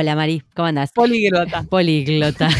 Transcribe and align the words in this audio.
Hola 0.00 0.16
Mari, 0.16 0.42
¿cómo 0.56 0.66
andás? 0.66 0.92
Políglota. 0.92 1.62
Políglota. 1.64 2.48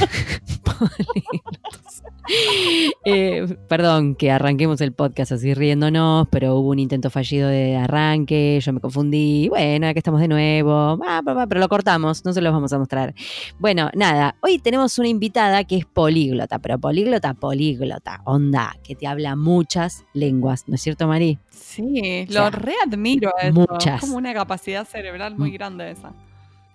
Eh, 3.04 3.56
perdón 3.68 4.14
que 4.14 4.30
arranquemos 4.30 4.80
el 4.80 4.92
podcast 4.92 5.32
así 5.32 5.52
riéndonos, 5.52 6.28
pero 6.30 6.54
hubo 6.54 6.68
un 6.68 6.78
intento 6.78 7.10
fallido 7.10 7.48
de 7.48 7.76
arranque, 7.76 8.60
yo 8.62 8.72
me 8.72 8.78
confundí, 8.78 9.48
bueno, 9.48 9.88
aquí 9.88 9.98
estamos 9.98 10.20
de 10.20 10.28
nuevo, 10.28 11.00
ah, 11.04 11.22
pero 11.48 11.60
lo 11.60 11.68
cortamos, 11.68 12.24
no 12.24 12.32
se 12.32 12.40
los 12.40 12.52
vamos 12.52 12.72
a 12.72 12.78
mostrar. 12.78 13.14
Bueno, 13.58 13.90
nada, 13.94 14.36
hoy 14.42 14.60
tenemos 14.60 14.96
una 15.00 15.08
invitada 15.08 15.64
que 15.64 15.78
es 15.78 15.86
políglota, 15.86 16.60
pero 16.60 16.78
políglota, 16.78 17.34
políglota, 17.34 18.20
onda, 18.24 18.76
que 18.84 18.94
te 18.94 19.08
habla 19.08 19.34
muchas 19.34 20.04
lenguas, 20.14 20.68
¿no 20.68 20.76
es 20.76 20.82
cierto, 20.82 21.08
Mari? 21.08 21.36
Sí, 21.50 22.26
lo 22.28 22.48
readmiro. 22.50 23.32
Muchas. 23.52 23.96
Es 23.96 24.00
como 24.02 24.16
una 24.18 24.32
capacidad 24.32 24.86
cerebral 24.86 25.36
muy 25.36 25.50
mm. 25.50 25.54
grande 25.54 25.90
esa. 25.90 26.12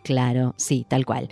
Claro, 0.05 0.53
sí, 0.55 0.85
tal 0.87 1.03
cual. 1.03 1.29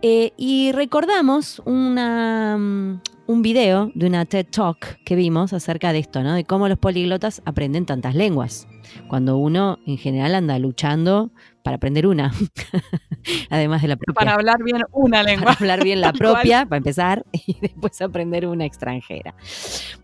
Eh, 0.00 0.32
y 0.38 0.72
recordamos 0.72 1.60
una, 1.66 2.56
mm, 2.56 3.00
un 3.26 3.42
video 3.42 3.92
de 3.94 4.06
una 4.06 4.24
TED 4.24 4.46
Talk 4.50 4.98
que 5.04 5.14
vimos 5.14 5.52
acerca 5.52 5.92
de 5.92 5.98
esto, 5.98 6.22
¿no? 6.22 6.32
De 6.32 6.44
cómo 6.44 6.66
los 6.70 6.78
políglotas 6.78 7.42
aprenden 7.44 7.84
tantas 7.84 8.14
lenguas. 8.14 8.66
Cuando 9.08 9.36
uno 9.38 9.78
en 9.86 9.98
general 9.98 10.34
anda 10.34 10.58
luchando 10.58 11.30
para 11.64 11.76
aprender 11.76 12.06
una, 12.06 12.30
además 13.50 13.80
de 13.80 13.88
la 13.88 13.96
propia. 13.96 14.14
Para 14.14 14.34
hablar 14.34 14.62
bien 14.62 14.82
una 14.92 15.22
lengua. 15.22 15.46
Para 15.46 15.58
hablar 15.60 15.82
bien 15.82 16.00
la 16.02 16.12
propia, 16.12 16.66
para 16.66 16.76
empezar, 16.76 17.24
y 17.32 17.56
después 17.58 18.00
aprender 18.02 18.46
una 18.46 18.66
extranjera. 18.66 19.34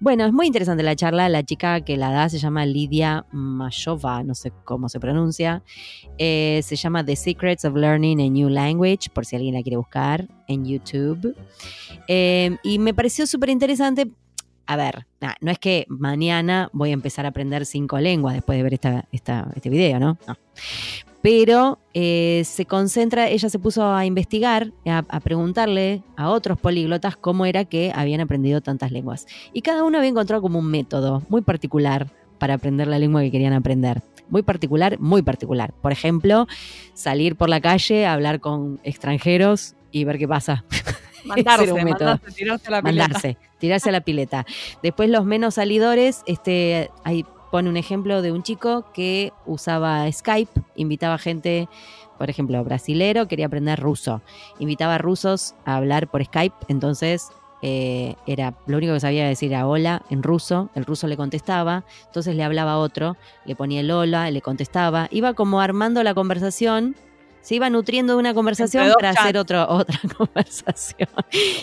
Bueno, 0.00 0.24
es 0.24 0.32
muy 0.32 0.46
interesante 0.46 0.82
la 0.82 0.96
charla. 0.96 1.28
La 1.28 1.42
chica 1.42 1.82
que 1.82 1.98
la 1.98 2.10
da 2.10 2.30
se 2.30 2.38
llama 2.38 2.64
Lidia 2.64 3.26
Mashova, 3.30 4.22
no 4.22 4.34
sé 4.34 4.52
cómo 4.64 4.88
se 4.88 4.98
pronuncia. 5.00 5.62
Eh, 6.16 6.60
se 6.62 6.76
llama 6.76 7.04
The 7.04 7.14
Secrets 7.14 7.66
of 7.66 7.76
Learning 7.76 8.20
a 8.22 8.30
New 8.30 8.48
Language, 8.48 9.10
por 9.12 9.26
si 9.26 9.36
alguien 9.36 9.54
la 9.54 9.62
quiere 9.62 9.76
buscar 9.76 10.28
en 10.48 10.64
YouTube. 10.64 11.36
Eh, 12.08 12.56
y 12.62 12.78
me 12.78 12.94
pareció 12.94 13.26
súper 13.26 13.50
interesante 13.50 14.10
a 14.66 14.76
ver, 14.76 15.06
no 15.40 15.50
es 15.50 15.58
que 15.58 15.86
mañana 15.88 16.70
voy 16.72 16.90
a 16.90 16.94
empezar 16.94 17.26
a 17.26 17.30
aprender 17.30 17.66
cinco 17.66 17.98
lenguas 17.98 18.34
después 18.34 18.56
de 18.56 18.62
ver 18.62 18.74
esta, 18.74 19.06
este 19.10 19.70
video, 19.70 19.98
¿no? 19.98 20.18
No 20.26 20.36
pero 21.22 21.78
eh, 21.92 22.42
se 22.44 22.64
concentra, 22.66 23.28
ella 23.28 23.50
se 23.50 23.58
puso 23.58 23.92
a 23.92 24.06
investigar, 24.06 24.72
a, 24.86 25.20
preguntarle 25.20 26.02
a 26.16 26.30
otros 26.30 26.58
políglotas 26.58 27.16
cómo 27.16 27.44
era 27.44 27.64
que 27.64 27.92
habían 27.94 28.20
aprendido 28.20 28.60
tantas 28.60 28.90
lenguas. 28.90 29.26
Y 29.52 29.62
cada 29.62 29.84
uno 29.84 29.98
había 29.98 30.10
encontrado 30.10 30.40
como 30.40 30.58
un 30.58 30.70
método 30.70 31.22
muy 31.28 31.42
particular 31.42 32.10
para 32.38 32.54
aprender 32.54 32.86
la 32.86 32.98
lengua 32.98 33.20
que 33.20 33.30
querían 33.30 33.52
aprender. 33.52 34.02
Muy 34.30 34.42
particular, 34.42 34.98
muy 34.98 35.22
particular. 35.22 35.74
Por 35.82 35.92
ejemplo, 35.92 36.46
salir 36.94 37.36
por 37.36 37.50
la 37.50 37.60
calle, 37.60 38.06
hablar 38.06 38.40
con 38.40 38.80
extranjeros 38.82 39.74
y 39.90 40.04
ver 40.04 40.18
qué 40.18 40.28
pasa. 40.28 40.64
Mandarse, 41.24 41.74
mandarse, 41.74 42.32
tirarse 42.32 42.68
a 42.68 42.70
la 42.70 42.82
pileta. 42.82 43.08
Mandarse, 43.08 43.36
tirarse 43.60 43.90
a 43.90 43.92
la 43.92 44.00
pileta. 44.00 44.44
Después 44.82 45.08
los 45.08 45.24
menos 45.24 45.54
salidores, 45.54 46.22
este, 46.26 46.90
hay 47.04 47.24
pone 47.50 47.68
un 47.68 47.76
ejemplo 47.76 48.22
de 48.22 48.32
un 48.32 48.42
chico 48.42 48.84
que 48.92 49.32
usaba 49.46 50.10
Skype, 50.10 50.60
invitaba 50.76 51.18
gente, 51.18 51.68
por 52.18 52.30
ejemplo, 52.30 52.62
brasilero, 52.64 53.28
quería 53.28 53.46
aprender 53.46 53.78
ruso, 53.80 54.22
invitaba 54.58 54.96
a 54.96 54.98
rusos 54.98 55.54
a 55.64 55.76
hablar 55.76 56.08
por 56.08 56.24
Skype, 56.24 56.54
entonces 56.68 57.28
eh, 57.62 58.14
era 58.26 58.54
lo 58.66 58.78
único 58.78 58.94
que 58.94 59.00
sabía 59.00 59.26
decir 59.28 59.52
era 59.52 59.66
hola 59.66 60.02
en 60.10 60.22
ruso, 60.22 60.70
el 60.74 60.84
ruso 60.84 61.06
le 61.08 61.16
contestaba, 61.16 61.84
entonces 62.06 62.36
le 62.36 62.44
hablaba 62.44 62.72
a 62.72 62.78
otro, 62.78 63.16
le 63.44 63.56
ponía 63.56 63.80
el 63.80 63.90
hola, 63.90 64.30
le 64.30 64.40
contestaba, 64.40 65.08
iba 65.10 65.34
como 65.34 65.60
armando 65.60 66.02
la 66.02 66.14
conversación 66.14 66.96
se 67.40 67.54
iba 67.54 67.70
nutriendo 67.70 68.14
de 68.14 68.18
una 68.18 68.34
conversación 68.34 68.92
para 68.94 69.10
hacer 69.10 69.36
otro, 69.36 69.66
otra 69.68 69.98
conversación. 70.16 71.08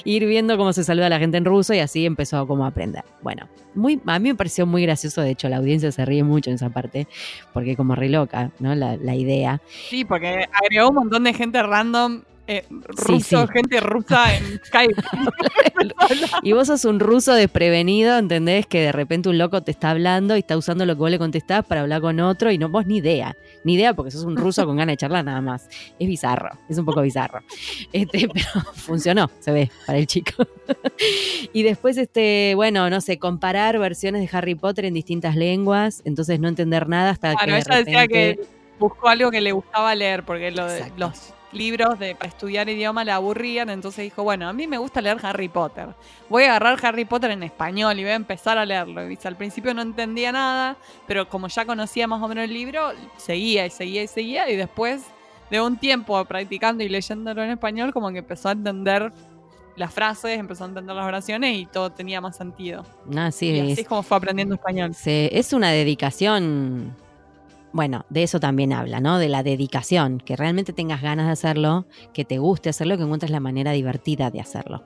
Ir 0.03 0.25
viendo 0.25 0.57
cómo 0.57 0.73
se 0.73 0.83
saluda 0.83 1.07
a 1.07 1.09
la 1.09 1.19
gente 1.19 1.37
en 1.37 1.45
ruso 1.45 1.73
y 1.73 1.79
así 1.79 2.05
empezó 2.05 2.47
como 2.47 2.65
a 2.65 2.69
aprender. 2.69 3.03
Bueno, 3.21 3.47
muy, 3.75 4.01
a 4.05 4.19
mí 4.19 4.29
me 4.29 4.35
pareció 4.35 4.65
muy 4.65 4.83
gracioso, 4.83 5.21
de 5.21 5.31
hecho 5.31 5.49
la 5.49 5.57
audiencia 5.57 5.91
se 5.91 6.05
ríe 6.05 6.23
mucho 6.23 6.49
en 6.49 6.55
esa 6.55 6.69
parte, 6.69 7.07
porque 7.53 7.75
como 7.75 7.95
re 7.95 8.09
loca, 8.09 8.51
¿no? 8.59 8.75
La, 8.75 8.97
la 8.97 9.15
idea. 9.15 9.61
Sí, 9.89 10.05
porque 10.05 10.45
agregó 10.51 10.89
un 10.89 10.95
montón 10.95 11.23
de 11.23 11.33
gente 11.33 11.61
random 11.61 12.23
eh, 12.47 12.65
ruso, 12.69 13.45
gente 13.47 13.79
rusa 13.81 14.35
en 14.35 14.59
Skype. 14.65 14.95
y 16.43 16.53
vos 16.53 16.67
sos 16.67 16.85
un 16.85 16.99
ruso 16.99 17.33
desprevenido, 17.33 18.17
¿entendés? 18.17 18.65
Que 18.65 18.81
de 18.81 18.91
repente 18.93 19.27
un 19.27 19.37
loco 19.37 19.61
te 19.61 19.71
está 19.71 19.91
hablando 19.91 20.35
y 20.35 20.39
está 20.39 20.57
usando 20.57 20.85
lo 20.85 20.95
que 20.95 20.99
vos 20.99 21.11
le 21.11 21.19
contestás 21.19 21.65
para 21.65 21.81
hablar 21.81 22.01
con 22.01 22.19
otro 22.21 22.49
y 22.49 22.57
no 22.57 22.69
vos 22.69 22.85
ni 22.85 22.97
idea. 22.97 23.35
Ni 23.65 23.73
idea 23.73 23.93
porque 23.93 24.11
sos 24.11 24.23
un 24.23 24.37
ruso 24.37 24.65
con 24.65 24.77
ganas 24.77 24.93
de 24.93 24.97
charlar 24.97 25.25
nada 25.25 25.41
más. 25.41 25.67
Es 25.99 26.07
bizarro, 26.07 26.49
es 26.69 26.77
un 26.77 26.85
poco 26.85 27.01
bizarro. 27.01 27.41
Este, 27.91 28.29
pero 28.33 28.63
funcionó, 28.73 29.29
se 29.39 29.51
ve, 29.51 29.71
para 29.85 29.99
el 29.99 30.07
chico. 30.07 30.47
y 31.51 31.63
después, 31.63 31.97
este, 31.97 32.53
bueno, 32.55 32.89
no 32.89 33.01
sé, 33.01 33.19
comparar 33.19 33.77
versiones 33.77 34.21
de 34.21 34.37
Harry 34.37 34.55
Potter 34.55 34.85
en 34.85 34.93
distintas 34.93 35.35
lenguas, 35.35 36.01
entonces 36.05 36.39
no 36.39 36.47
entender 36.47 36.87
nada 36.87 37.09
hasta 37.09 37.35
que. 37.35 37.45
ella 37.45 37.75
decía 37.77 38.07
que 38.07 38.39
buscó 38.79 39.09
algo 39.09 39.31
que 39.31 39.41
le 39.41 39.51
gustaba 39.51 39.93
leer, 39.95 40.23
porque 40.23 40.51
lo 40.51 40.65
de, 40.65 40.91
los 40.95 41.33
libros 41.51 41.97
de, 41.99 42.15
para 42.15 42.29
estudiar 42.29 42.67
idioma 42.69 43.03
le 43.03 43.11
aburrían, 43.11 43.69
entonces 43.69 44.03
dijo, 44.03 44.23
bueno, 44.23 44.47
a 44.47 44.53
mí 44.53 44.67
me 44.67 44.77
gusta 44.77 45.01
leer 45.01 45.17
Harry 45.23 45.47
Potter. 45.47 45.89
Voy 46.29 46.43
a 46.43 46.55
agarrar 46.55 46.77
Harry 46.85 47.05
Potter 47.05 47.31
en 47.31 47.43
español 47.43 47.97
y 47.99 48.03
voy 48.03 48.11
a 48.11 48.15
empezar 48.15 48.57
a 48.57 48.65
leerlo. 48.65 49.09
Y 49.09 49.17
al 49.23 49.35
principio 49.35 49.73
no 49.73 49.81
entendía 49.81 50.31
nada, 50.31 50.77
pero 51.07 51.27
como 51.29 51.47
ya 51.47 51.65
conocía 51.65 52.07
más 52.07 52.21
o 52.21 52.27
menos 52.27 52.43
el 52.43 52.53
libro, 52.53 52.91
seguía 53.17 53.65
y 53.65 53.69
seguía 53.69 54.03
y 54.03 54.07
seguía. 54.07 54.49
Y 54.49 54.55
después 54.55 55.03
de 55.49 55.61
un 55.61 55.77
tiempo 55.77 56.23
practicando 56.25 56.83
y 56.83 56.89
leyéndolo 56.89 57.43
en 57.43 57.51
español, 57.51 57.93
como 57.93 58.11
que 58.11 58.19
empezó 58.19 58.49
a 58.49 58.51
entender 58.51 59.11
las 59.77 59.93
frases, 59.93 60.37
empezó 60.39 60.65
a 60.65 60.67
entender 60.67 60.95
las 60.95 61.05
oraciones 61.05 61.55
y 61.55 61.65
todo 61.65 61.91
tenía 61.91 62.19
más 62.19 62.35
sentido. 62.35 62.83
Ah, 63.15 63.31
sí, 63.31 63.51
y 63.51 63.71
así 63.71 63.81
es 63.81 63.87
como 63.87 64.03
fue 64.03 64.17
aprendiendo 64.17 64.55
español. 64.55 64.91
es 65.05 65.53
una 65.53 65.69
dedicación 65.69 66.95
bueno, 67.77 68.07
de 68.09 68.23
eso 68.23 68.39
también 68.39 68.73
habla, 68.73 68.99
¿no? 68.99 69.19
De 69.19 69.29
la 69.29 69.43
dedicación, 69.43 70.17
que 70.17 70.35
realmente 70.35 70.73
tengas 70.73 70.99
ganas 71.03 71.27
de 71.27 71.31
hacerlo, 71.33 71.85
que 72.11 72.25
te 72.25 72.39
guste 72.39 72.69
hacerlo, 72.69 72.97
que 72.97 73.03
encuentres 73.03 73.29
la 73.31 73.39
manera 73.39 73.71
divertida 73.71 74.31
de 74.31 74.41
hacerlo. 74.41 74.83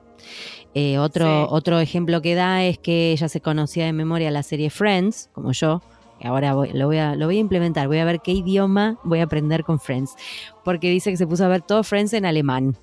Eh, 0.73 0.99
otro, 0.99 1.49
otro 1.49 1.79
ejemplo 1.79 2.21
que 2.21 2.35
da 2.35 2.65
es 2.65 2.77
que 2.77 3.13
ella 3.13 3.29
se 3.29 3.39
conocía 3.39 3.85
de 3.85 3.93
memoria 3.93 4.29
la 4.29 4.43
serie 4.43 4.69
Friends, 4.69 5.29
como 5.31 5.53
yo, 5.53 5.81
y 6.19 6.27
ahora 6.27 6.51
lo, 6.51 6.87
voy 6.87 6.97
a, 6.97 7.15
lo 7.15 7.27
voy 7.27 7.37
a 7.37 7.39
implementar, 7.39 7.87
voy 7.87 7.99
a 7.99 8.05
ver 8.05 8.19
qué 8.19 8.33
idioma 8.33 8.99
voy 9.05 9.21
a 9.21 9.23
aprender 9.23 9.63
con 9.63 9.79
Friends, 9.79 10.13
porque 10.65 10.89
dice 10.89 11.11
que 11.11 11.17
se 11.17 11.25
puso 11.25 11.45
a 11.45 11.47
ver 11.47 11.61
todo 11.61 11.85
Friends 11.85 12.11
en 12.11 12.25
alemán. 12.25 12.75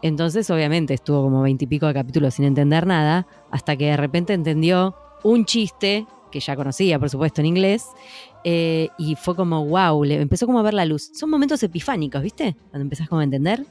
Entonces, 0.00 0.48
obviamente, 0.48 0.94
estuvo 0.94 1.22
como 1.22 1.42
veintipico 1.42 1.88
de 1.88 1.94
capítulos 1.94 2.34
sin 2.34 2.44
entender 2.44 2.86
nada, 2.86 3.26
hasta 3.50 3.76
que 3.76 3.86
de 3.86 3.96
repente 3.96 4.32
entendió 4.32 4.94
un 5.24 5.44
chiste 5.44 6.06
que 6.30 6.40
ya 6.40 6.56
conocía, 6.56 6.98
por 6.98 7.08
supuesto, 7.08 7.40
en 7.40 7.46
inglés, 7.46 7.86
eh, 8.44 8.88
y 8.98 9.16
fue 9.16 9.34
como, 9.34 9.64
wow, 9.66 10.04
le 10.04 10.20
empezó 10.20 10.46
como 10.46 10.58
a 10.58 10.62
ver 10.62 10.74
la 10.74 10.84
luz. 10.84 11.10
Son 11.14 11.30
momentos 11.30 11.62
epifánicos, 11.62 12.22
¿viste? 12.22 12.56
Cuando 12.70 12.82
empezás 12.82 13.08
como 13.08 13.20
a 13.20 13.24
entender, 13.24 13.64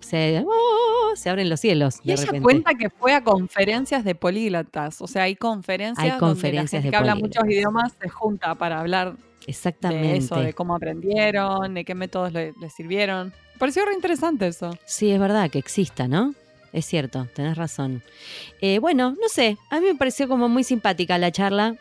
se, 0.00 0.44
oh, 0.46 1.16
se 1.16 1.30
abren 1.30 1.48
los 1.48 1.60
cielos. 1.60 2.00
Y 2.02 2.12
ella 2.12 2.40
cuenta 2.40 2.74
que 2.74 2.90
fue 2.90 3.14
a 3.14 3.22
conferencias 3.22 4.04
de 4.04 4.14
políglotas, 4.14 5.00
o 5.00 5.06
sea, 5.06 5.24
hay 5.24 5.36
conferencias, 5.36 6.12
hay 6.12 6.18
conferencias 6.18 6.82
donde 6.82 6.90
la 6.90 6.98
gente 6.98 7.06
que 7.06 7.10
habla 7.10 7.14
muchos 7.14 7.44
idiomas 7.46 7.92
se 8.00 8.08
junta 8.08 8.54
para 8.54 8.80
hablar 8.80 9.16
Exactamente. 9.46 10.08
de 10.08 10.16
eso, 10.16 10.40
de 10.40 10.52
cómo 10.52 10.74
aprendieron, 10.74 11.74
de 11.74 11.84
qué 11.84 11.94
métodos 11.94 12.32
les 12.32 12.54
sirvieron. 12.74 13.32
Pareció 13.58 13.84
re 13.84 13.94
interesante 13.94 14.46
eso. 14.46 14.70
Sí, 14.84 15.10
es 15.10 15.18
verdad 15.18 15.50
que 15.50 15.58
exista, 15.58 16.06
¿no? 16.06 16.34
Es 16.72 16.84
cierto, 16.86 17.26
tenés 17.34 17.56
razón. 17.56 18.02
Eh, 18.60 18.78
bueno, 18.78 19.16
no 19.20 19.28
sé, 19.28 19.56
a 19.70 19.80
mí 19.80 19.86
me 19.86 19.94
pareció 19.94 20.28
como 20.28 20.48
muy 20.48 20.64
simpática 20.64 21.18
la 21.18 21.32
charla. 21.32 21.76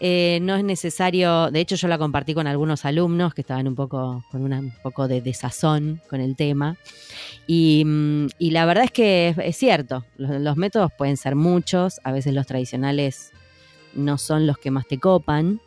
Eh, 0.00 0.40
no 0.42 0.56
es 0.56 0.64
necesario, 0.64 1.50
de 1.50 1.60
hecho 1.60 1.76
yo 1.76 1.86
la 1.86 1.96
compartí 1.96 2.34
con 2.34 2.46
algunos 2.46 2.84
alumnos 2.84 3.34
que 3.34 3.42
estaban 3.42 3.68
un 3.68 3.76
poco 3.76 4.24
con 4.30 4.42
una, 4.42 4.58
un 4.58 4.72
poco 4.82 5.06
de 5.06 5.20
desazón 5.20 6.00
con 6.08 6.20
el 6.20 6.34
tema. 6.34 6.76
Y, 7.46 7.84
mm, 7.84 8.26
la 8.38 8.64
verdad 8.64 8.84
es 8.84 8.90
que 8.90 9.34
es, 9.44 9.56
cierto, 9.56 10.04
los, 10.16 10.56
métodos 10.56 10.90
pueden 10.96 11.16
ser 11.16 11.36
muchos, 11.36 12.00
a 12.04 12.12
veces 12.12 12.34
los 12.34 12.46
tradicionales 12.46 13.32
no 13.94 14.18
son 14.18 14.46
los 14.46 14.58
que 14.58 14.70
más 14.70 14.86
te 14.88 14.98
copan. 14.98 15.60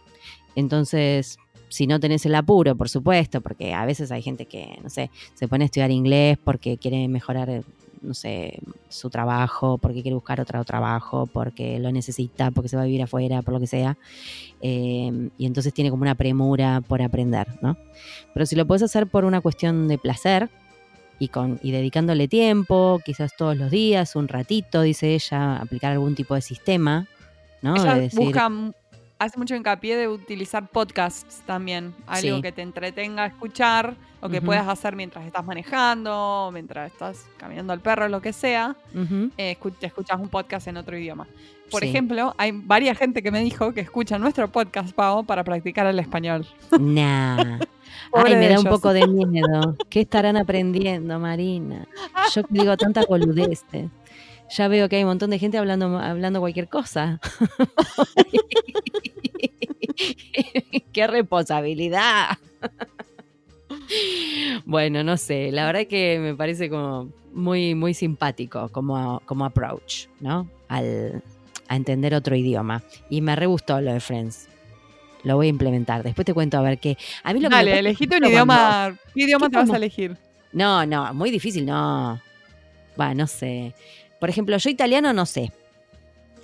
Entonces, 0.56 1.38
si 1.70 1.88
no 1.88 2.00
tenés 2.00 2.26
el 2.26 2.36
apuro, 2.36 2.76
por 2.76 2.90
supuesto, 2.90 3.42
porque 3.42 3.74
a 3.74 3.86
veces 3.86 4.12
hay 4.12 4.22
gente 4.22 4.48
que, 4.48 4.80
no 4.84 4.90
sé, 4.90 5.12
se 5.34 5.48
pone 5.48 5.64
a 5.64 5.68
estudiar 5.68 5.92
inglés 5.92 6.38
porque 6.44 6.78
quiere 6.78 7.08
mejorar 7.08 7.64
no 8.06 8.14
sé, 8.14 8.60
su 8.88 9.10
trabajo, 9.10 9.78
porque 9.78 10.02
quiere 10.02 10.16
buscar 10.16 10.40
otro 10.40 10.64
trabajo, 10.64 11.28
porque 11.28 11.80
lo 11.80 11.92
necesita, 11.92 12.52
porque 12.52 12.70
se 12.70 12.78
va 12.78 12.84
a 12.84 12.86
vivir 12.86 13.02
afuera, 13.02 13.42
por 13.42 13.54
lo 13.54 13.60
que 13.60 13.68
sea. 13.68 13.98
Eh, 14.62 15.30
y 15.38 15.46
entonces 15.46 15.74
tiene 15.74 15.90
como 15.90 16.04
una 16.04 16.16
premura 16.16 16.82
por 16.82 17.02
aprender, 17.02 17.48
¿no? 17.62 17.78
Pero 18.34 18.46
si 18.46 18.56
lo 18.56 18.66
puedes 18.66 18.84
hacer 18.84 19.08
por 19.08 19.26
una 19.26 19.42
cuestión 19.42 19.88
de 19.88 19.98
placer 19.98 20.50
y, 21.20 21.30
con, 21.30 21.60
y 21.64 21.72
dedicándole 21.72 22.28
tiempo, 22.28 23.02
quizás 23.04 23.36
todos 23.36 23.58
los 23.58 23.72
días, 23.72 24.16
un 24.16 24.28
ratito, 24.28 24.82
dice 24.82 25.14
ella, 25.16 25.58
aplicar 25.58 25.92
algún 25.92 26.16
tipo 26.16 26.36
de 26.36 26.42
sistema, 26.42 27.08
¿no? 27.62 27.76
Ella 27.76 28.10
busca 28.14 28.50
hace 29.20 29.38
mucho 29.38 29.56
hincapié 29.56 29.96
de 29.98 30.08
utilizar 30.08 30.68
podcasts 30.68 31.42
también. 31.46 31.94
Algo 32.08 32.36
Sí. 32.38 32.42
que 32.42 32.52
te 32.52 32.62
entretenga 32.62 33.24
a 33.24 33.28
escuchar 33.28 33.96
o 34.22 34.30
que 34.30 34.42
puedas 34.42 34.68
hacer 34.68 34.96
mientras 34.96 35.26
estás 35.26 35.46
manejando, 35.46 36.50
mientras 36.52 36.92
estás 36.92 37.28
caminando 37.38 37.74
al 37.74 37.80
perro, 37.80 38.08
lo 38.10 38.22
que 38.22 38.34
sea. 38.34 38.76
Ujú. 38.94 39.30
eh, 39.38 39.56
te 39.80 39.86
escuchas 39.88 40.20
un 40.20 40.30
podcast 40.30 40.68
en 40.68 40.78
otro 40.78 40.98
idioma. 40.98 41.28
Por 41.72 41.82
Sí. 41.84 41.90
ejemplo, 41.90 42.34
hay 42.38 42.52
varias 42.52 42.98
gente 42.98 43.22
que 43.24 43.32
me 43.32 43.40
dijo 43.40 43.74
que 43.74 43.82
escucha 43.82 44.18
nuestro 44.20 44.48
podcast, 44.52 44.94
Pau, 44.94 45.26
para 45.26 45.44
practicar 45.44 45.86
el 45.88 46.00
español. 46.00 46.48
Nah. 46.80 47.38
Ay, 48.14 48.36
me 48.36 48.50
da 48.50 48.60
un 48.60 48.66
poco 48.66 48.94
de 48.94 49.08
miedo. 49.08 49.76
¿Qué 49.90 50.02
estarán 50.02 50.38
aprendiendo, 50.38 51.18
Marina? 51.20 51.88
Yo 52.34 52.42
digo 52.50 52.76
tantas 52.78 53.06
boludeces. 53.08 53.90
Ya 54.56 54.68
veo 54.68 54.88
que 54.90 54.98
hay 54.98 55.04
un 55.04 55.10
montón 55.10 55.32
de 55.32 55.40
gente 55.40 55.58
hablando, 55.58 55.98
hablando 55.98 56.40
cualquier 56.40 56.68
cosa. 56.70 57.20
¡Qué 60.94 61.08
responsabilidad! 61.08 62.38
Bueno, 64.66 65.04
no 65.04 65.18
sé, 65.18 65.52
la 65.52 65.66
verdad 65.66 65.86
que 65.88 66.18
me 66.20 66.36
parece 66.36 66.70
como 66.70 67.10
muy, 67.34 67.76
muy 67.76 67.94
simpático 67.94 68.70
como, 68.70 69.22
como 69.26 69.46
approach, 69.46 70.08
¿no? 70.20 70.50
Al, 70.68 71.22
a 71.68 71.76
entender 71.76 72.14
otro 72.16 72.36
idioma. 72.36 72.84
Y 73.10 73.22
me 73.22 73.36
re 73.36 73.46
gustó 73.46 73.80
lo 73.82 73.94
de 73.94 74.00
Friends. 74.00 74.48
Lo 75.24 75.36
voy 75.36 75.48
a 75.48 75.50
implementar. 75.50 76.04
Después 76.04 76.26
te 76.26 76.34
cuento 76.34 76.58
a 76.58 76.62
ver 76.62 76.80
qué. 76.80 76.98
A 77.24 77.34
mí 77.34 77.40
lo 77.40 77.50
que 77.50 77.56
Dale, 77.56 77.72
pasa, 77.72 77.80
elegiste 77.80 78.16
un 78.16 78.20
cuando- 78.22 78.30
idioma. 78.36 78.98
¿Qué 79.14 79.22
idioma 79.24 79.48
¿Qué 79.48 79.52
te 79.52 79.58
vas 79.58 79.70
a 79.72 79.78
elegir? 79.78 80.18
No, 80.54 80.86
no, 80.86 81.14
muy 81.14 81.32
difícil, 81.32 81.66
no. 81.66 82.22
Va, 83.00 83.14
no 83.14 83.28
sé. 83.28 83.74
Por 84.20 84.30
ejemplo, 84.30 84.56
yo 84.58 84.70
italiano 84.70 85.12
no 85.14 85.26
sé. 85.26 85.52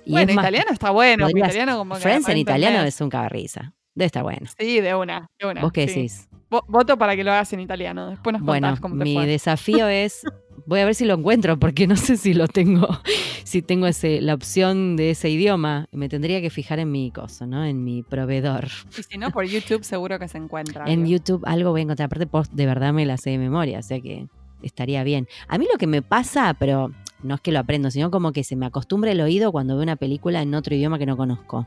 Y 0.04 0.12
bueno, 0.12 0.30
es 0.30 0.36
más, 0.36 0.44
italiano 0.44 0.70
está 0.72 0.90
bueno. 0.90 1.26
podrías- 1.26 1.48
italiano 1.48 1.78
como 1.78 1.94
que 1.94 2.00
Friends 2.00 2.28
en 2.28 2.38
italiano 2.38 2.82
es 2.82 3.00
un 3.00 3.08
cagarrisa. 3.10 3.72
Debe 3.94 4.06
estar 4.06 4.22
bueno. 4.22 4.46
Sí, 4.58 4.80
de 4.80 4.94
una. 4.94 5.26
De 5.38 5.46
una 5.46 5.60
¿Vos 5.60 5.72
qué 5.72 5.86
sí. 5.86 5.94
decís? 5.96 6.28
Vo- 6.50 6.64
Voto 6.68 6.96
para 6.98 7.14
que 7.16 7.24
lo 7.24 7.30
hagas 7.32 7.52
en 7.52 7.60
italiano. 7.60 8.10
Después 8.10 8.32
nos 8.32 8.42
Bueno, 8.42 8.74
cómo 8.80 8.96
te 8.98 9.04
mi 9.04 9.14
fue. 9.14 9.26
desafío 9.26 9.86
es. 9.88 10.22
Voy 10.66 10.80
a 10.80 10.84
ver 10.84 10.94
si 10.94 11.04
lo 11.04 11.14
encuentro, 11.14 11.58
porque 11.58 11.86
no 11.88 11.96
sé 11.96 12.16
si 12.16 12.34
lo 12.34 12.46
tengo, 12.46 12.86
si 13.44 13.62
tengo 13.62 13.86
ese, 13.86 14.20
la 14.20 14.32
opción 14.34 14.96
de 14.96 15.10
ese 15.10 15.28
idioma. 15.28 15.86
Me 15.92 16.08
tendría 16.08 16.40
que 16.40 16.50
fijar 16.50 16.78
en 16.78 16.90
mi 16.90 17.10
coso, 17.10 17.46
¿no? 17.46 17.64
En 17.64 17.82
mi 17.84 18.02
proveedor. 18.02 18.68
Y 18.96 19.02
si 19.02 19.18
no, 19.18 19.30
por 19.30 19.44
YouTube 19.44 19.82
seguro 19.84 20.18
que 20.18 20.28
se 20.28 20.38
encuentra. 20.38 20.84
En 20.86 21.00
algo. 21.00 21.06
YouTube 21.10 21.42
algo 21.46 21.70
voy 21.70 21.80
a 21.80 21.84
encontrar. 21.84 22.06
Aparte, 22.06 22.26
post 22.26 22.52
de 22.52 22.64
verdad 22.66 22.92
me 22.92 23.04
la 23.06 23.16
sé 23.18 23.30
de 23.30 23.38
memoria, 23.38 23.78
o 23.80 23.82
sea 23.82 24.00
que 24.00 24.26
estaría 24.62 25.02
bien. 25.04 25.26
A 25.48 25.58
mí 25.58 25.66
lo 25.70 25.76
que 25.78 25.86
me 25.88 26.00
pasa, 26.02 26.54
pero 26.58 26.92
no 27.22 27.34
es 27.36 27.40
que 27.40 27.52
lo 27.52 27.58
aprendo, 27.60 27.90
sino 27.90 28.10
como 28.10 28.32
que 28.32 28.44
se 28.44 28.56
me 28.56 28.66
acostumbra 28.66 29.12
el 29.12 29.20
oído 29.20 29.52
cuando 29.52 29.74
veo 29.74 29.82
una 29.82 29.96
película 29.96 30.42
en 30.42 30.54
otro 30.54 30.74
idioma 30.74 30.98
que 30.98 31.06
no 31.06 31.16
conozco. 31.16 31.66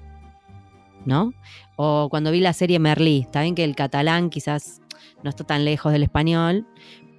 ¿No? 1.06 1.34
O 1.76 2.08
cuando 2.10 2.32
vi 2.32 2.40
la 2.40 2.54
serie 2.54 2.80
Merlí. 2.80 3.20
Está 3.22 3.42
bien 3.44 3.54
que 3.56 3.64
el 3.64 3.76
catalán 3.76 4.30
quizás 4.30 4.82
no 5.24 5.30
está 5.30 5.44
tan 5.44 5.64
lejos 5.64 5.92
del 5.92 6.02
español, 6.04 6.66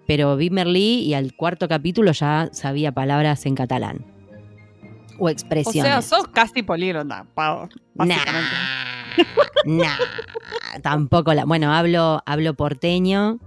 pero 0.06 0.36
vi 0.36 0.50
Merlí 0.50 1.00
y 1.02 1.14
al 1.14 1.34
cuarto 1.36 1.68
capítulo 1.68 2.12
ya 2.12 2.48
sabía 2.52 2.92
palabras 2.92 3.46
en 3.46 3.54
catalán. 3.54 4.04
O 5.18 5.26
O 5.26 5.28
expresiones. 5.28 5.90
sea, 5.90 6.02
sos 6.02 6.28
casi 6.28 6.62
políglota, 6.62 7.26
Pau. 7.34 7.68
Básicamente. 7.94 8.50
Nah, 9.64 9.84
nah, 9.86 10.80
tampoco 10.82 11.32
la. 11.32 11.44
Bueno, 11.44 11.72
hablo, 11.72 12.22
hablo 12.26 12.54
porteño, 12.54 13.38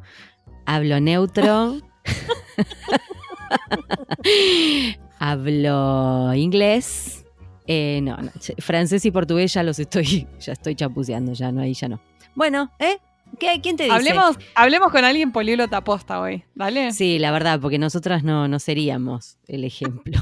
hablo 0.65 0.99
neutro, 0.99 1.75
hablo 5.19 6.33
inglés. 6.33 7.25
eh, 7.67 7.99
no, 8.01 8.17
no, 8.17 8.31
francés 8.59 9.05
y 9.05 9.11
portugués 9.11 9.53
ya 9.53 9.63
los 9.63 9.79
estoy, 9.79 10.27
ya 10.39 10.53
estoy 10.53 10.75
chapuceando, 10.75 11.33
ya 11.33 11.51
no, 11.51 11.61
ahí 11.61 11.73
ya 11.73 11.87
no. 11.87 11.99
Bueno, 12.35 12.71
¿eh? 12.79 12.97
¿Qué, 13.39 13.59
¿Quién 13.61 13.75
te 13.77 13.83
dice? 13.83 13.95
Hablemos, 13.95 14.37
hablemos 14.55 14.91
con 14.91 15.05
alguien 15.05 15.31
políglota 15.31 15.83
posta 15.83 16.19
hoy, 16.19 16.43
¿dale? 16.55 16.91
Sí, 16.93 17.19
la 17.19 17.31
verdad, 17.31 17.59
porque 17.61 17.77
nosotras 17.77 18.23
no, 18.23 18.47
no 18.47 18.57
seríamos 18.57 19.37
el 19.47 19.63
ejemplo. 19.65 20.19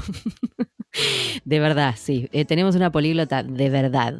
de 1.44 1.58
verdad, 1.60 1.94
sí. 1.96 2.28
Eh, 2.32 2.44
tenemos 2.44 2.74
una 2.76 2.92
políglota 2.92 3.42
de 3.42 3.70
verdad, 3.70 4.14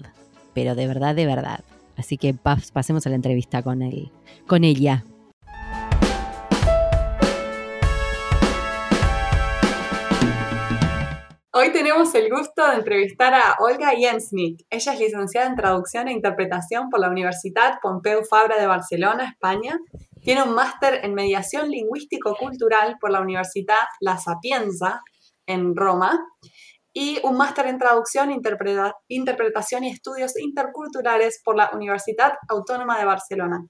pero 0.55 0.75
de 0.75 0.87
verdad, 0.87 1.15
de 1.15 1.27
verdad. 1.27 1.61
Así 1.99 2.17
que 2.17 2.35
pas- 2.35 2.73
pasemos 2.73 3.07
a 3.07 3.11
la 3.11 3.17
entrevista 3.17 3.63
con 3.63 3.83
él, 3.83 4.11
con 4.47 4.65
ella. 4.65 5.05
Hoy 11.51 11.73
tenemos 11.73 12.15
el 12.15 12.29
gusto 12.31 12.69
de 12.69 12.75
entrevistar 12.75 13.33
a 13.33 13.57
Olga 13.61 13.93
Jensnik. 13.97 14.67
Ella 14.69 14.93
es 14.93 15.01
licenciada 15.01 15.47
en 15.47 15.57
Traducción 15.57 16.07
e 16.07 16.13
Interpretación 16.13 16.91
por 16.91 17.01
la 17.01 17.09
Universidad 17.09 17.79
Pompeu 17.81 18.23
Fabra 18.23 18.61
de 18.61 18.67
Barcelona, 18.67 19.31
España. 19.31 19.79
Tiene 20.21 20.43
un 20.43 20.55
máster 20.55 21.03
en 21.07 21.15
Mediación 21.15 21.71
Lingüístico-Cultural 21.71 22.97
por 23.01 23.11
la 23.11 23.23
Universidad 23.23 23.79
La 24.01 24.19
Sapienza 24.19 25.01
en 25.47 25.75
Roma 25.75 26.23
y 26.93 27.19
un 27.25 27.39
máster 27.39 27.67
en 27.69 27.79
Traducción, 27.79 28.31
Interpreta- 28.31 28.93
Interpretación 29.09 29.85
y 29.85 29.91
Estudios 29.91 30.39
Interculturales 30.39 31.41
por 31.43 31.57
la 31.57 31.71
Universidad 31.73 32.35
Autónoma 32.51 32.99
de 32.99 33.07
Barcelona. 33.07 33.65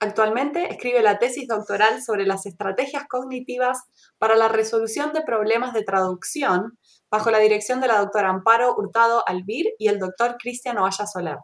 Actualmente 0.00 0.66
escribe 0.68 1.02
la 1.02 1.18
tesis 1.18 1.46
doctoral 1.46 2.02
sobre 2.02 2.26
las 2.26 2.46
estrategias 2.46 3.04
cognitivas 3.06 3.82
para 4.18 4.34
la 4.34 4.48
resolución 4.48 5.12
de 5.12 5.22
problemas 5.22 5.74
de 5.74 5.84
traducción 5.84 6.78
bajo 7.12 7.30
la 7.30 7.38
dirección 7.38 7.80
de 7.82 7.88
la 7.88 7.98
doctora 7.98 8.30
Amparo 8.30 8.74
Hurtado 8.74 9.22
Albir 9.26 9.66
y 9.78 9.88
el 9.88 9.98
doctor 9.98 10.36
Cristian 10.38 10.78
Ovalla 10.78 11.06
Soler. 11.06 11.36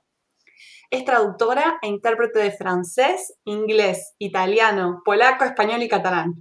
Es 0.91 1.05
traductora 1.05 1.79
e 1.83 1.89
intérprete 1.89 2.39
de 2.39 2.51
francés, 2.51 3.35
inglés, 3.45 4.15
italiano, 4.19 5.03
polaco, 5.05 5.45
español 5.45 5.83
y 5.83 5.89
catalán. 5.89 6.33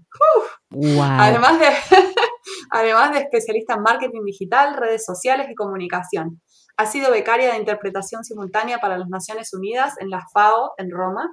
Wow. 0.69 1.01
Además 1.19 1.59
de, 1.59 1.67
además 2.71 3.11
de 3.11 3.19
especialista 3.19 3.73
en 3.73 3.81
marketing 3.81 4.23
digital, 4.23 4.77
redes 4.77 5.03
sociales 5.03 5.47
y 5.51 5.55
comunicación. 5.55 6.41
Ha 6.77 6.85
sido 6.85 7.11
becaria 7.11 7.51
de 7.51 7.57
interpretación 7.57 8.23
simultánea 8.23 8.77
para 8.77 8.97
las 8.97 9.09
Naciones 9.09 9.53
Unidas 9.53 9.95
en 9.99 10.09
la 10.09 10.21
FAO 10.31 10.71
en 10.77 10.89
Roma, 10.91 11.27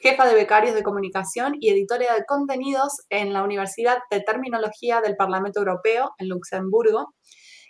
jefa 0.00 0.26
de 0.26 0.34
becarios 0.34 0.74
de 0.74 0.82
comunicación 0.82 1.54
y 1.60 1.70
editora 1.70 2.14
de 2.14 2.24
contenidos 2.24 3.02
en 3.10 3.32
la 3.32 3.42
Universidad 3.42 3.98
de 4.10 4.20
Terminología 4.20 5.00
del 5.00 5.16
Parlamento 5.16 5.60
Europeo 5.60 6.12
en 6.18 6.28
Luxemburgo 6.28 7.14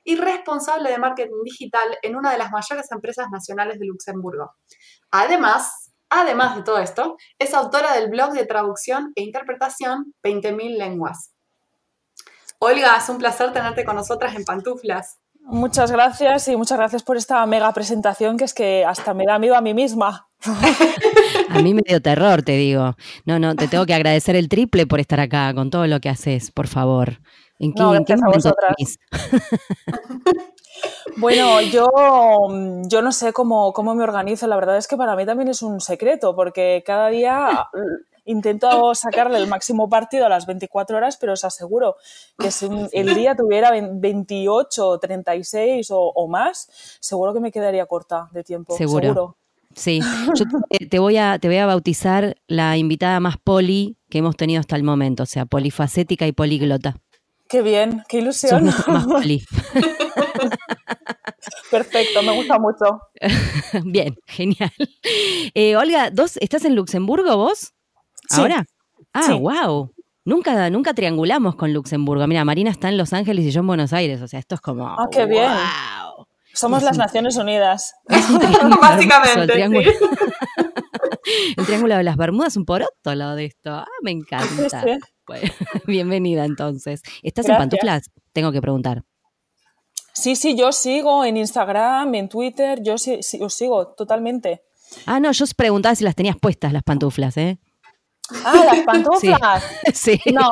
y 0.05 0.17
responsable 0.17 0.91
de 0.91 0.99
marketing 0.99 1.43
digital 1.45 1.99
en 2.03 2.17
una 2.17 2.33
de 2.33 2.39
las 2.39 2.51
mayores 2.51 2.91
empresas 2.93 3.27
nacionales 3.31 3.79
de 3.79 3.87
Luxemburgo. 3.87 4.53
Además, 5.11 5.93
además 6.09 6.57
de 6.57 6.63
todo 6.63 6.79
esto, 6.79 7.17
es 7.39 7.53
autora 7.53 7.93
del 7.95 8.09
blog 8.09 8.33
de 8.33 8.47
traducción 8.47 9.13
e 9.17 9.23
interpretación 9.23 10.15
20.000 10.23 10.79
lenguas. 10.79 11.35
Olga, 12.59 12.97
es 12.97 13.09
un 13.09 13.19
placer 13.19 13.53
tenerte 13.53 13.85
con 13.85 13.97
nosotras 13.97 14.35
en 14.35 14.45
pantuflas. 14.45 15.19
Muchas 15.41 15.91
gracias 15.91 16.49
y 16.49 16.57
muchas 16.57 16.77
gracias 16.77 17.03
por 17.03 17.17
esta 17.17 17.45
mega 17.47 17.73
presentación 17.73 18.37
que 18.37 18.45
es 18.45 18.53
que 18.53 18.85
hasta 18.85 19.15
me 19.15 19.25
da 19.25 19.39
miedo 19.39 19.57
a 19.57 19.61
mí 19.61 19.73
misma. 19.73 20.29
A 21.51 21.63
mí 21.63 21.75
me 21.75 21.83
dio 21.87 22.01
terror, 22.01 22.43
te 22.43 22.53
digo. 22.53 22.97
No, 23.25 23.39
no, 23.39 23.55
te 23.55 23.69
tengo 23.69 23.87
que 23.87 23.95
agradecer 23.95 24.37
el 24.37 24.49
triple 24.49 24.87
por 24.87 25.01
estar 25.01 25.21
acá 25.21 25.53
con 25.55 25.71
todo 25.71 25.87
lo 25.87 26.01
que 26.01 26.09
haces, 26.09 26.51
por 26.51 26.67
favor. 26.67 27.21
¿En 27.59 27.73
qué, 27.73 27.83
No, 27.83 27.95
en 27.95 28.05
qué 28.05 28.17
momento? 28.17 28.55
Bueno, 31.17 31.61
yo, 31.61 31.89
yo 32.87 33.03
no 33.03 33.11
sé 33.11 33.33
cómo, 33.33 33.73
cómo 33.73 33.97
me 33.97 34.05
organizo. 34.05 34.47
La 34.47 34.55
verdad 34.55 34.77
es 34.77 34.87
que 34.87 34.97
para 34.97 35.17
mí 35.17 35.27
también 35.27 35.49
es 35.49 35.63
un 35.63 35.81
secreto 35.81 36.37
porque 36.37 36.85
cada 36.87 37.09
día 37.09 37.69
intento 38.25 38.95
sacarle 38.95 39.39
el 39.39 39.49
máximo 39.49 39.89
partido 39.89 40.27
a 40.27 40.29
las 40.29 40.47
24 40.47 40.97
horas, 40.97 41.17
pero 41.17 41.33
os 41.33 41.45
aseguro 41.45 41.97
que 42.39 42.51
si 42.51 42.69
el 42.93 43.15
día 43.15 43.35
tuviera 43.35 43.73
28, 43.73 44.99
36 45.01 45.91
o, 45.91 45.99
o 45.99 46.29
más, 46.29 46.69
seguro 47.01 47.33
que 47.35 47.41
me 47.41 47.51
quedaría 47.51 47.87
corta 47.87 48.29
de 48.33 48.45
tiempo. 48.45 48.77
Seguro. 48.77 49.03
Seguro. 49.03 49.37
Sí, 49.79 50.01
yo 50.35 50.45
te, 50.71 50.87
te 50.87 50.99
voy 50.99 51.17
a, 51.19 51.39
te 51.39 51.47
voy 51.49 51.59
a 51.59 51.67
bautizar 51.67 52.35
la 52.49 52.77
invitada 52.77 53.21
más 53.21 53.37
poli 53.39 53.97
que 54.11 54.19
hemos 54.19 54.37
tenido 54.37 54.59
hasta 54.59 54.75
el 54.75 54.83
momento, 54.83 55.23
o 55.23 55.27
sea, 55.27 55.47
polifacética 55.47 56.27
y 56.27 56.33
políglota. 56.33 56.97
Qué 57.49 57.63
bien, 57.63 58.03
qué 58.09 58.19
ilusión. 58.19 58.65
más 58.89 59.07
poli. 59.07 59.45
Perfecto, 61.71 62.23
me 62.23 62.33
gusta 62.35 62.59
mucho. 62.59 63.01
Bien, 63.85 64.17
genial. 64.27 64.73
Eh, 65.55 65.77
Olga, 65.77 66.11
¿dos, 66.11 66.37
¿estás 66.39 66.65
en 66.65 66.75
Luxemburgo 66.75 67.37
vos? 67.37 67.73
Sí. 68.29 68.41
¿Ahora? 68.41 68.65
Ah, 69.13 69.23
Sí. 69.23 69.33
wow. 69.35 69.93
Nunca, 70.25 70.69
nunca 70.69 70.93
triangulamos 70.93 71.57
con 71.57 71.73
Luxemburgo. 71.73 72.27
Mira, 72.27 72.45
Marina 72.45 72.71
está 72.71 72.91
en 72.91 72.99
Los 72.99 73.15
Ángeles 73.15 73.47
y 73.47 73.51
yo 73.51 73.61
en 73.61 73.67
Buenos 73.67 73.95
Aires. 73.95 74.21
O 74.21 74.29
sea, 74.29 74.39
esto 74.41 74.57
es 74.57 74.61
como. 74.61 74.87
Ah, 74.87 75.09
qué 75.11 75.25
bien. 75.25 75.51
Somos 76.55 76.83
las 76.83 76.99
Naciones 76.99 77.37
Unidas. 77.37 77.95
Básicamente, 78.09 79.41
el, 81.57 81.67
triángulo, 81.67 81.97
de 81.97 82.03
las 82.03 82.17
Bermudas, 82.17 82.57
un 82.57 82.65
poroto 82.65 83.11
al 83.11 83.19
lado 83.19 83.37
de 83.37 83.47
esto. 83.47 83.71
Ah, 83.71 83.87
me 84.03 84.11
encanta. 84.11 84.83
Sí. 84.83 84.99
Bueno, 85.27 85.53
bienvenida 85.87 86.45
entonces. 86.45 87.03
¿Estás 87.23 87.49
en 87.49 87.57
pantuflas? 87.57 88.11
Tengo 88.33 88.51
que 88.51 88.61
preguntar. 88.61 89.05
Sí, 90.15 90.35
sí, 90.35 90.57
yo 90.57 90.73
sigo 90.73 91.25
en 91.25 91.37
Instagram, 91.37 92.15
en 92.15 92.29
Twitter, 92.29 92.83
yo 92.83 92.99
sí, 92.99 93.19
sí, 93.23 93.39
os 93.41 93.55
sigo 93.55 93.89
totalmente. 93.89 94.63
Ah, 95.07 95.21
no, 95.21 95.31
yo 95.31 95.45
os 95.45 95.55
preguntaba 95.55 95.95
si 95.95 96.03
las 96.03 96.17
tenías 96.17 96.37
puestas 96.37 96.73
las 96.73 96.83
pantuflas, 96.83 97.37
¿eh? 97.37 97.61
Ah, 98.45 98.63
las 98.67 98.81
pantuflas. 98.85 99.65
Sí. 99.95 100.21
No, 100.33 100.51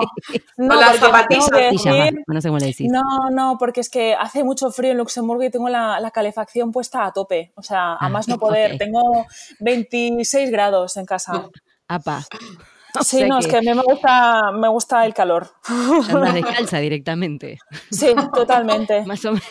no, 0.56 0.76
O 0.76 0.80
las 0.80 0.96
porque 0.98 1.06
zapatillas. 1.06 1.50
que 1.50 1.56
decir- 1.70 2.24
no 2.26 2.40
sé 2.40 2.48
cómo 2.48 2.58
le 2.58 2.66
decís. 2.66 2.90
No, 2.90 3.02
no, 3.30 3.56
porque 3.58 3.80
es 3.80 3.90
que 3.90 4.14
hace 4.14 4.42
mucho 4.44 4.70
frío 4.70 4.92
en 4.92 4.98
Luxemburgo 4.98 5.42
y 5.44 5.50
tengo 5.50 5.68
la, 5.68 6.00
la 6.00 6.10
calefacción 6.10 6.72
puesta 6.72 7.04
a 7.04 7.12
tope. 7.12 7.52
O 7.56 7.62
sea, 7.62 7.92
a 7.94 7.98
Ah, 8.00 8.08
más 8.08 8.28
no 8.28 8.38
poder. 8.38 8.78
Tengo 8.78 9.26
26 9.60 10.50
grados 10.50 10.96
en 10.96 11.04
casa. 11.06 11.48
Apa. 11.88 12.24
O 12.98 13.04
Sí, 13.04 13.24
no, 13.24 13.38
es 13.38 13.46
que 13.46 13.58
a 13.58 13.60
mí 13.60 13.66
me 13.74 13.82
gusta, 13.82 14.52
me 14.52 14.68
gusta 14.68 15.04
el 15.04 15.12
calor. 15.12 15.50
andas 15.68 16.32
descalza 16.34 16.78
directamente. 16.78 17.58
Sí, 17.90 18.06
totalmente. 18.32 19.04
Más 19.04 19.22
o 19.26 19.32
menos. 19.32 19.46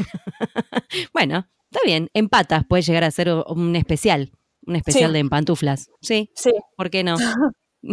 bueno, 1.13 1.46
está 1.70 1.79
bien. 1.86 2.10
En 2.15 2.27
patas 2.27 2.63
puede 2.67 2.82
llegar 2.82 3.03
a 3.03 3.12
ser 3.12 3.29
un 3.29 3.75
especial. 3.75 4.32
Un 4.65 4.77
especial 4.77 5.12
Sí. 5.12 5.13
de 5.13 5.20
en 5.20 5.29
pantuflas. 5.29 5.91
Sí, 6.01 6.32
Sí, 6.36 6.53
¿por 6.75 6.89
qué 6.89 7.03
no? 7.03 7.17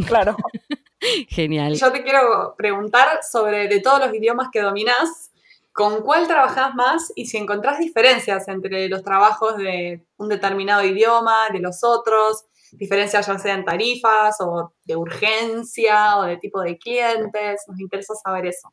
Claro. 0.06 0.37
Genial. 1.28 1.75
Yo 1.75 1.92
te 1.92 2.02
quiero 2.02 2.54
preguntar 2.56 3.20
sobre 3.28 3.68
de 3.68 3.80
todos 3.80 3.99
los 3.99 4.14
idiomas 4.14 4.49
que 4.52 4.61
dominás, 4.61 5.32
¿con 5.72 6.02
cuál 6.02 6.28
trabajás 6.28 6.75
más 6.75 7.12
y 7.16 7.26
si 7.26 7.38
encontrás 7.38 7.78
diferencias 7.78 8.46
entre 8.49 8.88
los 8.88 9.02
trabajos 9.02 9.56
de 9.56 10.04
un 10.16 10.28
determinado 10.28 10.84
idioma, 10.84 11.49
de 11.52 11.61
los 11.61 11.82
otros? 11.82 12.44
Diferencias 12.72 13.26
ya 13.26 13.38
sea 13.38 13.54
en 13.54 13.64
tarifas 13.64 14.37
o 14.40 14.72
de 14.84 14.96
urgencia 14.96 16.18
o 16.18 16.22
de 16.22 16.37
tipo 16.38 16.61
de 16.62 16.78
clientes. 16.78 17.62
Nos 17.66 17.80
interesa 17.80 18.14
saber 18.14 18.46
eso. 18.46 18.72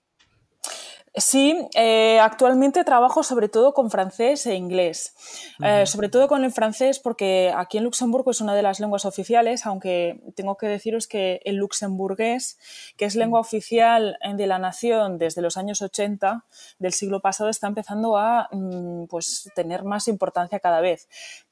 Sí, 1.16 1.68
eh, 1.74 2.20
actualmente 2.20 2.84
trabajo 2.84 3.24
sobre 3.24 3.50
todo 3.50 3.74
con 3.74 3.89
francés 3.89 4.46
e 4.46 4.56
inglés. 4.56 5.16
Eh, 5.63 5.86
sobre 5.86 6.10
todo 6.10 6.28
con 6.28 6.44
el 6.44 6.51
francés 6.51 7.00
porque 7.00 7.51
aquí 7.56 7.78
en 7.78 7.84
Luxemburgo 7.84 8.32
es 8.32 8.42
una 8.42 8.54
de 8.54 8.62
las 8.62 8.80
lenguas 8.80 9.06
oficiales, 9.06 9.66
aunque 9.66 10.22
tengo 10.36 10.56
que 10.56 10.68
deciros 10.68 11.08
que 11.08 11.42
el 11.46 11.56
luxemburgués, 11.56 12.60
que 12.96 13.06
es 13.06 13.16
lengua 13.16 13.39
oficial 13.39 14.18
de 14.36 14.48
la 14.48 14.60
nación 14.60 15.18
desde 15.18 15.42
los 15.42 15.58
años 15.58 15.82
80 15.82 16.46
del 16.78 16.94
siglo 16.94 17.22
pasado, 17.22 17.50
está 17.50 17.68
empezando 17.68 18.18
a 18.18 18.48
mm, 18.51 19.06
pues, 19.06 19.51
tener 19.56 19.84
más 19.84 20.08
importancia 20.08 20.60
cada 20.60 20.80
vez. 20.80 21.08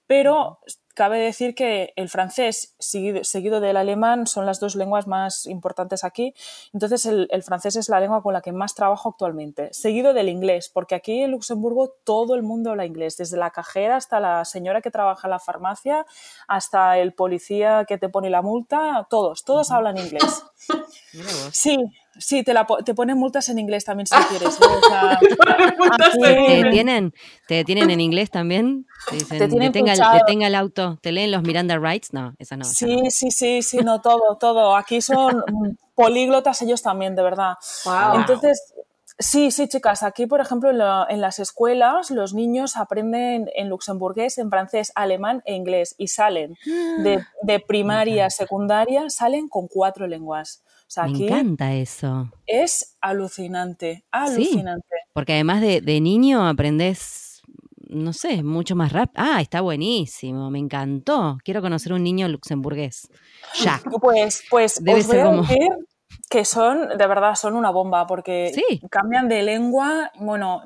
Pero 0.06 0.60
cabe 0.98 1.20
decir 1.20 1.54
que 1.54 1.94
el 1.96 2.10
francés 2.10 2.74
seguido, 2.80 3.24
seguido 3.24 3.60
del 3.60 3.78
alemán 3.78 4.26
son 4.26 4.48
las 4.48 4.60
dos 4.60 4.76
lenguas 4.76 5.06
más 5.06 5.46
importantes 5.46 6.04
aquí. 6.04 6.34
Entonces 6.74 7.06
el, 7.06 7.28
el, 7.30 7.44
francés 7.44 7.76
es 7.76 7.88
la 7.88 8.00
lengua 8.00 8.24
con 8.24 8.34
la 8.34 8.42
que 8.42 8.52
más 8.52 8.74
trabajo 8.74 9.10
actualmente, 9.10 9.72
seguido 9.74 10.16
del 10.16 10.28
inglés, 10.28 10.72
porque 10.74 10.96
aquí 10.96 11.22
en 11.22 11.32
Luxemburgo 11.32 11.94
todo 12.04 12.34
el 12.34 12.42
mundo 12.42 12.72
habla 12.72 12.88
inglés, 12.88 13.16
desde 13.16 13.38
la 13.38 13.52
cajera 13.52 13.96
hasta 13.96 14.20
la 14.20 14.44
señora 14.44 14.82
que 14.82 14.90
trabaja 14.90 15.28
en 15.28 15.32
la 15.32 15.40
farmacia, 15.40 16.04
hasta 16.48 16.98
el 16.98 17.14
policía 17.14 17.86
que 17.88 18.00
te 18.00 18.10
pone 18.10 18.32
la 18.32 18.42
multa, 18.42 19.06
todos, 19.08 19.44
todos 19.44 19.70
hablan 19.70 20.00
inglés. 20.00 20.44
Sí, 21.52 21.78
sí, 22.20 22.44
te, 22.44 22.54
la, 22.54 22.66
te 22.86 22.94
ponen 22.94 23.18
multas 23.18 23.50
en 23.50 23.60
inglés 23.60 23.86
también 23.86 24.08
si 24.08 24.16
quieres. 24.30 24.60
¿eh? 24.60 24.64
O 24.66 24.90
sea, 24.90 25.20
¿Te 26.14 26.64
detienen? 26.64 27.14
¿Te 27.48 27.56
detienen 27.56 27.90
en 27.90 28.02
inglés 28.02 28.30
también? 28.32 28.88
Te 29.10 29.16
dicen, 29.16 29.38
Te 29.40 29.48
tienen 29.48 29.68
detenga, 29.72 29.94
el- 29.94 30.00
pinchado. 30.00 30.18
detenga 30.20 30.48
el 30.48 30.56
auto. 30.56 30.98
¿Te 31.02 31.12
leen 31.12 31.32
los 31.32 31.44
Miranda 31.44 31.78
Rights? 31.78 32.14
No, 32.14 32.34
esa 32.40 32.58
no. 32.58 32.64
esa 32.64 32.74
Sí, 32.74 32.96
no. 33.04 33.10
sí, 33.10 33.32
sí, 33.32 33.62
sí, 33.62 33.78
no, 33.78 34.02
todo, 34.02 34.38
todo. 34.40 34.76
Aquí 34.76 35.02
son 35.02 35.44
políglotas 35.96 36.62
ellos 36.62 36.82
también, 36.82 37.16
de 37.16 37.24
verdad. 37.24 37.54
Wow. 37.86 38.20
Entonces, 38.20 38.62
sí, 39.18 39.50
sí, 39.52 39.68
chicas, 39.68 40.04
aquí, 40.04 40.26
por 40.28 40.42
ejemplo, 40.42 40.70
en, 40.70 40.78
la- 40.80 41.08
en 41.10 41.22
las 41.22 41.40
escuelas 41.40 42.12
los 42.12 42.34
niños 42.34 42.76
aprenden 42.78 43.50
en 43.56 43.70
luxemburgués, 43.70 44.38
en 44.38 44.50
francés, 44.50 44.92
alemán 44.96 45.42
e 45.46 45.56
inglés 45.56 45.96
y 45.98 46.08
salen 46.10 46.56
de, 46.66 47.24
de 47.44 47.60
primaria, 47.60 48.30
secundaria, 48.30 49.10
salen 49.10 49.48
con 49.48 49.68
cuatro 49.68 50.06
lenguas. 50.08 50.64
O 50.88 50.90
sea, 50.90 51.04
Me 51.06 51.26
encanta 51.26 51.74
eso. 51.74 52.32
es 52.46 52.98
alucinante, 53.02 54.06
alucinante. 54.10 54.88
Porque 55.14 55.34
además 55.34 55.60
de, 55.62 55.82
de 55.82 56.00
niño 56.00 56.48
aprendes, 56.48 57.42
no 57.90 58.14
sé, 58.14 58.42
mucho 58.42 58.76
más 58.76 58.94
rápido. 58.94 59.22
Ah, 59.28 59.42
está 59.42 59.60
buenísimo, 59.62 60.50
me 60.50 60.60
encantó. 60.60 61.38
Quiero 61.44 61.62
conocer 61.62 61.92
un 61.94 62.04
niño 62.04 62.28
luxemburgués. 62.30 63.10
Ya. 63.62 63.82
Pues, 64.02 64.44
pues 64.50 64.82
Debe 64.84 65.00
os 65.02 65.08
voy 65.08 65.16
ser 65.18 65.26
a 65.26 65.30
como- 65.30 65.42
decir 65.42 65.68
que 66.30 66.46
son, 66.46 66.98
de 66.98 67.08
verdad, 67.08 67.36
son 67.36 67.56
una 67.56 67.70
bomba, 67.70 68.08
porque 68.08 68.52
Sí. 68.54 68.82
cambian 68.90 69.28
de 69.28 69.44
lengua, 69.44 70.12
bueno, 70.20 70.62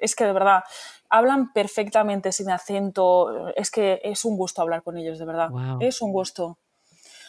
es 0.00 0.14
que 0.16 0.24
de 0.24 0.32
verdad, 0.32 0.62
hablan 1.08 1.52
perfectamente 1.52 2.32
sin 2.32 2.50
acento, 2.50 3.48
es 3.56 3.70
que 3.70 4.00
es 4.04 4.24
un 4.24 4.36
gusto 4.36 4.62
hablar 4.62 4.82
con 4.82 4.96
ellos, 4.96 5.18
de 5.18 5.24
verdad, 5.24 5.50
Guau. 5.50 5.78
es 5.80 6.00
un 6.02 6.12
gusto. 6.12 6.58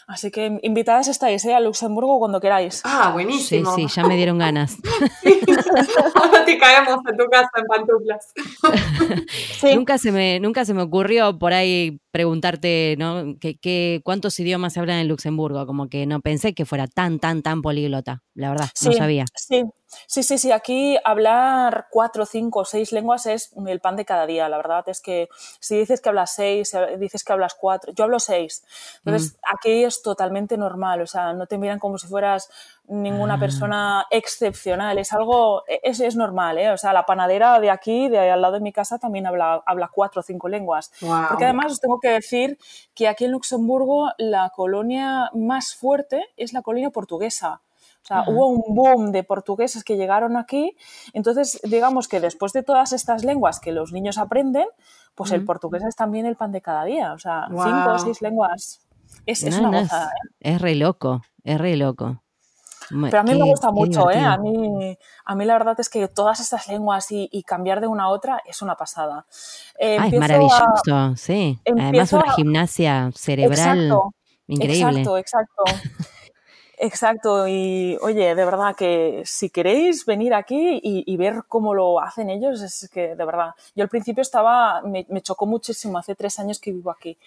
Así 0.07 0.29
que 0.29 0.59
invitadas 0.61 1.07
estáis 1.07 1.43
¿eh? 1.45 1.55
a 1.55 1.59
Luxemburgo 1.59 2.19
cuando 2.19 2.39
queráis. 2.39 2.81
Ah, 2.83 3.05
Sí, 3.07 3.13
buenísimo. 3.13 3.75
sí, 3.75 3.87
ya 3.87 4.03
me 4.05 4.15
dieron 4.15 4.37
ganas. 4.37 4.77
Ahora 6.15 6.45
te 6.45 6.57
caemos 6.57 6.99
en 7.09 7.17
tu 7.17 7.25
casa 7.25 7.49
en 7.57 7.65
pantuflas. 7.65 8.31
Sí, 9.59 9.73
Nunca 9.75 9.97
se 9.97 10.11
me, 10.11 10.39
nunca 10.39 10.65
se 10.65 10.73
me 10.73 10.81
ocurrió 10.81 11.39
por 11.39 11.53
ahí 11.53 11.99
preguntarte, 12.11 12.95
¿no? 12.99 13.35
¿Qué, 13.39 13.57
qué, 13.57 14.01
cuántos 14.03 14.39
idiomas 14.39 14.73
se 14.73 14.79
hablan 14.79 14.99
en 14.99 15.07
Luxemburgo? 15.07 15.65
Como 15.65 15.87
que 15.87 16.05
no 16.05 16.19
pensé 16.19 16.53
que 16.53 16.65
fuera 16.65 16.87
tan, 16.87 17.19
tan, 17.19 17.41
tan 17.41 17.61
políglota. 17.61 18.21
La 18.33 18.49
verdad, 18.49 18.69
no 18.83 18.91
Sí, 18.91 18.97
sabía. 18.97 19.25
Sí, 19.35 19.63
sí, 20.07 20.23
sí, 20.23 20.37
sí. 20.37 20.51
Aquí 20.51 20.97
hablar 21.03 21.87
cuatro, 21.91 22.25
cinco, 22.25 22.65
seis 22.65 22.91
lenguas 22.91 23.25
es 23.25 23.51
el 23.67 23.79
pan 23.79 23.95
de 23.95 24.05
cada 24.05 24.25
día. 24.25 24.49
La 24.49 24.57
verdad 24.57 24.83
es 24.87 25.01
que 25.01 25.29
si 25.59 25.77
dices 25.77 26.01
que 26.01 26.09
hablas 26.09 26.33
seis, 26.35 26.69
si 26.69 26.77
dices 26.97 27.23
que 27.23 27.33
hablas 27.33 27.55
cuatro, 27.55 27.93
yo 27.93 28.03
hablo 28.03 28.19
seis. 28.19 28.63
Entonces 29.03 29.37
aquí 29.43 29.83
es 29.83 30.01
totalmente 30.01 30.57
normal. 30.57 31.01
O 31.01 31.07
sea, 31.07 31.33
no 31.33 31.47
te 31.47 31.57
miran 31.57 31.79
como 31.79 31.97
si 31.97 32.07
fueras 32.07 32.49
ninguna 32.87 33.35
Ah. 33.35 33.39
persona 33.39 34.05
excepcional. 34.11 34.97
Es 34.97 35.11
algo, 35.13 35.63
es, 35.67 35.99
es 35.99 36.15
normal, 36.15 36.57
¿eh? 36.57 36.69
O 36.71 36.77
sea, 36.77 36.93
la 36.93 37.05
panadera 37.05 37.59
de 37.59 37.71
aquí, 37.71 38.09
de 38.09 38.29
al 38.31 38.41
lado 38.41 38.53
de 38.55 38.59
mi 38.59 38.71
casa, 38.71 38.99
también 38.99 39.25
habla, 39.25 39.63
habla 39.65 39.89
cuatro 39.93 40.19
o 40.19 40.23
cinco 40.23 40.47
lenguas. 40.49 40.91
Wow. 41.01 41.25
Porque 41.29 41.45
además 41.45 41.71
os 41.71 41.79
tengo 41.79 41.99
que 41.99 42.09
decir 42.09 42.57
que 42.93 43.07
aquí 43.07 43.25
en 43.25 43.31
Luxemburgo 43.31 44.11
la 44.17 44.51
colonia 44.55 45.29
más 45.33 45.73
fuerte 45.75 46.23
es 46.37 46.53
la 46.53 46.61
colonia 46.61 46.89
portuguesa. 46.91 47.61
O 48.05 48.07
sea, 48.07 48.23
hubo 48.27 48.47
un 48.49 48.75
boom 48.75 49.11
de 49.11 49.23
portugueses 49.23 49.83
que 49.83 49.97
llegaron 49.97 50.37
aquí. 50.37 50.77
Entonces, 51.13 51.59
digamos 51.63 52.07
que 52.07 52.19
después 52.19 52.53
de 52.53 52.61
todas 52.61 52.93
estas 52.93 53.23
lenguas 53.23 53.59
que 53.59 53.71
los 53.71 53.91
niños 53.91 54.19
aprenden, 54.19 54.67
pues 55.15 55.31
el 55.31 55.43
portugués 55.43 55.83
es 55.83 55.95
también 55.95 56.27
el 56.27 56.35
pan 56.35 56.51
de 56.51 56.61
cada 56.61 56.85
día. 56.85 57.13
O 57.13 57.17
sea, 57.19 57.47
cinco 57.49 57.91
o 57.93 57.97
seis 57.97 58.21
lenguas. 58.21 58.81
Es, 59.25 59.41
una 59.41 59.59
no, 59.61 59.71
gozada, 59.81 60.11
¿eh? 60.11 60.29
Es 60.53 60.61
re 60.61 60.75
loco, 60.75 61.23
es 61.43 61.57
re 61.59 61.75
loco. 61.77 62.21
Pero 62.91 63.17
a 63.19 63.23
mí 63.23 63.31
qué- 63.31 63.39
me 63.39 63.49
gusta 63.49 63.71
mucho, 63.71 64.11
¿eh? 64.11 64.19
A 64.19 64.37
mí, 64.37 64.95
a 65.25 65.35
mí 65.35 65.45
la 65.45 65.53
verdad 65.57 65.79
es 65.79 65.89
que 65.89 66.07
todas 66.07 66.39
estas 66.39 66.67
lenguas 66.67 67.11
y, 67.11 67.27
y 67.31 67.41
cambiar 67.41 67.81
de 67.81 67.87
una 67.87 68.03
a 68.03 68.09
otra 68.09 68.43
es 68.45 68.61
una 68.61 68.75
pasada. 68.75 69.25
Eh, 69.79 69.97
Ah, 69.99 70.05
es 70.05 70.13
a- 70.13 70.19
maravilloso, 70.19 71.15
sí. 71.15 71.59
Además 71.65 72.13
una 72.13 72.25
a- 72.29 72.33
gimnasia 72.35 73.09
cerebral 73.15 73.79
Exacto. 73.85 74.13
increíble. 74.45 74.99
Exacto, 75.01 75.17
exacto. 75.17 75.63
Exacto, 76.77 77.47
y 77.47 77.97
oye, 78.01 78.35
de 78.35 78.45
verdad 78.45 78.75
que 78.75 79.21
si 79.25 79.49
queréis 79.49 80.05
venir 80.05 80.33
aquí 80.33 80.79
y, 80.83 81.03
y 81.05 81.15
ver 81.17 81.43
cómo 81.47 81.73
lo 81.73 82.01
hacen 82.01 82.29
ellos, 82.29 82.61
es 82.61 82.89
que 82.93 83.15
de 83.15 83.25
verdad, 83.25 83.51
yo 83.75 83.83
al 83.83 83.89
principio 83.89 84.21
estaba, 84.21 84.81
me, 84.81 85.05
me 85.09 85.21
chocó 85.21 85.45
muchísimo, 85.45 85.97
hace 85.97 86.15
tres 86.15 86.37
años 86.37 86.59
que 86.59 86.73
vivo 86.73 86.91
aquí, 86.91 87.17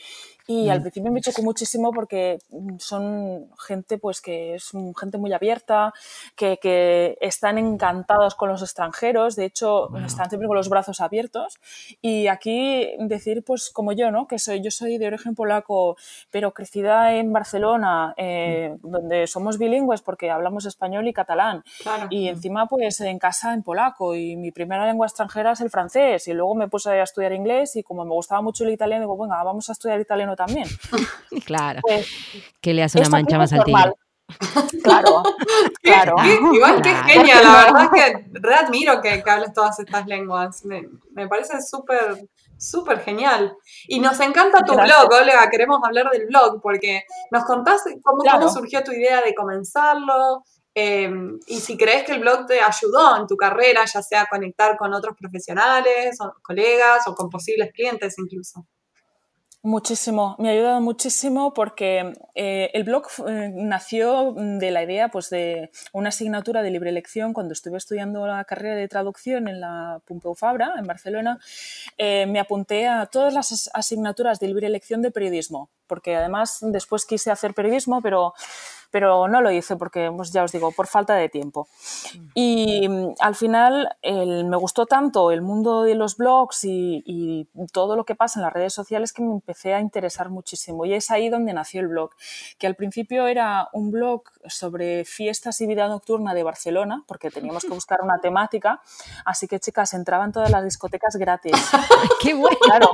y 0.46 0.68
al 0.70 0.80
Mm. 0.80 0.82
principio 0.82 1.12
me 1.12 1.20
chocó 1.22 1.42
muchísimo 1.42 1.92
porque 1.92 2.38
mm, 2.50 2.76
son 2.78 3.48
gente 3.58 3.98
pues 3.98 4.20
que 4.20 4.54
es 4.56 4.74
un- 4.74 4.94
gente 4.94 5.18
muy 5.18 5.32
abierta, 5.32 5.94
que, 6.36 6.58
que 6.58 7.16
están 7.20 7.58
encantados 7.58 8.34
con 8.34 8.48
los 8.50 8.62
extranjeros, 8.62 9.36
de 9.36 9.46
hecho 9.46 9.90
están 10.06 10.28
siempre 10.30 10.48
con 10.48 10.56
los 10.56 10.68
brazos 10.68 11.00
abiertos, 11.00 11.58
y 12.02 12.26
aquí 12.28 12.90
decir 12.98 13.44
pues 13.44 13.70
como 13.70 13.92
yo, 13.92 14.10
¿no? 14.10 14.26
Que 14.26 14.38
soy, 14.38 14.60
yo 14.62 14.70
soy 14.70 14.98
de 14.98 15.06
origen 15.06 15.34
polaco, 15.34 15.96
pero 16.30 16.52
crecida 16.52 17.14
en 17.14 17.32
Barcelona, 17.32 18.14
eh, 18.16 18.76
donde 18.82 19.26
somos 19.38 19.56
bilingües 19.56 20.02
porque 20.02 20.30
hablamos 20.30 20.66
español 20.66 21.06
y 21.06 21.12
catalán. 21.12 21.62
Claro. 21.82 22.08
Y 22.10 22.28
encima, 22.28 22.66
pues 22.66 23.00
en 23.00 23.18
casa 23.20 23.54
en 23.54 23.62
polaco. 23.62 24.14
Y 24.16 24.36
mi 24.36 24.50
primera 24.50 24.84
lengua 24.84 25.06
extranjera 25.06 25.52
es 25.52 25.60
el 25.60 25.70
francés. 25.70 26.26
Y 26.26 26.32
luego 26.32 26.54
me 26.56 26.66
puse 26.68 26.90
a 26.90 27.02
estudiar 27.04 27.32
inglés. 27.32 27.76
Y 27.76 27.82
como 27.84 28.04
me 28.04 28.12
gustaba 28.14 28.42
mucho 28.42 28.64
el 28.64 28.70
italiano, 28.70 29.02
digo, 29.04 29.16
venga, 29.16 29.42
vamos 29.44 29.68
a 29.68 29.72
estudiar 29.72 30.00
italiano 30.00 30.34
también. 30.36 30.66
Claro, 31.46 31.80
Pues 31.82 32.08
que 32.60 32.74
le 32.74 32.82
hace 32.82 32.98
una 32.98 33.08
mancha 33.10 33.38
más 33.38 33.52
es 33.52 33.58
normal. 33.58 33.94
Claro, 34.82 35.22
claro. 35.82 36.16
Qué- 36.22 36.38
igual 36.56 36.76
que 36.82 36.90
Claro. 36.90 37.06
genia, 37.08 37.40
la 37.42 37.64
verdad 37.64 37.90
que 37.94 38.26
re 38.32 38.54
admiro 38.54 39.00
que, 39.00 39.22
que 39.22 39.30
hables 39.30 39.52
todas 39.54 39.78
estas 39.78 40.06
lenguas. 40.06 40.64
Me, 40.66 40.82
me 41.14 41.26
parece 41.28 41.62
súper, 41.62 42.28
súper 42.58 43.00
genial. 43.00 43.56
Y 43.86 44.00
nos 44.00 44.20
encanta 44.20 44.64
tu 44.64 44.74
Gracias. 44.74 45.06
blog, 45.08 45.20
Olga. 45.22 45.48
Queremos 45.50 45.78
hablar 45.84 46.10
del 46.10 46.26
blog 46.26 46.60
porque 46.62 47.04
nos 47.30 47.44
contás 47.44 47.82
cómo, 48.02 48.22
Claro. 48.22 48.38
cómo 48.40 48.50
surgió 48.52 48.82
tu 48.84 48.92
idea 48.92 49.22
de 49.22 49.34
comenzarlo, 49.34 50.42
Em, 50.80 51.40
y 51.48 51.58
si 51.58 51.76
crees 51.76 52.04
que 52.04 52.12
el 52.12 52.20
blog 52.20 52.46
te 52.46 52.60
ayudó 52.60 53.16
en 53.16 53.26
tu 53.26 53.36
carrera, 53.36 53.84
ya 53.84 54.00
sea 54.00 54.26
conectar 54.30 54.76
con 54.78 54.94
otros 54.94 55.16
profesionales, 55.18 56.16
o 56.20 56.32
colegas 56.40 57.02
o 57.08 57.16
con 57.16 57.28
posibles 57.28 57.72
clientes 57.72 58.14
incluso. 58.16 58.64
Muchísimo, 59.62 60.36
me 60.38 60.50
ha 60.50 60.52
ayudado 60.52 60.80
muchísimo 60.80 61.52
porque 61.52 62.12
eh, 62.36 62.70
el 62.74 62.84
blog 62.84 63.08
eh, 63.26 63.50
nació 63.52 64.32
de 64.32 64.70
la 64.70 64.84
idea 64.84 65.08
pues, 65.08 65.30
de 65.30 65.72
una 65.92 66.10
asignatura 66.10 66.62
de 66.62 66.70
libre 66.70 66.90
elección 66.90 67.32
cuando 67.32 67.54
estuve 67.54 67.76
estudiando 67.76 68.24
la 68.28 68.44
carrera 68.44 68.76
de 68.76 68.86
traducción 68.86 69.48
en 69.48 69.60
la 69.60 70.00
Pompeu 70.06 70.36
Fabra, 70.36 70.74
en 70.78 70.86
Barcelona. 70.86 71.40
Eh, 71.96 72.26
me 72.26 72.38
apunté 72.38 72.86
a 72.86 73.06
todas 73.06 73.34
las 73.34 73.68
asignaturas 73.74 74.38
de 74.38 74.46
libre 74.46 74.68
elección 74.68 75.02
de 75.02 75.10
periodismo, 75.10 75.70
porque 75.88 76.14
además 76.14 76.58
después 76.60 77.04
quise 77.04 77.32
hacer 77.32 77.52
periodismo, 77.52 78.00
pero 78.00 78.34
pero 78.90 79.28
no 79.28 79.40
lo 79.40 79.50
hice 79.50 79.76
porque, 79.76 80.10
pues 80.14 80.32
ya 80.32 80.44
os 80.44 80.52
digo, 80.52 80.72
por 80.72 80.86
falta 80.86 81.14
de 81.14 81.28
tiempo. 81.28 81.68
Y 82.34 82.88
mm, 82.88 83.14
al 83.20 83.34
final 83.34 83.88
me 84.02 84.56
gustó 84.56 84.86
tanto 84.86 85.30
el 85.30 85.42
mundo 85.42 85.82
de 85.82 85.94
los 85.94 86.16
blogs 86.16 86.64
y, 86.64 87.02
y, 87.04 87.48
todo 87.72 87.96
lo 87.96 88.04
que 88.04 88.14
pasa 88.14 88.38
en 88.38 88.44
las 88.44 88.52
redes 88.52 88.72
sociales 88.72 89.12
que 89.12 89.22
me 89.22 89.32
empecé 89.32 89.74
a 89.74 89.80
interesar 89.80 90.30
muchísimo. 90.30 90.84
Y 90.86 90.94
es 90.94 91.10
ahí 91.10 91.28
donde 91.28 91.52
nació 91.52 91.80
el 91.80 91.88
blog, 91.88 92.10
que 92.58 92.66
al 92.66 92.74
principio 92.74 93.26
era 93.26 93.68
un 93.72 93.90
blog 93.90 94.22
sobre 94.46 95.04
fiestas 95.04 95.60
y 95.60 95.66
vida 95.66 95.88
nocturna 95.88 96.34
de 96.34 96.42
Barcelona, 96.42 97.04
porque 97.06 97.30
teníamos 97.30 97.64
que 97.64 97.70
buscar 97.70 98.00
una 98.02 98.20
temática. 98.20 98.80
Así 99.24 99.46
que, 99.48 99.60
chicas, 99.60 99.92
entraban 99.94 100.32
todas 100.32 100.50
las 100.50 100.64
discotecas 100.64 101.16
gratis. 101.16 101.52
¡Qué 102.22 102.34
bueno! 102.34 102.56
Claro, 102.60 102.90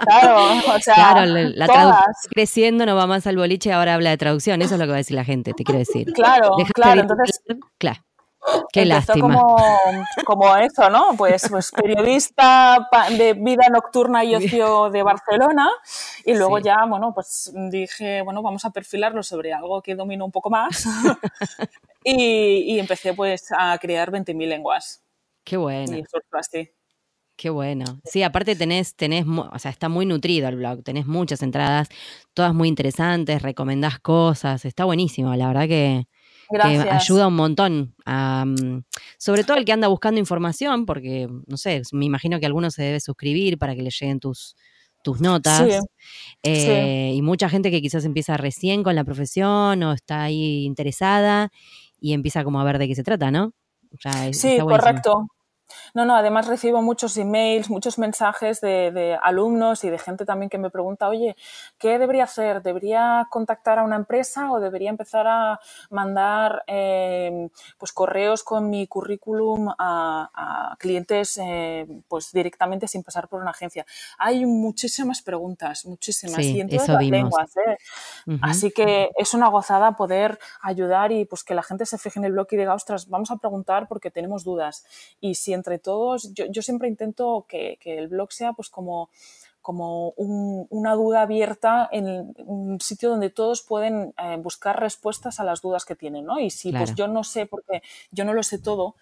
claro, 0.00 0.36
o 0.74 0.78
sea, 0.80 0.94
claro 0.94 1.26
la, 1.26 1.66
traducción 1.66 2.14
creciendo, 2.30 2.86
no 2.86 2.96
va 2.96 3.06
más 3.06 3.26
al 3.26 3.36
boliche, 3.36 3.72
ahora 3.72 3.94
habla 3.94 4.10
de 4.10 4.16
traducción. 4.16 4.62
Eso 4.62 4.74
es 4.74 4.80
lo 4.80 4.86
que 4.88 4.92
va 4.92 4.96
a 4.96 4.98
decir 4.98 5.16
la 5.16 5.24
gente, 5.24 5.52
te 5.52 5.64
quiero 5.64 5.78
decir. 5.78 6.12
Claro, 6.12 6.56
claro, 6.74 7.00
entonces... 7.00 7.40
Claro. 7.78 8.00
Qué 8.72 8.84
lástima. 8.84 9.20
Como, 9.20 9.56
como, 10.24 10.56
eso, 10.56 10.88
¿no? 10.90 11.14
Pues, 11.16 11.48
pues 11.50 11.70
periodista 11.70 12.88
de 13.10 13.34
vida 13.34 13.68
nocturna 13.70 14.24
y 14.24 14.34
ocio 14.34 14.90
de 14.90 15.02
Barcelona. 15.02 15.68
Y 16.24 16.34
luego 16.34 16.58
ya, 16.58 16.84
bueno, 16.86 17.12
pues 17.12 17.52
dije, 17.70 18.22
bueno, 18.22 18.42
vamos 18.42 18.64
a 18.64 18.70
perfilarlo 18.70 19.22
sobre 19.22 19.52
algo 19.52 19.82
que 19.82 19.94
domino 19.94 20.24
un 20.24 20.32
poco 20.32 20.50
más. 20.50 20.84
y, 22.04 22.74
y, 22.74 22.78
empecé 22.78 23.12
pues 23.12 23.52
a 23.56 23.76
crear 23.78 24.10
20.000 24.10 24.48
lenguas. 24.48 25.02
Qué 25.44 25.56
bueno. 25.56 25.96
Y 25.96 26.04
fue 26.04 26.20
así. 26.32 26.70
Qué 27.38 27.50
bueno. 27.50 28.00
Sí, 28.04 28.24
aparte 28.24 28.56
tenés, 28.56 28.96
tenés, 28.96 29.24
o 29.24 29.58
sea, 29.60 29.70
está 29.70 29.88
muy 29.88 30.04
nutrido 30.04 30.48
el 30.48 30.56
blog, 30.56 30.82
tenés 30.82 31.06
muchas 31.06 31.40
entradas, 31.40 31.88
todas 32.34 32.52
muy 32.52 32.66
interesantes, 32.66 33.42
recomendás 33.42 34.00
cosas, 34.00 34.64
está 34.64 34.84
buenísimo, 34.84 35.32
la 35.36 35.46
verdad 35.46 35.68
que, 35.68 36.08
ayuda 36.90 37.28
un 37.28 37.36
montón. 37.36 37.94
Mm, 38.04 38.80
sobre 39.18 39.44
todo 39.44 39.56
el 39.56 39.64
que 39.64 39.70
anda 39.70 39.86
buscando 39.86 40.18
información, 40.18 40.84
porque, 40.84 41.28
no 41.46 41.56
sé, 41.56 41.82
me 41.92 42.06
imagino 42.06 42.40
que 42.40 42.46
alguno 42.46 42.72
se 42.72 42.82
debe 42.82 42.98
suscribir 42.98 43.56
para 43.56 43.76
que 43.76 43.82
le 43.82 43.90
lleguen 43.90 44.18
tus, 44.18 44.56
tus 45.04 45.20
notas. 45.20 45.86
Eh, 46.42 47.12
y 47.14 47.22
mucha 47.22 47.48
gente 47.48 47.70
que 47.70 47.80
quizás 47.80 48.04
empieza 48.04 48.36
recién 48.36 48.82
con 48.82 48.96
la 48.96 49.04
profesión 49.04 49.80
o 49.84 49.92
está 49.92 50.24
ahí 50.24 50.64
interesada 50.64 51.52
y 52.00 52.14
empieza 52.14 52.42
como 52.42 52.60
a 52.60 52.64
ver 52.64 52.78
de 52.78 52.88
qué 52.88 52.96
se 52.96 53.04
trata, 53.04 53.30
¿no? 53.30 53.52
sí, 54.32 54.58
correcto. 54.58 55.28
No, 55.94 56.04
no, 56.04 56.16
además 56.16 56.46
recibo 56.46 56.82
muchos 56.82 57.16
emails, 57.16 57.70
muchos 57.70 57.98
mensajes 57.98 58.60
de, 58.60 59.18
alumnos 59.22 59.84
y 59.84 59.90
de 59.90 59.98
gente 59.98 60.24
también 60.24 60.48
que 60.50 60.58
me 60.58 60.70
pregunta, 60.70 61.08
oye, 61.08 61.36
¿qué 61.78 61.98
debería 61.98 62.24
hacer? 62.24 62.62
¿Debería 62.62 63.26
contactar 63.30 63.78
a 63.78 63.84
una 63.84 63.96
empresa 63.96 64.50
o 64.52 64.60
debería 64.60 64.90
empezar 64.90 65.26
a 65.26 65.60
mandar 65.90 66.64
eh, 66.66 67.48
pues 67.78 67.92
correos 67.92 68.42
con 68.42 68.70
mi 68.70 68.86
currículum 68.86 69.68
a, 69.78 70.76
clientes 70.78 71.38
eh, 71.42 71.86
pues 72.08 72.32
directamente 72.32 72.88
sin 72.88 73.02
pasar 73.02 73.28
por 73.28 73.40
una 73.40 73.50
agencia? 73.50 73.84
Hay 74.18 74.44
muchísimas 74.46 75.22
preguntas, 75.22 75.84
muchísimas, 75.86 76.40
y 76.40 76.60
en 76.60 76.68
todas 76.68 76.88
las 76.88 77.04
lenguas. 77.04 77.56
¿eh? 77.56 77.78
Así 78.42 78.70
que 78.70 79.10
es 79.16 79.34
una 79.34 79.48
gozada 79.48 79.96
poder 79.96 80.38
ayudar 80.62 81.12
y 81.12 81.24
pues 81.24 81.44
que 81.44 81.54
la 81.54 81.62
gente 81.62 81.86
se 81.86 81.98
fije 81.98 82.18
en 82.18 82.24
el 82.24 82.32
blog 82.32 82.46
y 82.50 82.56
diga, 82.56 82.74
ostras, 82.74 83.08
vamos 83.08 83.30
a 83.30 83.36
preguntar 83.36 83.88
porque 83.88 84.10
tenemos 84.10 84.44
dudas. 84.44 84.84
Y 85.20 85.34
si 85.34 85.52
entre 85.58 85.78
todos, 85.78 86.32
yo, 86.32 86.62
siempre 86.62 86.88
intento 86.88 87.46
que, 87.48 87.78
el 87.84 88.08
blog 88.08 88.32
sea 88.32 88.52
pues 88.52 88.70
como 88.70 89.10
como 89.60 90.14
una 90.16 90.94
duda 90.94 91.20
abierta 91.20 91.90
en 91.92 92.32
un 92.46 92.80
sitio 92.80 93.10
donde 93.10 93.28
todos 93.28 93.60
pueden 93.60 94.14
eh, 94.16 94.38
buscar 94.38 94.80
respuestas 94.80 95.40
a 95.40 95.44
las 95.44 95.60
dudas 95.60 95.84
que 95.84 95.94
tienen, 95.94 96.24
¿no? 96.24 96.40
Y 96.40 96.48
si 96.48 96.72
pues 96.72 96.94
yo 96.94 97.06
no 97.06 97.22
sé, 97.22 97.44
porque 97.44 97.82
yo 98.10 98.24
no 98.24 98.32
lo 98.32 98.42
sé 98.42 98.58
todo, 98.58 98.94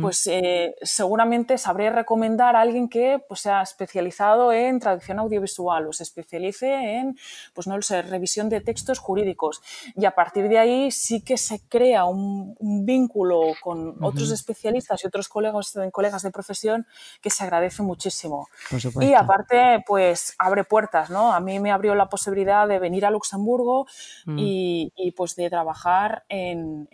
pues 0.00 0.28
eh, 0.28 0.76
seguramente 0.82 1.58
sabré 1.58 1.90
recomendar 1.90 2.54
a 2.54 2.60
alguien 2.60 2.88
que 2.88 3.20
pues, 3.26 3.40
sea 3.40 3.60
especializado 3.60 4.52
en 4.52 4.78
traducción 4.78 5.18
audiovisual 5.18 5.88
o 5.88 5.92
se 5.92 6.04
especialice 6.04 6.72
en, 6.72 7.18
pues 7.54 7.66
no 7.66 7.74
lo 7.74 7.82
sé, 7.82 8.02
revisión 8.02 8.48
de 8.48 8.60
textos 8.60 9.00
jurídicos. 9.00 9.62
Y 9.96 10.04
a 10.04 10.12
partir 10.12 10.48
de 10.48 10.58
ahí 10.58 10.90
sí 10.92 11.22
que 11.22 11.36
se 11.36 11.60
crea 11.68 12.04
un, 12.04 12.54
vínculo 12.84 13.40
con 13.62 13.96
otros 14.02 14.30
especialistas 14.30 15.02
y 15.02 15.06
otros 15.06 15.28
colegas, 15.28 15.76
colegas 15.90 16.22
de 16.22 16.30
profesión 16.30 16.86
que 17.20 17.30
se 17.30 17.42
agradece 17.42 17.82
muchísimo. 17.82 18.48
y 19.00 19.14
aparte, 19.14 19.82
pues 19.86 20.34
abre 20.38 20.64
puertas, 20.64 21.10
¿no? 21.10 21.32
A 21.32 21.40
mí 21.40 21.58
me 21.58 21.72
abrió 21.72 21.94
la 21.94 22.08
posibilidad 22.08 22.68
de 22.68 22.78
venir 22.78 23.06
a 23.06 23.10
Luxemburgo 23.10 23.86
mm. 24.26 24.36
y, 24.38 25.14
pues 25.16 25.34
de 25.36 25.50
trabajar 25.50 26.24
en 26.28 26.88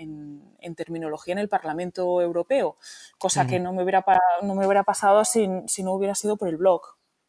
terminología 0.76 1.32
en 1.32 1.38
el 1.38 1.48
Parlamento 1.48 2.20
Europeo 2.20 2.69
cosa 3.18 3.46
que 3.46 3.60
no 3.60 3.72
me 3.72 3.82
hubiera, 3.82 4.04
no 4.42 4.54
me 4.54 4.66
hubiera 4.66 4.84
pasado 4.84 5.24
si, 5.24 5.46
no 5.48 5.92
hubiera 5.92 6.14
sido 6.14 6.36
por 6.36 6.48
el 6.48 6.56
blog. 6.56 6.82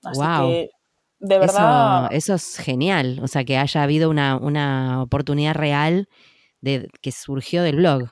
Así 0.03 0.21
que, 0.21 0.71
de 1.19 1.39
verdad... 1.39 2.09
Eso, 2.11 2.33
es 2.33 2.57
genial, 2.57 3.19
o 3.21 3.27
sea, 3.27 3.43
que 3.43 3.57
haya 3.57 3.83
habido 3.83 4.09
una, 4.09 5.01
oportunidad 5.01 5.53
real 5.53 6.09
de, 6.61 6.89
que 7.01 7.11
surgió 7.11 7.63
del 7.63 7.77
blog. 7.77 8.09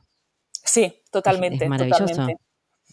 Sí, 0.64 1.02
totalmente. 1.12 1.64
Es 1.64 1.70
maravilloso. 1.70 2.28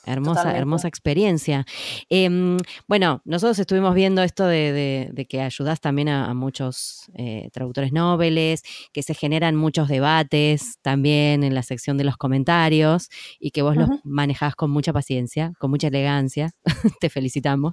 Hermosa, 0.07 0.57
hermosa 0.57 0.89
experiencia. 0.89 1.67
Em, 2.09 2.59
bueno, 2.87 3.23
nosotros 3.25 3.59
estuvimos 3.59 3.95
viendo 3.95 4.23
esto 4.23 4.47
de, 4.47 5.27
que 5.29 5.41
ayudas 5.41 5.81
también 5.81 6.09
a, 6.09 6.33
muchos 6.35 7.11
eh, 7.15 7.51
traductores 7.53 7.93
nobles, 7.93 8.63
que 8.93 9.03
se 9.03 9.15
generan 9.15 9.57
muchos 9.57 9.89
debates 9.89 10.79
también 10.83 11.43
en 11.43 11.55
la 11.55 11.63
sección 11.63 11.97
de 11.99 12.05
los 12.05 12.17
comentarios 12.17 13.09
y 13.41 13.51
que 13.51 13.63
vos 13.63 13.77
los 13.77 13.89
manejás 14.05 14.55
con 14.55 14.71
mucha 14.71 14.93
paciencia, 14.93 15.53
con 15.59 15.71
mucha 15.71 15.89
elegancia. 15.89 16.53
Te 17.01 17.11
felicitamos. 17.11 17.73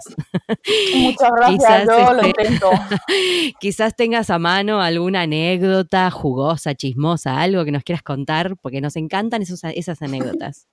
Muchas 0.95 1.29
gracias, 1.35 1.85
yo 1.85 2.13
lo 2.13 2.21
este, 2.21 2.43
intento. 2.43 2.71
quizás 3.59 3.95
tengas 3.95 4.29
a 4.29 4.39
mano 4.39 4.81
alguna 4.81 5.21
anécdota 5.21 6.09
jugosa, 6.09 6.73
chismosa, 6.73 7.39
algo 7.39 7.63
que 7.65 7.71
nos 7.71 7.83
quieras 7.83 8.03
contar, 8.03 8.55
porque 8.61 8.81
nos 8.81 8.95
encantan 8.95 9.43
esas 9.43 10.01
anécdotas. 10.01 10.67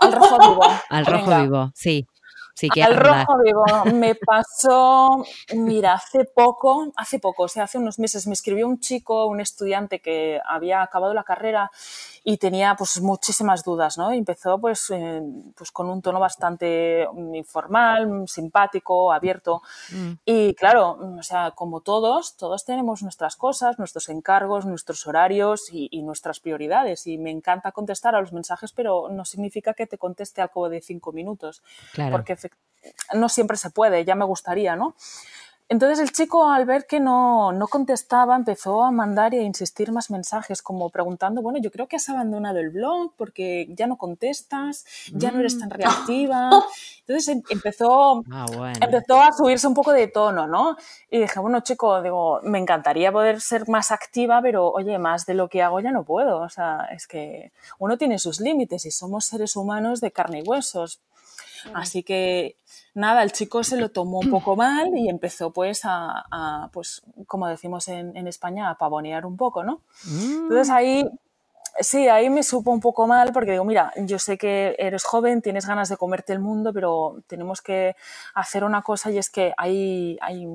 Al 0.00 0.12
rojo 0.12 0.38
vivo. 0.38 0.62
Al 0.90 1.06
rojo 1.06 1.42
vivo, 1.42 1.72
sí. 1.74 2.06
Sí, 2.54 2.70
que 2.70 2.82
Al 2.82 2.96
rojo 2.96 3.36
vivo. 3.44 3.64
Me 3.92 4.14
pasó, 4.14 5.24
mira, 5.54 5.92
hace 5.92 6.24
poco, 6.24 6.90
hace 6.96 7.18
poco, 7.18 7.42
o 7.42 7.48
sea, 7.48 7.64
hace 7.64 7.76
unos 7.76 7.98
meses 7.98 8.26
me 8.26 8.32
escribió 8.32 8.66
un 8.66 8.80
chico, 8.80 9.26
un 9.26 9.40
estudiante 9.40 10.00
que 10.00 10.40
había 10.42 10.80
acabado 10.80 11.12
la 11.12 11.22
carrera 11.22 11.70
y 12.28 12.38
tenía 12.38 12.74
pues 12.74 13.00
muchísimas 13.00 13.62
dudas, 13.62 13.96
¿no? 13.98 14.10
empezó 14.10 14.58
pues, 14.60 14.90
eh, 14.90 15.22
pues 15.56 15.70
con 15.70 15.88
un 15.88 16.02
tono 16.02 16.18
bastante 16.18 17.06
informal, 17.34 18.24
simpático, 18.26 19.12
abierto. 19.12 19.62
Mm. 19.92 20.12
Y 20.24 20.54
claro, 20.54 20.98
o 21.20 21.22
sea, 21.22 21.52
como 21.52 21.82
todos, 21.82 22.36
todos 22.36 22.64
tenemos 22.64 23.04
nuestras 23.04 23.36
cosas, 23.36 23.78
nuestros 23.78 24.08
encargos, 24.08 24.66
nuestros 24.66 25.06
horarios 25.06 25.68
y, 25.70 26.02
nuestras 26.02 26.40
prioridades. 26.40 27.06
Y 27.06 27.16
me 27.16 27.30
encanta 27.30 27.70
contestar 27.70 28.16
a 28.16 28.20
los 28.20 28.32
mensajes, 28.32 28.72
pero 28.72 29.08
no 29.08 29.24
significa 29.24 29.72
que 29.72 29.86
te 29.86 29.96
conteste 29.96 30.42
al 30.42 30.48
cabo 30.50 30.68
de 30.68 30.80
cinco 30.80 31.12
minutos. 31.12 31.62
Porque 32.10 32.36
no 33.14 33.28
siempre 33.28 33.56
se 33.56 33.70
puede, 33.70 34.04
ya 34.04 34.16
me 34.16 34.24
gustaría, 34.24 34.74
¿no? 34.74 34.96
Entonces 35.68 35.98
el 35.98 36.12
chico 36.12 36.48
al 36.48 36.64
ver 36.64 36.86
que 36.86 37.00
no, 37.00 37.50
no, 37.50 37.66
contestaba 37.66 38.36
empezó 38.36 38.84
a 38.84 38.92
mandar 38.92 39.34
y 39.34 39.38
a 39.38 39.42
insistir 39.42 39.90
más 39.90 40.10
mensajes 40.10 40.62
como 40.62 40.90
preguntando, 40.90 41.42
bueno, 41.42 41.58
yo 41.58 41.72
creo 41.72 41.88
que 41.88 41.96
has 41.96 42.08
abandonado 42.08 42.60
el 42.60 42.70
blog 42.70 43.12
porque 43.16 43.66
ya 43.70 43.88
no 43.88 43.96
contestas, 43.96 44.84
ya 45.12 45.32
no 45.32 45.40
eres 45.40 45.58
tan 45.58 45.68
mm. 45.68 45.72
reactiva. 45.72 46.50
Entonces 47.00 47.28
em, 47.28 47.42
empezó, 47.50 48.22
ah, 48.30 48.46
empezó 48.80 49.20
a 49.20 49.32
subirse 49.32 49.66
un 49.66 49.74
poco 49.74 49.92
de 49.92 50.06
tono, 50.06 50.46
¿no? 50.46 50.76
Y 51.10 51.18
dije, 51.18 51.40
bueno, 51.40 51.60
chico, 51.60 52.00
digo, 52.00 52.40
me 52.44 52.58
encantaría 52.58 53.10
poder 53.10 53.40
ser 53.40 53.68
más 53.68 53.90
activa, 53.90 54.40
pero 54.40 54.70
oye, 54.70 54.98
más 54.98 55.26
de 55.26 55.34
lo 55.34 55.48
que 55.48 55.62
hago 55.62 55.80
ya 55.80 55.90
no 55.90 56.04
puedo. 56.04 56.42
O 56.42 56.48
sea, 56.48 56.88
es 56.92 57.08
que 57.08 57.50
uno 57.80 57.98
tiene 57.98 58.20
sus 58.20 58.40
límites 58.40 58.86
y 58.86 58.92
somos 58.92 59.24
seres 59.24 59.56
humanos 59.56 60.00
de 60.00 60.12
carne 60.12 60.40
y 60.40 60.42
huesos. 60.42 61.00
Así 61.74 62.02
que 62.02 62.56
nada, 62.94 63.22
el 63.22 63.32
chico 63.32 63.62
se 63.64 63.76
lo 63.76 63.90
tomó 63.90 64.20
un 64.20 64.30
poco 64.30 64.56
mal 64.56 64.96
y 64.96 65.08
empezó 65.08 65.52
pues 65.52 65.82
a, 65.84 66.68
pues 66.72 67.02
como 67.26 67.48
decimos 67.48 67.88
en, 67.88 68.26
España, 68.26 68.70
a 68.70 68.78
pavonear 68.78 69.26
un 69.26 69.36
poco, 69.36 69.62
¿no? 69.62 69.82
Entonces 70.06 70.70
ahí 70.70 71.08
Sí, 71.80 72.08
ahí 72.08 72.30
me 72.30 72.42
supo 72.42 72.70
un 72.70 72.80
poco 72.80 73.06
mal 73.06 73.32
porque 73.32 73.52
digo, 73.52 73.64
mira, 73.64 73.92
yo 73.96 74.18
sé 74.18 74.38
que 74.38 74.74
eres 74.78 75.04
joven, 75.04 75.42
tienes 75.42 75.66
ganas 75.66 75.88
de 75.88 75.96
comerte 75.96 76.32
el 76.32 76.38
mundo, 76.38 76.72
pero 76.72 77.22
tenemos 77.26 77.60
que 77.60 77.96
hacer 78.34 78.64
una 78.64 78.82
cosa 78.82 79.10
y 79.10 79.18
es 79.18 79.28
que 79.28 79.52
hay, 79.56 80.16
hay 80.22 80.46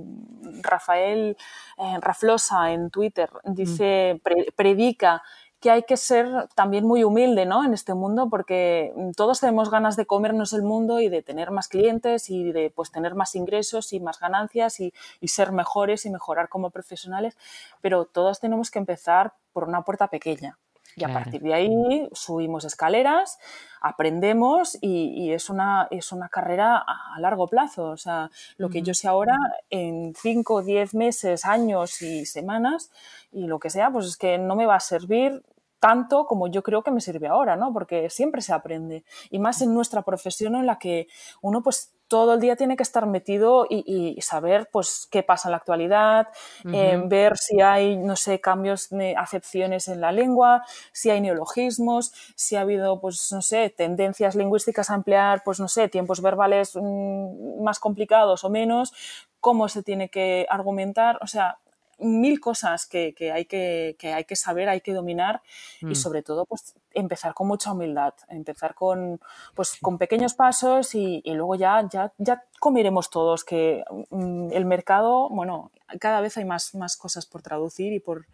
Rafael 0.62 1.38
eh, 1.78 1.98
Raflosa 2.00 2.72
en 2.72 2.90
Twitter, 2.90 3.30
dice, 3.44 4.20
predica 4.56 5.22
que 5.62 5.70
hay 5.70 5.84
que 5.84 5.96
ser 5.96 6.50
también 6.56 6.86
muy 6.86 7.04
humilde 7.04 7.46
¿no? 7.46 7.64
en 7.64 7.74
este 7.74 7.94
mundo 7.94 8.30
porque 8.30 8.94
todos 9.16 9.40
tenemos 9.40 9.70
ganas 9.70 9.96
de 9.96 10.08
comernos 10.08 10.54
el 10.54 10.64
mundo 10.64 11.00
y 11.00 11.08
de 11.08 11.22
tener 11.22 11.52
más 11.52 11.68
clientes 11.68 12.30
y 12.32 12.52
de 12.52 12.72
pues, 12.72 12.92
tener 12.92 13.14
más 13.14 13.36
ingresos 13.36 13.94
y 13.94 14.00
más 14.00 14.20
ganancias 14.20 14.80
y, 14.80 14.92
y 15.20 15.28
ser 15.28 15.52
mejores 15.52 16.06
y 16.06 16.10
mejorar 16.10 16.50
como 16.50 16.72
profesionales, 16.72 17.38
pero 17.80 18.06
todos 18.06 18.40
tenemos 18.40 18.72
que 18.72 18.80
empezar 18.80 19.34
por 19.54 19.66
una 19.66 19.84
puerta 19.84 20.08
pequeña. 20.08 20.58
Y 20.96 21.04
a 21.04 21.14
partir 21.14 21.42
de 21.42 21.54
ahí 21.54 22.10
subimos 22.14 22.66
escaleras, 22.66 23.40
aprendemos 23.82 24.78
y, 24.82 25.32
es, 25.32 25.50
una, 25.50 25.88
es 25.92 26.12
una 26.12 26.30
carrera 26.30 26.78
a 26.78 27.20
largo 27.20 27.48
plazo. 27.48 27.90
O 27.90 27.98
sea, 27.98 28.30
lo 28.58 28.70
que 28.70 28.82
yo 28.82 28.94
sé 28.94 29.08
ahora, 29.08 29.38
en 29.70 30.14
5, 30.16 30.62
10 30.62 30.94
meses, 30.94 31.46
años 31.46 32.02
y 32.02 32.26
semanas 32.26 32.92
y 33.32 33.48
lo 33.48 33.60
que 33.60 33.70
sea, 33.70 33.92
pues 33.92 34.06
es 34.06 34.18
que 34.18 34.38
no 34.38 34.56
me 34.56 34.66
va 34.66 34.76
a 34.76 34.80
servir 34.80 35.44
tanto 35.80 36.28
como 36.28 36.48
yo 36.48 36.62
creo 36.62 36.84
que 36.84 36.92
me 36.92 37.02
sirve 37.02 37.28
ahora, 37.28 37.56
¿no? 37.56 37.74
Porque 37.74 38.10
siempre 38.12 38.42
se 38.42 38.54
aprende. 38.54 39.04
Y 39.32 39.40
más 39.40 39.62
en 39.62 39.74
nuestra 39.74 40.04
profesión 40.04 40.56
en 40.56 40.68
la 40.68 40.78
que 40.78 41.08
uno 41.42 41.64
pues 41.64 41.92
todo 42.12 42.34
el 42.34 42.42
día 42.42 42.58
tiene 42.58 42.76
que 42.76 42.84
estar 42.84 43.06
metido 43.06 43.66
y, 43.70 44.20
saber 44.22 44.68
pues 44.70 45.08
qué 45.10 45.24
pasa 45.24 45.48
en 45.48 45.52
la 45.52 45.58
actualidad, 45.58 46.28
eh, 46.74 47.02
ver 47.06 47.38
si 47.38 47.62
hay, 47.62 47.96
no 47.96 48.18
sé, 48.18 48.42
cambios 48.42 48.90
de 48.90 49.16
acepciones 49.16 49.88
en 49.88 50.02
la 50.02 50.12
lengua, 50.12 50.66
si 50.92 51.10
hay 51.10 51.22
neologismos, 51.22 52.12
si 52.36 52.58
ha 52.58 52.62
habido, 52.62 53.00
pues, 53.00 53.32
no 53.32 53.42
sé, 53.42 53.70
tendencias 53.70 54.36
lingüísticas 54.36 54.90
a 54.90 54.96
emplear, 54.96 55.42
pues, 55.46 55.62
no 55.62 55.70
sé, 55.70 55.88
tiempos 55.88 56.22
verbales 56.22 56.76
mm, 56.76 57.64
más 57.64 57.80
complicados 57.80 58.44
o 58.44 58.50
menos, 58.50 58.94
cómo 59.40 59.70
se 59.70 59.82
tiene 59.82 60.10
que 60.10 60.46
argumentar, 60.50 61.18
o 61.22 61.28
sea, 61.28 61.60
mil 61.98 62.42
cosas 62.42 62.88
que, 62.88 63.16
hay 63.34 63.46
que, 63.46 63.96
hay 64.14 64.26
que 64.26 64.36
saber, 64.36 64.68
hay 64.68 64.82
que 64.82 64.92
dominar 64.92 65.42
y 65.80 65.86
mm. 65.86 65.96
sobre 65.96 66.24
todo 66.24 66.46
pues 66.46 66.76
empezar 66.94 67.34
con 67.34 67.48
mucha 67.48 67.72
humildad, 67.72 68.14
empezar 68.30 68.76
con, 68.76 69.20
pues, 69.56 69.78
con 69.82 69.98
pequeños 69.98 70.34
pasos 70.34 70.96
y, 70.96 71.22
luego 71.26 71.56
ya, 71.56 71.88
ya, 71.90 72.14
ya 72.18 72.44
comeremos 72.60 73.10
todos, 73.10 73.44
que 73.44 73.84
mm, 74.10 74.52
el 74.52 74.66
mercado, 74.66 75.30
bueno, 75.30 75.72
cada 76.00 76.22
vez 76.22 76.38
hay 76.38 76.46
más, 76.46 76.76
más 76.76 76.98
cosas 76.98 77.26
por 77.26 77.42
traducir 77.42 77.94
y 77.94 78.00
por, 78.00 78.28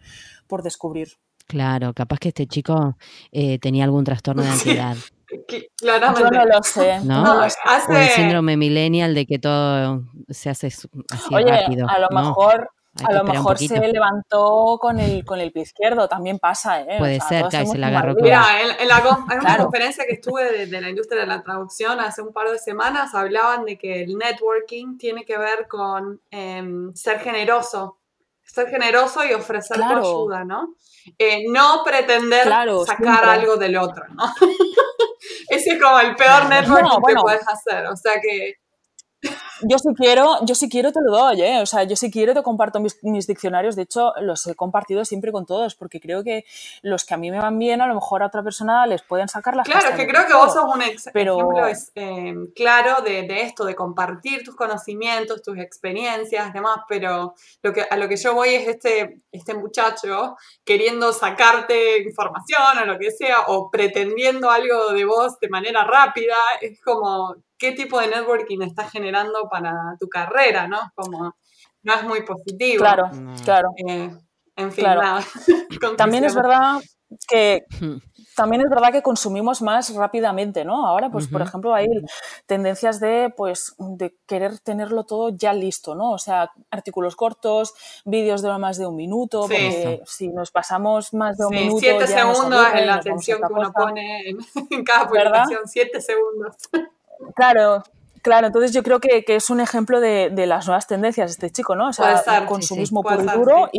por 0.48 0.64
descubrir. 0.64 1.10
Claro, 1.48 1.94
capaz 1.94 2.20
que 2.20 2.30
este 2.30 2.46
chico 2.46 2.98
eh, 3.32 3.58
tenía 3.60 3.86
algún 3.86 4.04
trastorno 4.04 4.44
de 4.44 4.50
ansiedad. 4.52 4.98
Claramente. 5.78 6.24
Yo 6.24 6.30
no 6.30 6.46
lo 6.46 6.64
sé. 6.64 7.00
¿No? 7.04 7.40
O 7.40 7.44
el 7.44 8.10
síndrome 8.10 8.58
millennial 8.58 9.14
de 9.14 9.26
que 9.26 9.40
todo 9.40 10.04
se 10.30 10.50
hace 10.50 10.68
así 10.68 10.88
Oye, 11.36 11.46
rápido. 11.46 11.88
A 11.90 12.00
lo 12.00 12.08
mejor 12.12 12.72
a 13.06 13.14
lo 13.14 13.24
mejor 13.24 13.58
se 13.58 13.80
levantó 13.80 14.78
con 14.80 15.00
el, 15.00 15.26
con 15.26 15.40
el 15.40 15.52
pie 15.52 15.64
izquierdo, 15.64 16.08
también 16.08 16.40
pasa, 16.40 16.82
¿eh? 16.82 16.98
Puede 16.98 17.20
ser, 17.20 17.46
que 17.50 17.66
se 17.66 17.78
la 17.78 17.88
agarró 17.88 18.16
Mira, 18.16 18.44
en, 18.80 18.88
la, 18.88 19.02
una 19.40 19.58
conferencia 19.58 20.06
que 20.06 20.14
estuve 20.14 20.66
de, 20.66 20.82
la 20.82 20.90
industria 20.90 21.22
de 21.22 21.28
la 21.28 21.44
traducción 21.44 22.00
hace 22.00 22.22
un 22.22 22.34
par 22.34 22.50
de 22.50 22.60
semanas, 22.60 23.14
hablaban 23.14 23.66
de 23.66 23.78
que 23.78 24.04
el 24.04 24.18
networking 24.18 24.98
tiene 24.98 25.26
que 25.26 25.38
ver 25.38 25.68
con 25.68 26.22
em, 26.32 26.94
ser 26.94 27.20
generoso, 27.20 27.98
ser 28.44 28.70
generoso 28.70 29.26
y 29.26 29.34
ofrecer 29.34 29.78
tu 29.78 29.84
ayuda, 29.84 30.44
¿no? 30.44 30.76
Eh, 31.18 31.46
no 31.50 31.84
pretender 31.86 32.48
sacar 32.86 33.26
algo 33.26 33.58
del 33.58 33.78
otro, 33.78 34.06
¿no? 34.10 34.24
Ese 35.50 35.72
es 35.72 35.82
como 35.82 36.00
el 36.00 36.16
peor 36.16 36.48
networking 36.50 37.02
que 37.08 37.16
puedes 37.16 37.48
hacer, 37.48 37.86
o 37.88 37.96
sea 37.96 38.20
que 38.22 38.56
yo 39.62 39.80
si 39.80 39.94
quiero, 39.96 40.46
yo 40.46 40.56
si 40.56 40.70
quiero 40.70 40.92
te 40.92 41.00
lo 41.02 41.12
doy, 41.12 41.42
¿eh? 41.42 41.62
O 41.62 41.66
sea, 41.66 41.84
yo 41.84 41.96
si 41.96 42.12
quiero 42.12 42.34
te 42.34 42.44
comparto 42.44 42.80
mis, 42.80 43.28
diccionarios. 43.28 43.76
De 43.76 43.84
hecho, 43.84 44.14
los 44.22 44.46
he 44.48 44.56
compartido 44.56 45.04
siempre 45.06 45.32
con 45.32 45.46
todos, 45.46 45.76
porque 45.76 46.00
creo 46.00 46.24
que 46.24 46.46
los 46.82 47.06
que 47.06 47.14
a 47.14 47.18
mí 47.18 47.32
me 47.32 47.40
van 47.40 47.58
bien, 47.58 47.82
a 47.82 47.88
lo 47.88 47.96
mejor 47.96 48.24
a 48.24 48.28
otra 48.28 48.44
persona 48.44 48.86
les 48.86 49.02
pueden 49.02 49.28
sacar 49.28 49.56
las 49.56 49.68
Claro, 49.68 49.96
que 49.96 50.08
creo 50.08 50.26
que 50.28 50.34
vos 50.34 50.54
sos 50.54 50.66
un 50.74 50.82
ejemplo 50.82 51.68
es, 51.68 51.92
eh, 51.96 52.34
claro 52.56 53.02
de, 53.04 53.24
de, 53.24 53.42
esto, 53.42 53.66
de 53.66 53.76
compartir 53.76 54.44
tus 54.44 54.56
conocimientos, 54.56 55.42
tus 55.42 55.58
experiencias, 55.58 56.54
demás, 56.54 56.80
pero 56.88 57.34
lo 57.64 57.74
que, 57.74 57.86
a 57.90 57.98
lo 57.98 58.08
que 58.08 58.18
yo 58.18 58.34
voy 58.34 58.50
es 58.50 58.68
este, 58.68 59.22
este 59.32 59.54
muchacho 59.54 60.36
queriendo 60.64 61.12
sacarte 61.14 62.04
información 62.04 62.78
o 62.82 62.86
lo 62.86 63.00
que 63.00 63.12
sea, 63.12 63.38
o 63.48 63.70
pretendiendo 63.72 64.50
algo 64.52 64.94
de 64.94 65.06
vos 65.06 65.40
de 65.40 65.50
manera 65.50 65.84
rápida, 65.84 66.36
es 66.62 66.80
como 66.82 67.36
qué 67.58 67.72
tipo 67.72 68.00
de 68.00 68.08
networking 68.08 68.62
estás 68.62 68.92
generando 68.92 69.48
para 69.50 69.74
tu 70.00 70.08
carrera, 70.08 70.68
¿no? 70.68 70.80
Como 70.96 71.36
no 71.84 71.94
es 71.94 72.04
muy 72.04 72.24
positivo. 72.24 72.80
Claro, 72.80 73.10
claro. 73.44 73.70
Eh, 73.88 74.12
en 74.56 74.72
fin, 74.72 74.84
nada. 74.84 75.24
También 75.98 76.26
es 76.26 76.36
verdad 76.36 76.82
que 77.28 77.66
también 78.36 78.62
es 78.62 78.70
verdad 78.70 78.92
que 78.92 79.02
consumimos 79.02 79.64
más 79.64 79.94
rápidamente, 79.96 80.64
¿no? 80.64 80.86
Ahora, 80.86 81.10
pues, 81.10 81.28
por 81.28 81.42
ejemplo, 81.42 81.74
hay 81.74 81.88
tendencias 82.46 83.00
de, 83.00 83.34
pues, 83.36 83.74
de 83.80 84.16
querer 84.28 84.60
tenerlo 84.60 85.06
todo 85.06 85.30
ya 85.30 85.54
listo, 85.54 85.96
¿no? 85.96 86.12
O 86.12 86.20
sea, 86.20 86.52
artículos 86.70 87.16
cortos, 87.16 87.74
vídeos 88.06 88.44
de 88.44 88.56
más 88.60 88.78
de 88.78 88.86
un 88.86 88.96
minuto, 88.96 89.42
porque 89.42 90.02
si 90.06 90.28
nos 90.30 90.52
pasamos 90.52 91.14
más 91.16 91.38
de 91.38 91.48
un 91.48 91.56
minuto. 91.56 91.80
Siete 91.80 92.08
segundos 92.08 92.68
en 92.76 92.86
la 92.86 92.96
atención 92.96 93.40
que 93.40 93.54
uno 93.54 93.74
pone 93.74 94.30
en, 94.30 94.38
cada 94.86 95.08
publicación, 95.08 95.62
siete 95.66 96.00
segundos. 96.00 96.56
Claro, 97.36 97.84
Claro, 98.28 98.48
entonces 98.48 98.74
yo 98.74 98.84
creo 98.84 99.00
que, 99.00 99.24
es 99.26 99.50
un 99.50 99.62
ejemplo 99.62 100.02
de, 100.02 100.30
las 100.48 100.66
nuevas 100.68 100.86
tendencias 100.86 101.32
este 101.32 101.50
chico, 101.50 101.78
¿no? 101.78 101.88
O 101.88 101.94
sea, 101.94 102.22
el 102.40 102.46
consumismo 102.46 103.02
puro 103.02 103.24
y 103.24 103.38
duro 103.38 103.70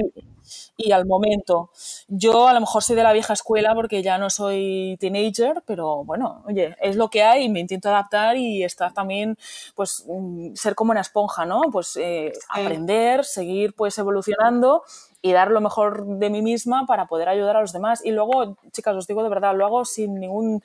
y, 0.79 0.91
al 0.91 1.05
momento. 1.05 1.71
Yo 2.07 2.49
a 2.49 2.55
lo 2.55 2.61
mejor 2.61 2.83
soy 2.83 2.97
de 2.97 3.03
la 3.03 3.13
vieja 3.13 3.35
escuela 3.35 3.75
porque 3.75 4.03
ya 4.03 4.17
no 4.17 4.31
soy 4.31 4.97
teenager, 5.01 5.63
pero 5.67 6.03
bueno, 6.03 6.43
oye, 6.47 6.77
es 6.81 6.97
lo 6.97 7.11
que 7.11 7.23
hay 7.23 7.45
y 7.45 7.49
me 7.51 7.61
intento 7.61 7.91
adaptar 7.91 8.39
y 8.39 8.65
estar 8.65 8.95
también, 8.95 9.37
pues, 9.75 10.07
mm, 10.09 10.55
ser 10.55 10.75
como 10.75 10.93
una 10.93 11.03
esponja, 11.03 11.45
¿no? 11.45 11.63
Pues 11.71 11.97
eh, 11.97 12.33
aprender, 12.49 13.27
seguir 13.27 13.75
pues 13.75 13.99
evolucionando 13.99 14.83
y 15.29 15.33
dar 15.33 15.51
lo 15.51 15.61
mejor 15.61 16.07
de 16.07 16.31
mí 16.31 16.41
misma 16.41 16.87
para 16.87 17.07
poder 17.07 17.29
ayudar 17.29 17.57
a 17.57 17.61
los 17.61 17.73
demás. 17.75 18.03
Y 18.03 18.13
luego, 18.13 18.57
chicas, 18.73 18.97
os 18.97 19.07
digo 19.07 19.23
de 19.23 19.29
verdad, 19.29 19.55
lo 19.55 19.67
hago 19.67 19.85
sin 19.85 20.15
ningún 20.15 20.63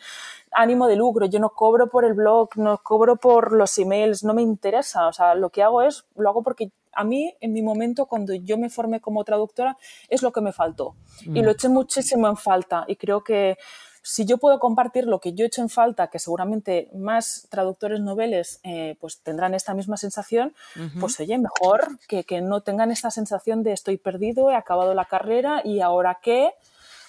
ánimo 0.52 0.88
de 0.88 0.96
lucro. 0.96 1.26
Yo 1.26 1.40
no 1.40 1.50
cobro 1.50 1.90
por 1.90 2.06
el 2.06 2.14
blog, 2.14 2.50
no 2.56 2.78
cobro 2.78 3.18
por 3.18 3.52
los 3.52 3.78
emails, 3.78 4.24
no 4.24 4.34
me 4.34 4.42
interesa. 4.42 5.08
O 5.08 5.14
sea, 5.14 5.36
lo 5.36 5.50
que 5.50 5.64
hago 5.64 5.82
es, 5.82 6.06
lo 6.16 6.30
hago 6.30 6.44
porque 6.44 6.72
a 6.94 7.04
mí, 7.04 7.36
en 7.42 7.52
mi 7.52 7.62
momento, 7.62 8.06
cuando 8.06 8.34
yo 8.34 8.58
me 8.58 8.70
formé 8.70 9.02
como 9.02 9.26
traductora, 9.26 9.78
es 10.08 10.22
lo 10.22 10.32
que 10.32 10.40
me 10.40 10.54
faltó. 10.54 10.96
Y 11.22 11.42
mm. 11.42 11.44
lo 11.44 11.52
eché 11.52 11.68
muchísimo 11.68 12.30
en 12.30 12.38
falta. 12.38 12.86
Y 12.88 12.96
creo 12.96 13.22
que 13.22 13.58
si 14.06 14.26
yo 14.26 14.38
puedo 14.38 14.60
compartir 14.60 15.06
lo 15.06 15.20
que 15.20 15.34
yo 15.34 15.46
he 15.46 15.48
hecho 15.48 15.62
en 15.62 15.70
falta, 15.70 16.08
que 16.08 16.20
seguramente 16.20 16.90
más 16.94 17.48
traductores 17.50 18.02
noveles 18.02 18.60
eh, 18.64 18.98
pues 19.00 19.20
tendrán 19.20 19.54
esta 19.54 19.74
misma 19.74 19.96
sensación, 19.96 20.54
pues 21.00 21.18
oye, 21.22 21.38
mejor 21.38 21.98
que, 22.10 22.26
que, 22.26 22.42
no 22.42 22.62
tengan 22.62 22.92
esta 22.92 23.12
sensación 23.12 23.64
de 23.64 23.72
estoy 23.72 23.98
perdido, 23.98 24.52
he 24.52 24.56
acabado 24.56 24.94
la 24.94 25.06
carrera 25.06 25.62
y 25.64 25.80
ahora 25.80 26.20
qué, 26.22 26.52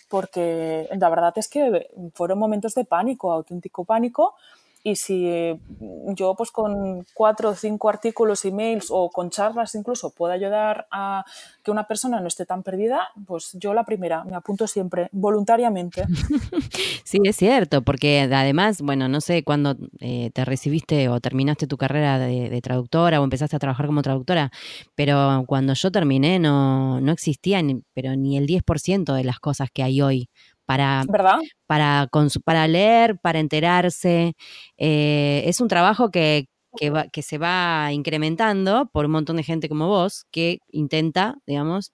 porque 0.09 0.89
la 0.97 1.11
verdad 1.11 1.33
es 1.37 1.49
que 1.49 1.91
fueron 2.15 2.39
momentos 2.39 2.75
de 2.77 2.85
pánico, 2.85 3.33
auténtico 3.33 3.85
pánico, 3.85 4.37
y 4.87 4.97
si 4.97 5.27
eh, 5.27 5.59
yo 6.15 6.35
pues 6.37 6.51
con 6.51 7.07
cuatro 7.15 7.49
o 7.49 7.55
cinco 7.55 7.89
artículos, 7.89 8.45
emails 8.45 8.89
o 8.91 9.09
con 9.11 9.31
charlas 9.31 9.75
incluso 9.75 10.11
puedo 10.11 10.31
ayudar 10.35 10.87
a 10.91 11.25
que 11.63 11.71
una 11.71 11.89
persona 11.89 12.21
no 12.21 12.29
esté 12.29 12.45
tan 12.45 12.63
perdida, 12.63 13.09
pues 13.27 13.53
yo 13.55 13.73
la 13.73 13.85
primera, 13.85 14.25
me 14.25 14.37
apunto 14.37 14.67
siempre, 14.67 15.09
voluntariamente. 15.11 16.05
Sí, 17.05 17.21
es 17.25 17.37
cierto, 17.37 17.83
porque 17.83 18.23
además, 18.23 18.81
bueno, 18.83 19.09
no 19.09 19.21
sé 19.21 19.45
cuándo 19.45 19.77
eh, 20.01 20.31
te 20.33 20.45
recibiste 20.45 21.09
o 21.09 21.21
terminaste 21.21 21.67
tu 21.67 21.77
carrera 21.77 22.19
de, 22.19 22.61
traductora 22.61 23.21
o 23.21 23.25
empezaste 23.25 23.55
a 23.55 23.59
trabajar 23.59 23.87
como 23.87 24.03
traductora, 24.03 24.51
pero 24.97 25.45
cuando 25.47 25.75
yo 25.75 25.93
terminé 25.93 26.39
no, 26.41 27.01
no 27.01 27.13
existían, 27.13 27.85
pero 27.95 28.17
ni 28.17 28.37
el 28.37 28.47
10% 28.47 29.15
de 29.15 29.23
las 29.23 29.39
cosas 29.39 29.71
que 29.71 29.83
hay 29.85 30.01
hoy 30.01 30.29
para, 30.67 31.05
para, 31.67 32.09
para 32.45 32.69
leer, 32.69 33.19
para 33.19 33.39
enterarse. 33.39 34.35
Eh, 34.77 35.43
es 35.47 35.61
un 35.61 35.69
trabajo 35.69 36.11
que, 36.11 36.47
que, 36.77 37.23
se 37.23 37.39
va 37.39 37.93
incrementando 37.93 38.87
por 38.93 39.07
un 39.07 39.13
montón 39.13 39.37
de 39.37 39.43
gente 39.43 39.69
como 39.69 39.89
vos 39.89 40.27
que 40.31 40.59
intenta, 40.71 41.37
digamos, 41.47 41.93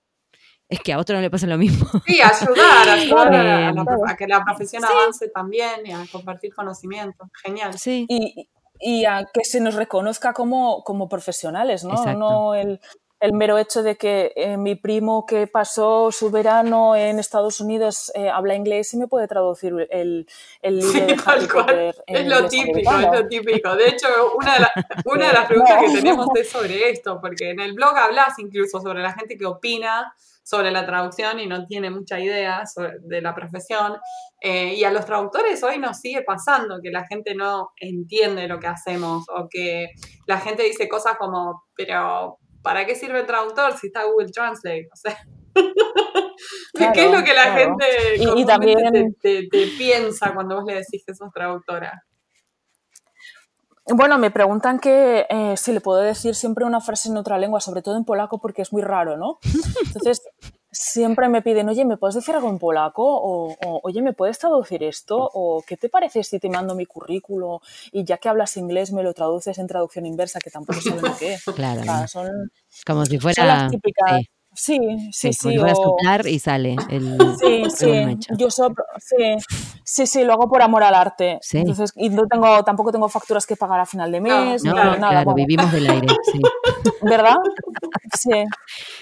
es 0.68 0.80
que 0.80 0.92
a 0.92 0.98
otro 0.98 1.16
no 1.16 1.22
le 1.22 1.30
pasa 1.30 1.46
lo 1.46 1.59
mismo. 1.59 1.87
Sí, 2.06 2.20
ayudar, 2.20 2.88
ayudar 2.88 3.35
a, 3.35 4.16
que 4.16 4.26
la 4.28 4.44
profesión 4.44 4.85
avance 4.85 5.28
también 5.28 5.85
y 5.85 5.92
a 5.92 6.04
compartir 6.11 6.54
conocimiento. 6.54 7.28
Genial. 7.42 7.74
Y, 7.85 8.48
y, 8.78 9.04
a 9.04 9.26
que 9.33 9.44
se 9.44 9.61
nos 9.61 9.74
reconozca 9.74 10.33
como, 10.33 10.85
como 10.85 11.09
profesionales, 11.09 11.85
¿no? 11.85 12.04
No 12.14 12.54
el 12.54 12.80
el 13.20 13.33
mero 13.35 13.59
hecho 13.59 13.83
de 13.83 13.96
que 13.96 14.33
eh, 14.35 14.56
mi 14.56 14.74
primo 14.74 15.26
que 15.26 15.46
pasó 15.46 16.11
su 16.11 16.30
verano 16.30 16.96
en 16.96 17.18
Estados 17.18 17.61
Unidos 17.61 18.11
eh, 18.14 18.30
habla 18.30 18.54
inglés 18.54 18.92
y 18.94 18.96
me 18.96 19.06
puede 19.06 19.28
traducir 19.28 19.87
el, 19.90 20.26
el 20.62 20.76
libro 20.78 20.90
Sí, 20.92 21.00
de 21.00 21.14
tal 21.16 21.35
Harry 21.38 21.48
cual. 21.48 21.64
Potter 21.66 22.04
en 22.06 22.16
Es 22.16 22.26
lo 22.26 22.48
típico, 22.48 22.90
americano. 22.90 23.14
es 23.14 23.20
lo 23.20 23.28
típico. 23.28 23.76
De 23.76 23.88
hecho, 23.88 24.09
una 24.37 24.54
de, 24.54 24.61
la- 24.61 24.72
una 25.04 25.26
de 25.28 25.33
las 25.35 25.46
preguntas 25.48 25.76
No. 25.83 25.87
que 25.88 25.94
tenemos 26.00 26.26
es 26.35 26.48
sobre 26.50 26.90
esto, 26.90 27.20
porque 27.20 27.50
en 27.50 27.61
el 27.61 27.74
blog 27.74 27.96
hablas 27.96 28.38
incluso 28.38 28.80
sobre 28.80 29.02
la 29.02 29.12
gente 29.12 29.37
que 29.37 29.46
opina 29.46 30.12
sobre 30.42 30.72
la 30.72 30.85
traducción 30.85 31.38
y 31.38 31.46
no 31.46 31.64
tiene 31.66 31.90
mucha 31.90 32.18
idea 32.18 32.66
sobre- 32.66 32.98
de 33.02 33.20
la 33.20 33.35
profesión. 33.37 33.98
Eh, 34.40 34.74
y 34.74 34.83
a 34.85 34.90
los 34.90 35.04
traductores 35.04 35.62
hoy 35.62 35.78
nos 35.78 35.98
sigue 35.98 36.22
pasando 36.22 36.80
que 36.83 36.90
la 36.90 37.06
gente 37.06 37.35
no 37.37 37.70
entiende 37.76 38.48
lo 38.48 38.59
que 38.59 38.66
hacemos 38.66 39.26
o 39.28 39.46
que 39.48 39.90
la 40.26 40.40
gente 40.40 40.62
dice 40.64 40.88
cosas 40.88 41.16
como, 41.18 41.64
pero 41.76 42.38
¿para 42.62 42.87
qué 42.87 42.94
sirve 42.94 43.20
el 43.20 43.27
traductor 43.27 43.77
si 43.77 43.88
está 43.88 44.05
Google 44.05 44.31
Translate? 44.31 44.88
O 44.92 44.96
sea, 44.96 45.16
¿qué 46.94 47.07
es 47.07 47.12
lo 47.12 47.25
que 47.25 47.35
la 47.35 47.42
claro. 47.53 47.59
gente 47.77 47.87
Y- 48.16 48.23
y 48.23 48.25
comúnmente 48.27 48.44
también- 48.53 49.16
te, 49.20 49.40
te- 49.42 49.49
te 49.49 49.66
piensa 49.77 50.33
cuando 50.35 50.57
vos 50.57 50.64
le 50.66 50.75
decís 50.75 51.03
que 51.07 51.14
sos 51.14 51.31
traductora? 51.33 52.03
Bueno, 53.92 54.18
me 54.18 54.31
preguntan 54.31 54.79
que 54.79 55.27
eh, 55.29 55.57
si 55.57 55.73
le 55.73 55.81
puedo 55.81 55.99
decir 56.01 56.35
siempre 56.37 56.64
una 56.64 56.81
frase 56.81 57.09
en 57.09 57.16
otra 57.16 57.38
lengua, 57.38 57.61
sobre 57.61 57.83
todo 57.83 57.96
en 57.96 58.05
polaco, 58.05 58.38
porque 58.40 58.62
es 58.62 58.73
muy 58.73 58.83
raro, 58.83 59.16
¿no? 59.16 59.38
Entonces, 59.87 60.23
siempre 60.72 61.28
me 61.28 61.42
piden, 61.42 61.68
oye, 61.68 61.85
¿me 61.85 61.96
puedes 61.96 62.14
decir 62.14 62.35
algo 62.35 62.48
en 62.48 62.59
polaco? 62.59 63.02
O, 63.04 63.52
o, 63.66 63.80
oye, 63.83 64.02
¿me 64.02 64.12
puedes 64.12 64.38
traducir 64.38 64.83
esto? 64.83 65.16
O 65.33 65.62
¿qué 65.66 65.76
te 65.76 65.88
parece 65.88 66.22
si 66.24 66.38
te 66.38 66.48
mando 66.48 66.74
mi 66.74 66.87
currículo 66.87 67.61
y 67.92 68.04
ya 68.04 68.18
que 68.18 68.28
hablas 68.28 68.56
inglés 68.56 68.92
me 68.92 69.02
lo 69.02 69.12
traduces 69.14 69.59
en 69.59 69.66
traducción 69.66 70.06
inversa, 70.06 70.38
que 70.38 70.50
tampoco 70.50 70.80
saben 70.80 71.04
lo 71.04 71.16
que 71.16 71.35
es? 71.35 71.44
Claro, 71.44 71.80
O 71.80 71.85
sea, 71.85 72.06
son, 72.09 72.50
como 72.87 73.04
si 73.04 73.12
son 73.14 73.20
fuera. 73.20 73.44
las 73.44 73.70
típicas. 73.70 74.20
sí, 74.54 74.78
Sí, 75.12 75.33
sí, 75.33 75.33
sí, 75.33 75.50
sí. 75.52 75.59
o- 75.59 75.74
soplar 75.74 76.26
y 76.26 76.38
sale 76.38 76.76
el. 76.90 77.37
Sí, 77.38 77.62
el 77.62 77.70
sí, 77.70 78.18
yo 78.37 78.50
soplo, 78.50 78.85
sí, 78.98 79.37
sí, 79.85 80.06
sí, 80.06 80.24
lo 80.24 80.33
hago 80.33 80.48
por 80.48 80.61
amor 80.62 80.83
al 80.83 80.94
arte. 80.94 81.38
Sí. 81.40 81.59
Entonces, 81.59 81.92
y 81.94 82.09
no 82.09 82.26
tengo, 82.26 82.62
tampoco 82.64 82.90
tengo 82.92 83.09
facturas 83.09 83.46
que 83.46 83.54
pagar 83.56 83.80
a 83.80 83.87
final 83.87 84.11
de 84.11 84.20
mes, 84.20 84.64
No, 84.64 84.74
nada. 84.74 84.96
claro, 84.96 85.24
bueno, 85.24 85.35
vivimos 85.37 85.70
del 85.72 85.87
aire, 85.87 86.09
sí. 86.33 86.40
¿Verdad? 87.02 87.37
Sí, 88.18 88.44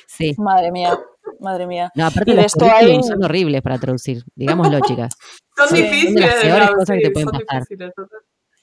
Sí. 0.07 0.35
madre 0.38 0.70
mía, 0.70 0.98
madre 1.41 1.67
mía. 1.67 1.91
No, 1.95 2.07
aparte 2.07 2.31
Y 2.31 2.35
de 2.35 2.43
los 2.43 2.47
esto 2.53 2.64
hay- 2.71 3.03
son 3.03 3.25
horribles 3.25 3.62
para 3.62 3.79
traducir, 3.79 4.23
digámoslo, 4.35 4.81
chicas. 4.81 5.14
Son 5.57 5.75
difíciles 5.77 6.05
Son 6.05 6.14
de 6.14 6.21
las 6.21 6.35
de 6.37 6.41
peores 6.49 6.71
cosas 6.71 6.97
que 6.97 7.03
te 7.03 7.11
pueden 7.11 7.29
son 7.31 7.41
pasar. 7.41 7.62
difíciles. 7.62 7.93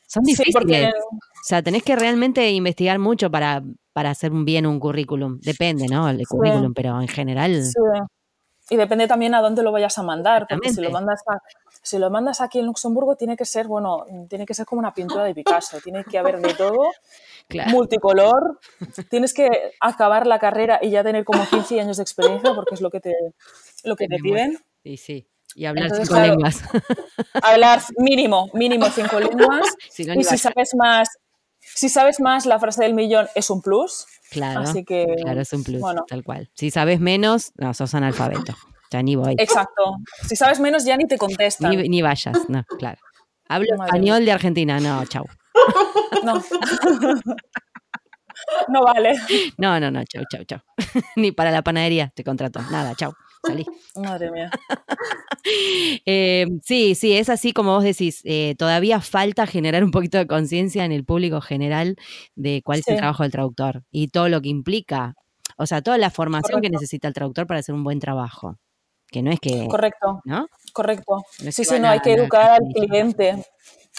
Son 0.08 0.26
Sí, 0.26 0.32
difíciles. 0.32 0.54
porque 0.54 0.90
O 1.12 1.20
sea, 1.44 1.62
tenés 1.62 1.84
que 1.84 1.96
realmente 1.98 2.50
investigar 2.52 3.00
mucho 3.00 3.30
para, 3.30 3.64
para 3.92 4.12
hacer 4.12 4.32
un 4.32 4.46
bien 4.46 4.66
un 4.66 4.80
currículum. 4.80 5.40
Depende, 5.42 5.88
¿no? 5.90 6.08
El 6.10 6.26
currículum, 6.26 6.74
pero 6.74 7.02
en 7.02 7.08
general. 7.10 7.64
sí. 7.64 7.74
Y 8.70 8.78
depende 8.78 9.08
también 9.08 9.36
a 9.36 9.42
dónde 9.42 9.62
lo 9.62 9.72
vayas 9.72 9.96
a 10.00 10.04
mandar, 10.04 10.48
porque 10.50 10.70
si 10.72 10.82
lo 10.82 10.90
mandas 10.90 11.22
a- 11.28 11.40
si 11.84 12.00
lo 12.00 12.10
mandas 12.10 12.42
aquí 12.42 12.58
en 12.60 12.66
Luxemburgo 12.66 13.16
tiene 13.16 13.36
que 13.38 13.46
ser, 13.46 13.68
bueno, 13.68 14.06
tiene 14.28 14.46
que 14.46 14.56
ser 14.56 14.66
como 14.66 14.80
una 14.80 14.92
pintura 14.94 15.24
de 15.26 15.36
Picasso, 15.36 15.80
tiene 15.84 16.04
que 16.04 16.18
haber 16.18 16.40
de 16.42 16.54
todo, 16.56 16.80
Claro. 17.48 17.70
multicolor, 17.72 18.60
tienes 19.10 19.34
que 19.34 19.50
acabar 19.80 20.26
la 20.26 20.40
carrera 20.40 20.80
y 20.82 20.90
ya 20.90 21.04
tener 21.04 21.24
como 21.24 21.46
15 21.48 21.80
años 21.80 21.98
de 21.98 22.04
experiencia 22.04 22.54
porque 22.56 22.74
es 22.74 22.82
lo 22.82 22.90
que 22.90 23.00
te, 23.00 23.14
lo 23.84 23.96
que 23.96 24.08
te 24.08 24.18
piden. 24.18 24.58
Y 24.84 24.98
sí. 24.98 25.28
Y 25.56 25.66
hablar 25.66 25.86
Entonces, 25.86 26.08
cinco 26.08 26.20
claro, 26.20 26.34
lenguas. 26.34 26.64
Hablar 27.42 27.82
mínimo, 27.98 28.50
mínimo 28.54 28.88
cinco 28.90 29.20
lenguas. 29.20 29.66
Si 29.90 30.04
no, 30.04 30.14
y 30.14 30.24
si 30.24 30.38
sabes 30.38 30.72
más, 30.76 31.08
si 31.62 31.88
sabes 31.88 32.20
más, 32.20 32.46
la 32.46 32.60
frase 32.60 32.84
del 32.84 32.94
millón 32.94 33.28
es 33.36 33.50
un 33.50 33.62
plus. 33.62 34.06
Claro. 34.32 34.62
Así 34.62 34.84
que, 34.84 35.06
Claro, 35.22 35.40
es 35.42 35.54
un 35.54 35.64
plus, 35.64 35.80
bueno. 35.80 36.04
tal 36.08 36.24
cual. 36.24 36.50
Si 36.56 36.72
sabes 36.72 37.00
menos, 37.00 37.54
no, 37.56 37.74
sos 37.74 37.94
analfabeto. 37.96 38.54
Ya 38.92 39.02
ni 39.02 39.16
voy. 39.16 39.36
Exacto. 39.38 39.96
Si 40.28 40.36
sabes 40.36 40.60
menos, 40.60 40.84
ya 40.84 40.98
ni 40.98 41.06
te 41.06 41.18
contestan. 41.18 41.72
Ni, 41.72 41.88
ni 41.88 42.02
vayas, 42.02 42.50
no, 42.50 42.64
claro. 42.78 43.00
Hablo 43.48 43.68
Madre 43.78 43.90
español 43.90 44.26
de 44.26 44.32
Argentina, 44.32 44.80
no, 44.80 45.06
chau. 45.06 45.26
No. 46.26 46.44
no 48.68 48.84
vale. 48.84 49.14
No, 49.58 49.80
no, 49.80 49.92
no, 49.92 50.04
chau, 50.06 50.24
chau, 50.30 50.44
chau. 50.44 50.60
ni 51.16 51.32
para 51.32 51.52
la 51.52 51.64
panadería 51.64 52.12
te 52.16 52.24
contrato. 52.24 52.62
Nada, 52.72 52.96
chau. 52.96 53.14
Salí. 53.46 53.66
Madre 53.96 54.32
mía. 54.32 54.50
Eh, 56.08 56.48
sí, 56.64 56.96
sí, 56.96 57.16
es 57.16 57.30
así 57.30 57.54
como 57.54 57.76
vos 57.76 57.84
decís. 57.84 58.22
eh, 58.24 58.56
todavía 58.58 59.00
falta 59.00 59.46
generar 59.46 59.84
un 59.84 59.92
poquito 59.92 60.18
de 60.18 60.26
conciencia 60.26 60.86
en 60.86 60.92
el 60.92 61.06
público 61.06 61.40
general 61.40 61.98
de 62.36 62.64
cuál 62.64 62.80
es 62.80 62.88
el 62.88 62.98
trabajo 62.98 63.22
del 63.22 63.32
traductor 63.32 63.84
y 63.92 64.08
todo 64.08 64.28
lo 64.28 64.42
que 64.42 64.50
implica. 64.50 65.14
O 65.58 65.68
sea, 65.68 65.84
toda 65.84 66.00
la 66.00 66.10
formación 66.10 66.62
que 66.62 66.72
necesita 66.72 67.08
el 67.08 67.14
traductor 67.14 67.46
para 67.46 67.60
hacer 67.60 67.76
un 67.76 67.84
buen 67.84 68.00
trabajo. 68.00 68.58
Que 69.08 69.22
no 69.22 69.30
es 69.30 69.40
que. 69.40 69.68
Correcto, 69.68 70.22
¿No? 70.26 70.48
correcto. 70.74 71.24
No 71.44 71.52
Sí, 71.52 71.64
sí, 71.64 71.80
no, 71.80 71.90
hay 71.90 72.00
que 72.00 72.14
educar 72.14 72.54
al 72.54 72.68
cliente. 72.74 73.46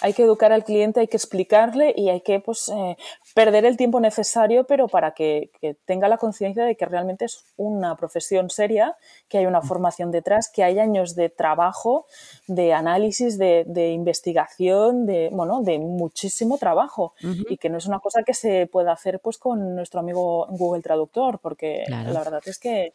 Hay 0.02 0.12
que 0.12 0.22
educar 0.24 0.52
al 0.52 0.62
cliente, 0.62 1.00
hay 1.00 1.08
que 1.08 1.16
explicarle 1.16 1.94
y 1.96 2.10
hay 2.10 2.20
que 2.20 2.38
pues, 2.40 2.68
eh, 2.68 2.96
perder 3.34 3.64
el 3.64 3.78
tiempo 3.78 3.98
necesario, 3.98 4.64
pero 4.64 4.88
para 4.88 5.12
que, 5.12 5.50
que 5.60 5.74
tenga 5.86 6.06
la 6.06 6.18
conciencia 6.18 6.64
de 6.64 6.76
que 6.76 6.84
realmente 6.84 7.24
es 7.24 7.44
una 7.56 7.96
profesión 7.96 8.50
seria, 8.50 8.96
que 9.28 9.38
hay 9.38 9.46
una 9.46 9.62
formación 9.62 10.10
detrás, 10.10 10.50
que 10.50 10.62
hay 10.64 10.78
años 10.78 11.14
de 11.14 11.30
trabajo, 11.30 12.06
de 12.46 12.74
análisis, 12.74 13.38
de, 13.38 13.64
de 13.66 13.92
investigación, 13.92 15.06
de, 15.06 15.30
bueno, 15.32 15.62
de 15.62 15.78
muchísimo 15.78 16.58
trabajo. 16.58 17.14
Y 17.48 17.56
que 17.56 17.70
no 17.70 17.78
es 17.78 17.86
una 17.86 17.98
cosa 18.00 18.22
que 18.22 18.34
se 18.34 18.66
pueda 18.66 18.92
hacer 18.92 19.20
pues, 19.20 19.38
con 19.38 19.74
nuestro 19.74 20.00
amigo 20.00 20.46
Google 20.50 20.82
Traductor, 20.82 21.38
porque 21.38 21.84
Claro. 21.86 22.12
la 22.12 22.18
verdad 22.22 22.42
es 22.44 22.58
que 22.58 22.92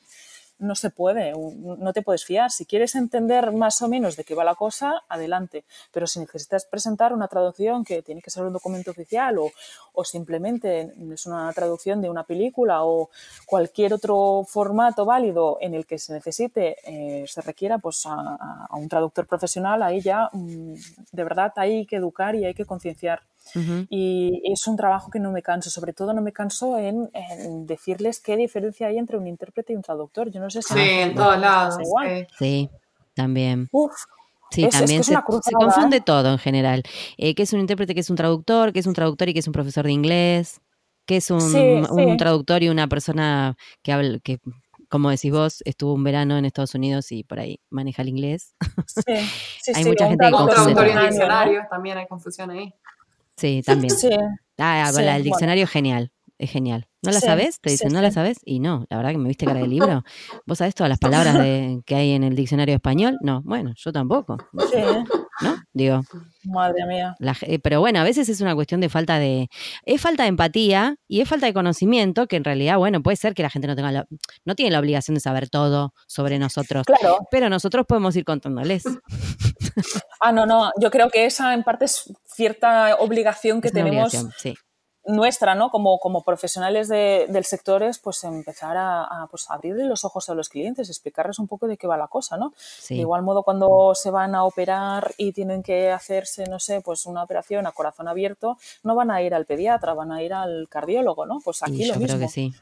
no 0.62 0.76
se 0.76 0.90
puede, 0.90 1.34
no 1.34 1.94
te 1.94 2.02
puedes 2.02 2.24
fiar. 2.26 2.52
Si 2.52 2.66
quieres 2.66 2.96
entender 2.96 3.52
más 3.52 3.82
o 3.82 3.88
menos 3.90 4.16
de 4.16 4.24
qué 4.24 4.36
va 4.36 4.44
la 4.44 4.56
cosa, 4.56 5.04
adelante. 5.10 5.66
Pero 5.92 6.08
si 6.08 6.20
necesitas 6.20 6.66
presentar 6.66 7.14
una 7.14 7.28
traducción 7.28 7.84
que 7.84 8.02
tiene 8.02 8.22
que 8.22 8.30
ser 8.32 8.44
un 8.44 8.54
documento 8.54 8.92
oficial 8.92 9.38
o, 9.40 9.52
o 9.94 10.04
simplemente 10.04 10.94
es 11.14 11.26
una 11.26 11.52
traducción 11.54 12.02
de 12.02 12.10
una 12.10 12.24
película 12.24 12.84
o 12.86 13.10
cualquier 13.46 13.94
otro 13.94 14.46
formato 14.48 15.06
válido 15.06 15.58
en 15.62 15.74
el 15.74 15.86
que 15.86 15.98
se 16.00 16.14
necesite, 16.14 16.78
eh, 16.86 17.26
se 17.28 17.42
requiera 17.42 17.78
pues 17.80 18.06
a, 18.06 18.14
a- 18.14 18.68
a 18.70 18.76
un 18.78 18.88
traductor 18.90 19.28
profesional, 19.28 19.84
ahí 19.84 20.02
ya 20.02 20.30
mm, 20.34 20.74
de 21.12 21.24
verdad 21.24 21.52
hay 21.56 21.86
que 21.86 21.98
educar 21.98 22.36
y 22.36 22.46
hay 22.46 22.54
que 22.54 22.66
concienciar. 22.66 23.22
Ujú. 23.56 23.86
Y 23.90 24.42
es 24.52 24.68
un 24.68 24.78
trabajo 24.78 25.10
que 25.12 25.20
no 25.20 25.32
me 25.32 25.42
canso, 25.42 25.70
sobre 25.70 25.94
todo 25.94 26.14
no 26.14 26.22
me 26.22 26.32
canso 26.32 26.78
en, 26.78 27.10
en 27.14 27.66
decirles 27.66 28.20
qué 28.20 28.38
diferencia 28.38 28.88
hay 28.88 28.98
entre 28.98 29.18
un 29.18 29.28
intérprete 29.28 29.74
y 29.74 29.76
un 29.76 29.82
traductor. 29.82 30.32
Yo 30.32 30.40
no 30.40 30.50
sé 30.50 30.62
si 30.62 30.74
Sí, 30.74 30.80
en 30.80 31.16
todos 31.16 31.40
lados. 31.40 31.78
igual. 31.84 32.28
sí. 32.30 32.36
Sí, 32.38 32.70
también. 33.14 33.68
Uf, 33.72 33.92
Sí, 34.52 34.64
Es- 34.64 34.68
es 34.68 34.72
que 34.74 34.78
también 34.80 35.02
es 35.02 35.08
se, 35.08 35.54
confunde 35.54 35.98
¿eh? 35.98 36.02
todo 36.02 36.30
en 36.32 36.38
general. 36.38 36.84
Eh, 37.18 37.36
¿Qué 37.36 37.44
es 37.44 37.54
un 37.54 37.62
intérprete, 37.62 37.94
qué 37.94 38.02
es 38.02 38.10
un 38.10 38.18
traductor, 38.18 38.74
qué 38.74 38.80
es 38.80 38.86
un 38.86 38.94
traductor 38.94 39.30
y 39.30 39.34
qué 39.34 39.40
es 39.40 39.48
un 39.48 39.54
profesor 39.54 39.86
de 39.86 39.94
inglés? 39.94 40.60
¿Qué 41.06 41.18
es 41.18 41.32
un, 41.32 41.40
Sí, 41.40 41.84
un 41.90 42.12
sí. 42.12 42.18
traductor 42.18 42.62
y 42.62 42.68
una 42.70 42.88
persona 42.88 43.56
que 43.82 43.94
habla, 43.94 44.20
que, 44.20 44.40
como 44.90 45.10
decís 45.10 45.32
vos, 45.32 45.62
estuvo 45.66 45.94
un 45.94 46.04
verano 46.04 46.38
en 46.38 46.44
Estados 46.46 46.76
Unidos 46.76 47.12
y 47.14 47.24
por 47.24 47.40
ahí 47.40 47.60
maneja 47.70 48.02
el 48.02 48.10
inglés? 48.10 48.56
sí, 48.88 49.04
sí, 49.62 49.72
Hay 49.74 49.84
sí, 49.84 49.90
mucha 49.90 50.08
gente 50.08 50.26
que 50.26 50.32
Un 50.34 50.38
confunde 50.38 50.52
traductor 50.54 50.88
y 50.88 50.90
un 50.90 50.96
todo. 50.96 50.96
simultáneo, 50.96 51.02
¿no? 51.02 51.10
diccionario, 51.10 51.62
también 51.70 51.98
hay 51.98 52.08
confusión 52.08 52.52
ahí. 52.52 52.74
Sí, 53.38 53.62
también. 53.66 53.96
Sí, 53.96 54.10
Ah, 54.58 54.90
sí, 54.94 55.00
el 55.00 55.06
bueno. 55.06 55.24
diccionario 55.24 55.64
es 55.64 55.70
genial. 55.70 56.12
Es 56.38 56.52
genial. 56.52 56.88
¿No 57.04 57.12
la 57.12 57.20
Sí, 57.20 57.26
sabes? 57.26 57.60
Te 57.60 57.70
dicen, 57.72 57.94
¿no 57.94 58.02
la 58.02 58.12
sabes? 58.12 58.38
Y 58.46 58.60
no, 58.60 58.86
la 58.90 58.98
verdad 58.98 59.12
que 59.12 59.18
me 59.18 59.28
viste 59.28 59.46
cara 59.46 59.60
de 59.60 59.68
libro. 59.68 60.04
¿Vos 60.46 60.58
sabés 60.58 60.76
todas 60.76 60.90
las 60.90 61.00
palabras 61.00 61.38
de- 61.38 61.82
que 61.86 61.96
hay 61.96 62.12
en 62.12 62.24
el 62.24 62.36
diccionario 62.36 62.76
español? 62.76 63.18
No, 63.22 63.42
bueno, 63.44 63.74
yo 63.76 63.92
tampoco. 63.92 64.38
sí, 64.72 64.78
¿No? 65.40 65.56
Digo, 65.74 66.02
madre 66.44 66.86
mía. 66.86 67.16
La 67.20 67.36
pero 67.64 67.80
bueno, 67.80 68.00
a 68.00 68.04
veces 68.04 68.28
es 68.30 68.42
una 68.42 68.54
cuestión 68.54 68.82
de 68.82 68.90
falta 68.90 69.18
de. 69.20 69.50
Es 69.86 70.02
falta 70.02 70.24
de 70.24 70.30
empatía 70.30 70.96
y 71.08 71.22
es 71.22 71.30
falta 71.30 71.46
de 71.46 71.54
conocimiento, 71.54 72.28
que 72.28 72.36
en 72.36 72.44
realidad, 72.44 72.78
bueno, 72.78 73.02
puede 73.02 73.18
ser 73.18 73.34
que 73.34 73.44
la 73.44 73.50
gente 73.50 73.68
no 73.68 73.76
tenga 73.76 73.92
la, 73.92 74.06
no 74.46 74.56
tiene 74.56 74.72
la 74.72 74.80
obligación 74.80 75.16
de 75.16 75.22
saber 75.22 75.50
todo 75.50 75.94
sobre 76.08 76.38
nosotros. 76.40 76.86
Claro. 76.86 77.20
Pero 77.32 77.50
nosotros 77.50 77.86
podemos 77.88 78.16
ir 78.16 78.26
contándoles. 78.26 78.84
Ah, 80.20 80.32
no, 80.32 80.46
no, 80.46 80.72
yo 80.80 80.92
creo 80.92 81.10
que 81.10 81.26
esa 81.26 81.54
en 81.54 81.64
parte 81.64 81.86
es 81.86 82.14
cierta 82.26 82.96
obligación 82.98 83.62
que 83.62 83.70
Es 83.70 83.74
tenemos 83.74 84.14
obligación, 84.14 84.32
sí. 84.38 84.56
Nuestra, 85.06 85.56
¿no? 85.56 85.70
Como, 85.72 85.98
como 86.00 86.22
profesionales 86.24 86.88
de- 86.88 87.26
del 87.30 87.44
sector 87.46 87.82
es 87.84 87.98
pues 88.00 88.24
empezar 88.24 88.78
a, 88.78 89.04
a, 89.24 89.28
pues, 89.28 89.50
abrirle 89.50 89.86
los 89.86 90.06
ojos 90.06 90.30
a 90.30 90.36
los 90.36 90.48
clientes, 90.50 90.90
explicarles 90.90 91.40
un 91.40 91.48
poco 91.48 91.68
de 91.68 91.78
qué 91.78 91.88
va 91.88 91.98
la 91.98 92.08
cosa, 92.08 92.38
¿no? 92.38 92.54
sí. 92.56 92.96
De 92.96 93.02
igual 93.02 93.24
modo 93.24 93.44
cuando 93.44 93.94
se 93.96 94.12
van 94.12 94.36
a 94.36 94.44
operar 94.44 95.14
y 95.18 95.32
tienen 95.34 95.64
que 95.64 95.92
hacerse, 95.92 96.46
no 96.46 96.60
sé, 96.60 96.82
pues 96.82 97.06
una 97.06 97.24
operación 97.24 97.66
a 97.68 97.72
corazón 97.72 98.08
abierto, 98.08 98.58
no 98.84 98.96
van 98.96 99.12
a 99.12 99.22
ir 99.22 99.34
al 99.34 99.46
pediatra, 99.46 99.94
van 99.94 100.12
a 100.12 100.22
ir 100.24 100.34
al 100.34 100.68
cardiólogo, 100.70 101.26
¿no? 101.26 101.40
Pues 101.44 101.62
Y 101.62 101.66
aquí 101.72 101.88
yo 101.88 101.94
lo 101.96 102.00
mismo. 102.00 102.18
creo 102.18 102.20
que 102.28 102.32
sí. 102.32 102.54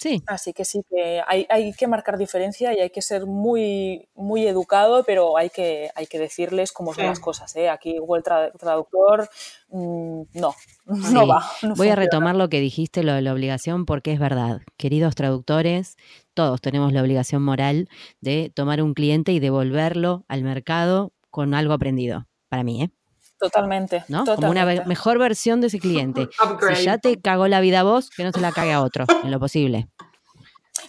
Sí. 0.00 0.22
Así 0.26 0.54
que 0.54 0.64
sí 0.64 0.82
que 0.88 1.20
hay, 1.26 1.46
hay, 1.50 1.74
que 1.74 1.86
marcar 1.86 2.16
diferencia 2.16 2.72
y 2.72 2.80
hay 2.80 2.88
que 2.88 3.02
ser 3.02 3.26
muy, 3.26 4.08
muy 4.14 4.46
educado, 4.46 5.04
pero 5.04 5.36
hay 5.36 5.50
que, 5.50 5.90
hay 5.94 6.06
que 6.06 6.18
decirles 6.18 6.72
cómo 6.72 6.94
son 6.94 7.04
las 7.04 7.20
cosas. 7.20 7.54
¿eh? 7.56 7.68
Aquí 7.68 7.98
Google 7.98 8.22
Traductor 8.22 9.28
mm, 9.68 10.22
no, 10.32 10.54
no 10.86 11.26
va. 11.26 11.44
Voy 11.76 11.88
a 11.88 11.96
retomar 11.96 12.34
lo 12.34 12.48
que 12.48 12.60
dijiste, 12.60 13.02
lo 13.02 13.12
de 13.12 13.20
la 13.20 13.34
obligación, 13.34 13.84
porque 13.84 14.14
es 14.14 14.18
verdad. 14.18 14.62
Queridos 14.78 15.14
traductores, 15.14 15.98
todos 16.32 16.62
tenemos 16.62 16.94
la 16.94 17.02
obligación 17.02 17.42
moral 17.42 17.90
de 18.22 18.50
tomar 18.54 18.80
un 18.80 18.94
cliente 18.94 19.32
y 19.32 19.38
devolverlo 19.38 20.24
al 20.28 20.42
mercado 20.44 21.12
con 21.28 21.52
algo 21.52 21.74
aprendido, 21.74 22.26
para 22.48 22.64
mí, 22.64 22.84
¿eh? 22.84 22.90
Totalmente. 23.40 24.04
¿no? 24.08 24.24
Como 24.26 24.50
una 24.50 24.66
mejor 24.84 25.18
versión 25.18 25.60
de 25.60 25.68
ese 25.68 25.78
cliente. 25.78 26.28
si 26.76 26.84
ya 26.84 26.98
te 26.98 27.20
cagó 27.20 27.48
la 27.48 27.60
vida 27.60 27.80
a 27.80 27.82
vos, 27.82 28.10
que 28.10 28.22
no 28.22 28.32
se 28.32 28.40
la 28.40 28.52
cague 28.52 28.72
a 28.72 28.82
otro, 28.82 29.06
en 29.24 29.30
lo 29.30 29.40
posible. 29.40 29.88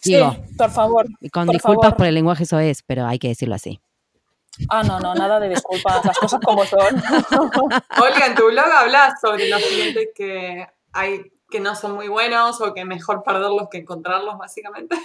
Digo, 0.04 0.34
sí, 0.34 0.56
por 0.58 0.72
favor. 0.72 1.06
Y 1.22 1.30
con 1.30 1.48
disculpas 1.48 1.94
por 1.94 2.06
el 2.06 2.16
lenguaje 2.16 2.44
eso 2.44 2.60
es, 2.60 2.84
pero 2.84 3.06
hay 3.06 3.20
que 3.20 3.30
decirlo 3.30 3.56
así. 3.56 3.80
Ah, 4.70 4.84
no, 4.84 5.00
no, 5.00 5.16
nada 5.16 5.40
de 5.40 5.48
disculpas, 5.50 6.04
las 6.04 6.18
cosas 6.18 6.42
como 6.44 6.66
son. 6.66 6.80
Olga, 8.02 8.26
en 8.26 8.36
tu 8.36 8.48
blog 8.48 8.66
hablas 8.66 9.14
sobre 9.22 9.48
los 9.48 9.62
clientes 9.62 10.10
que 10.14 10.68
hay 10.92 11.32
que 11.50 11.60
no 11.60 11.76
son 11.76 11.94
muy 11.94 12.08
buenos 12.08 12.60
o 12.62 12.74
que 12.74 12.86
mejor 12.86 13.24
perderlos 13.24 13.68
que 13.70 13.80
encontrarlos, 13.80 14.38
básicamente. 14.38 14.96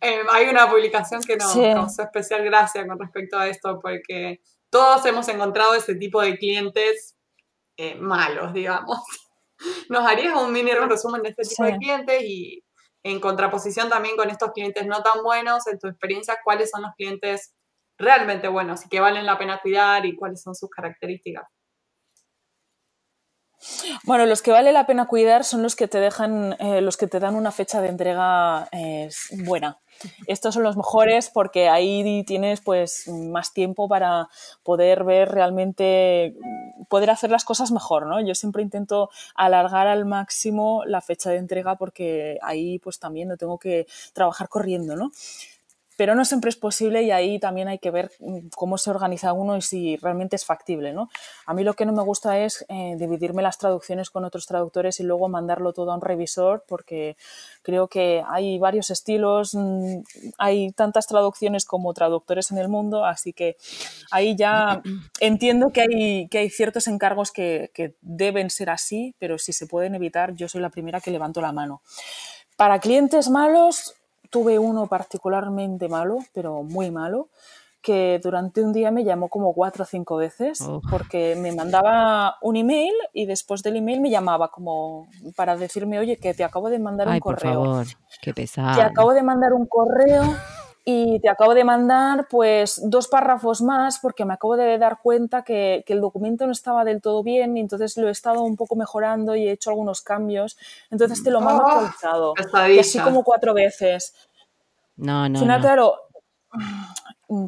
Eh, 0.00 0.22
hay 0.32 0.48
una 0.48 0.70
publicación 0.70 1.20
que 1.22 1.36
nos 1.36 1.52
causó 1.52 2.02
especial 2.02 2.42
gracia 2.44 2.86
con 2.86 2.98
respecto 2.98 3.36
a 3.36 3.48
esto, 3.48 3.78
porque 3.80 4.40
todos 4.70 5.04
hemos 5.06 5.28
encontrado 5.28 5.74
ese 5.74 5.94
tipo 5.94 6.20
de 6.20 6.36
clientes 6.38 7.16
eh, 7.76 7.94
malos, 7.96 8.52
digamos. 8.52 8.98
¿Nos 9.88 10.06
harías 10.06 10.34
un 10.36 10.52
mini 10.52 10.72
resumen 10.72 11.22
de 11.22 11.30
este 11.30 11.42
tipo 11.42 11.64
de 11.64 11.76
clientes 11.76 12.22
y 12.22 12.64
en 13.02 13.20
contraposición 13.20 13.88
también 13.88 14.16
con 14.16 14.30
estos 14.30 14.52
clientes 14.52 14.86
no 14.86 15.02
tan 15.02 15.22
buenos, 15.22 15.66
en 15.66 15.78
tu 15.78 15.88
experiencia, 15.88 16.38
cuáles 16.44 16.70
son 16.70 16.82
los 16.82 16.92
clientes 16.96 17.54
realmente 17.96 18.48
buenos 18.48 18.84
y 18.84 18.88
que 18.88 19.00
valen 19.00 19.26
la 19.26 19.38
pena 19.38 19.60
cuidar 19.60 20.06
y 20.06 20.14
cuáles 20.14 20.42
son 20.42 20.54
sus 20.54 20.70
características? 20.70 21.44
Bueno, 24.04 24.26
los 24.26 24.42
que 24.42 24.52
vale 24.52 24.72
la 24.72 24.86
pena 24.86 25.06
cuidar 25.06 25.44
son 25.44 25.62
los 25.62 25.74
que 25.74 25.88
te 25.88 25.98
dejan, 25.98 26.54
eh, 26.60 26.80
los 26.80 26.96
que 26.96 27.08
te 27.08 27.18
dan 27.18 27.34
una 27.34 27.50
fecha 27.50 27.80
de 27.80 27.88
entrega 27.88 28.68
eh, 28.72 29.08
buena. 29.44 29.78
Estos 30.26 30.54
son 30.54 30.62
los 30.62 30.76
mejores 30.76 31.30
porque 31.30 31.68
ahí 31.68 32.24
tienes 32.24 32.60
pues 32.60 33.08
más 33.08 33.52
tiempo 33.52 33.88
para 33.88 34.28
poder 34.62 35.04
ver 35.04 35.30
realmente, 35.30 36.34
poder 36.88 37.10
hacer 37.10 37.30
las 37.30 37.44
cosas 37.44 37.72
mejor, 37.72 38.06
¿no? 38.06 38.20
Yo 38.20 38.34
siempre 38.34 38.62
intento 38.62 39.10
alargar 39.34 39.86
al 39.86 40.04
máximo 40.04 40.84
la 40.86 41.00
fecha 41.00 41.30
de 41.30 41.36
entrega 41.36 41.76
porque 41.76 42.38
ahí 42.42 42.78
pues 42.78 42.98
también 42.98 43.28
no 43.28 43.36
tengo 43.36 43.58
que 43.58 43.86
trabajar 44.12 44.48
corriendo, 44.48 44.96
¿no? 44.96 45.10
Pero 45.98 46.14
no 46.14 46.24
siempre 46.24 46.48
es 46.48 46.54
posible 46.54 47.02
y 47.02 47.10
ahí 47.10 47.40
también 47.40 47.66
hay 47.66 47.80
que 47.80 47.90
ver 47.90 48.12
mm, 48.20 48.50
cómo 48.54 48.78
se 48.78 48.88
organiza 48.88 49.32
uno 49.32 49.56
y 49.56 49.62
si 49.62 49.96
realmente 49.96 50.36
es 50.36 50.44
factible. 50.44 50.92
¿no? 50.92 51.10
A 51.44 51.54
mí 51.54 51.64
lo 51.64 51.74
que 51.74 51.84
no 51.86 51.92
me 51.92 52.04
gusta 52.04 52.38
es 52.38 52.64
eh, 52.68 52.94
dividirme 52.96 53.42
las 53.42 53.58
traducciones 53.58 54.08
con 54.08 54.24
otros 54.24 54.46
traductores 54.46 55.00
y 55.00 55.02
luego 55.02 55.28
mandarlo 55.28 55.72
todo 55.72 55.90
a 55.90 55.96
un 55.96 56.00
revisor 56.00 56.64
porque 56.68 57.16
creo 57.62 57.88
que 57.88 58.22
hay 58.28 58.60
varios 58.60 58.90
estilos, 58.90 59.56
mm, 59.56 60.02
hay 60.38 60.70
tantas 60.70 61.08
traducciones 61.08 61.64
como 61.64 61.92
traductores 61.94 62.52
en 62.52 62.58
el 62.58 62.68
mundo, 62.68 63.04
así 63.04 63.32
que 63.32 63.56
ahí 64.12 64.36
ya 64.36 64.80
entiendo 65.18 65.70
que 65.70 65.80
hay, 65.80 66.28
que 66.28 66.38
hay 66.38 66.48
ciertos 66.48 66.86
encargos 66.86 67.32
que, 67.32 67.72
que 67.74 67.96
deben 68.02 68.50
ser 68.50 68.70
así, 68.70 69.16
pero 69.18 69.36
si 69.36 69.52
se 69.52 69.66
pueden 69.66 69.96
evitar, 69.96 70.32
yo 70.34 70.48
soy 70.48 70.60
la 70.60 70.70
primera 70.70 71.00
que 71.00 71.10
levanto 71.10 71.40
la 71.40 71.50
mano. 71.50 71.82
Para 72.56 72.78
clientes 72.78 73.30
malos, 73.30 73.97
tuve 74.30 74.58
uno 74.58 74.86
particularmente 74.86 75.88
malo, 75.88 76.18
pero 76.32 76.62
muy 76.62 76.90
malo, 76.90 77.28
que 77.80 78.20
durante 78.22 78.62
un 78.62 78.72
día 78.72 78.90
me 78.90 79.04
llamó 79.04 79.28
como 79.28 79.52
cuatro 79.54 79.84
o 79.84 79.86
cinco 79.86 80.16
veces 80.16 80.62
porque 80.90 81.36
me 81.36 81.52
mandaba 81.52 82.36
un 82.42 82.56
email 82.56 82.92
y 83.12 83.26
después 83.26 83.62
del 83.62 83.76
email 83.76 84.00
me 84.00 84.10
llamaba 84.10 84.48
como 84.48 85.08
para 85.36 85.56
decirme, 85.56 85.98
oye, 85.98 86.16
que 86.16 86.34
te 86.34 86.44
acabo 86.44 86.70
de 86.70 86.78
mandar 86.78 87.08
un 87.08 87.20
correo. 87.20 87.54
Por 87.54 87.64
favor, 87.64 87.86
qué 88.20 88.34
pesado. 88.34 88.76
Te 88.76 88.82
acabo 88.82 89.14
de 89.14 89.22
mandar 89.22 89.52
un 89.52 89.66
correo 89.66 90.24
y 90.84 91.20
te 91.20 91.28
acabo 91.28 91.54
de 91.54 91.64
mandar 91.64 92.28
pues 92.28 92.80
dos 92.84 93.08
párrafos 93.08 93.60
más 93.60 93.98
porque 93.98 94.24
me 94.24 94.34
acabo 94.34 94.56
de 94.56 94.78
dar 94.78 95.00
cuenta 95.02 95.42
que, 95.42 95.84
el 95.86 96.00
documento 96.00 96.46
no 96.46 96.52
estaba 96.52 96.84
del 96.84 97.02
todo 97.02 97.22
bien 97.22 97.56
y 97.56 97.60
entonces 97.60 97.96
lo 97.96 98.08
he 98.08 98.10
estado 98.10 98.42
un 98.42 98.56
poco 98.56 98.76
mejorando 98.76 99.36
y 99.36 99.48
he 99.48 99.52
hecho 99.52 99.70
algunos 99.70 100.00
cambios. 100.02 100.56
Entonces 100.90 101.22
te 101.22 101.30
lo 101.30 101.40
mando 101.40 101.64
oh, 101.64 101.68
actualizado. 101.68 102.34
Y 102.70 102.78
así 102.78 102.98
como 103.00 103.22
cuatro 103.22 103.54
veces. 103.54 104.14
No, 104.96 105.28
no. 105.28 105.38
Final, 105.38 105.60
claro, 105.60 105.94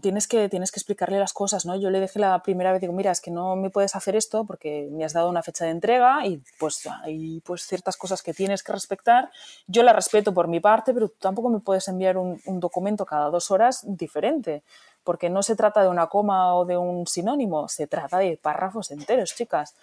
tienes 0.02 0.28
que, 0.28 0.48
tienes 0.48 0.70
que 0.70 0.78
explicarle 0.78 1.18
las 1.18 1.32
cosas, 1.32 1.64
¿no? 1.64 1.74
Yo 1.74 1.90
le 1.90 2.00
dije 2.00 2.18
la 2.18 2.42
primera 2.42 2.72
vez, 2.72 2.80
digo, 2.80 2.92
mira, 2.92 3.10
es 3.10 3.20
que 3.20 3.30
no 3.30 3.56
me 3.56 3.70
puedes 3.70 3.96
hacer 3.96 4.14
esto 4.14 4.44
porque 4.44 4.88
me 4.90 5.04
has 5.04 5.14
dado 5.14 5.28
una 5.28 5.42
fecha 5.42 5.64
de 5.64 5.70
entrega 5.70 6.26
y 6.26 6.42
pues 6.58 6.86
hay 7.02 7.40
pues 7.40 7.62
ciertas 7.66 7.96
cosas 7.96 8.22
que 8.22 8.34
tienes 8.34 8.62
que 8.62 8.72
respetar. 8.72 9.30
Yo 9.66 9.82
la 9.82 9.92
respeto 9.92 10.34
por 10.34 10.48
mi 10.48 10.60
parte, 10.60 10.92
pero 10.92 11.08
tú 11.08 11.16
tampoco 11.18 11.48
me 11.48 11.60
puedes 11.60 11.88
enviar 11.88 12.18
un, 12.18 12.40
documento 12.60 13.06
cada 13.06 13.30
dos 13.30 13.50
horas 13.50 13.82
diferente, 13.86 14.62
porque 15.02 15.30
no 15.30 15.42
se 15.42 15.56
trata 15.56 15.82
de 15.82 15.88
una 15.88 16.08
coma 16.08 16.54
o 16.54 16.66
de 16.66 16.76
un 16.76 17.06
sinónimo, 17.06 17.68
se 17.68 17.86
trata 17.86 18.18
de 18.18 18.36
párrafos 18.36 18.90
enteros, 18.90 19.34
chicas. 19.34 19.74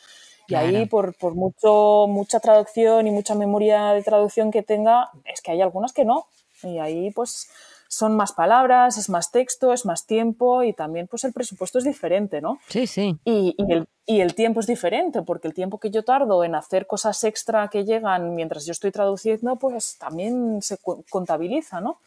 Y 0.50 0.56
ahí, 0.56 0.86
por, 0.86 1.14
por 1.16 1.36
mucho, 1.36 2.06
mucha 2.08 2.40
traducción 2.40 3.06
y 3.06 3.12
mucha 3.12 3.36
memoria 3.36 3.92
de 3.92 4.02
traducción 4.02 4.50
que 4.50 4.64
tenga, 4.64 5.10
es 5.26 5.42
que 5.42 5.52
hay 5.52 5.62
algunas 5.62 5.92
que 5.92 6.06
no. 6.06 6.28
Y 6.64 6.80
ahí, 6.80 7.12
pues, 7.12 7.50
son 7.88 8.16
más 8.16 8.34
palabras, 8.34 8.98
es 8.98 9.10
más 9.10 9.32
texto, 9.32 9.74
es 9.74 9.86
más 9.86 10.06
tiempo 10.06 10.64
y 10.64 10.74
también 10.74 11.08
pues 11.08 11.24
el 11.24 11.34
presupuesto 11.34 11.78
es 11.78 11.86
diferente, 11.86 12.42
¿no? 12.42 12.60
Sí, 12.68 12.88
sí. 12.88 13.18
Y, 13.24 13.56
el, 13.70 13.88
y, 14.06 14.20
el, 14.20 14.36
tiempo 14.36 14.60
es 14.60 14.68
diferente, 14.68 15.22
porque 15.22 15.48
el 15.48 15.54
tiempo 15.54 15.80
que 15.80 15.90
yo 15.90 16.04
tardo 16.04 16.44
en 16.44 16.56
hacer 16.56 16.86
cosas 16.86 17.24
extra 17.24 17.70
que 17.70 17.86
llegan 17.86 18.36
mientras 18.36 18.66
yo 18.66 18.72
estoy 18.72 18.92
traduciendo, 18.92 19.56
pues 19.56 19.98
también 19.98 20.62
se 20.62 20.78
contabiliza, 21.10 21.82
¿no? 21.82 22.00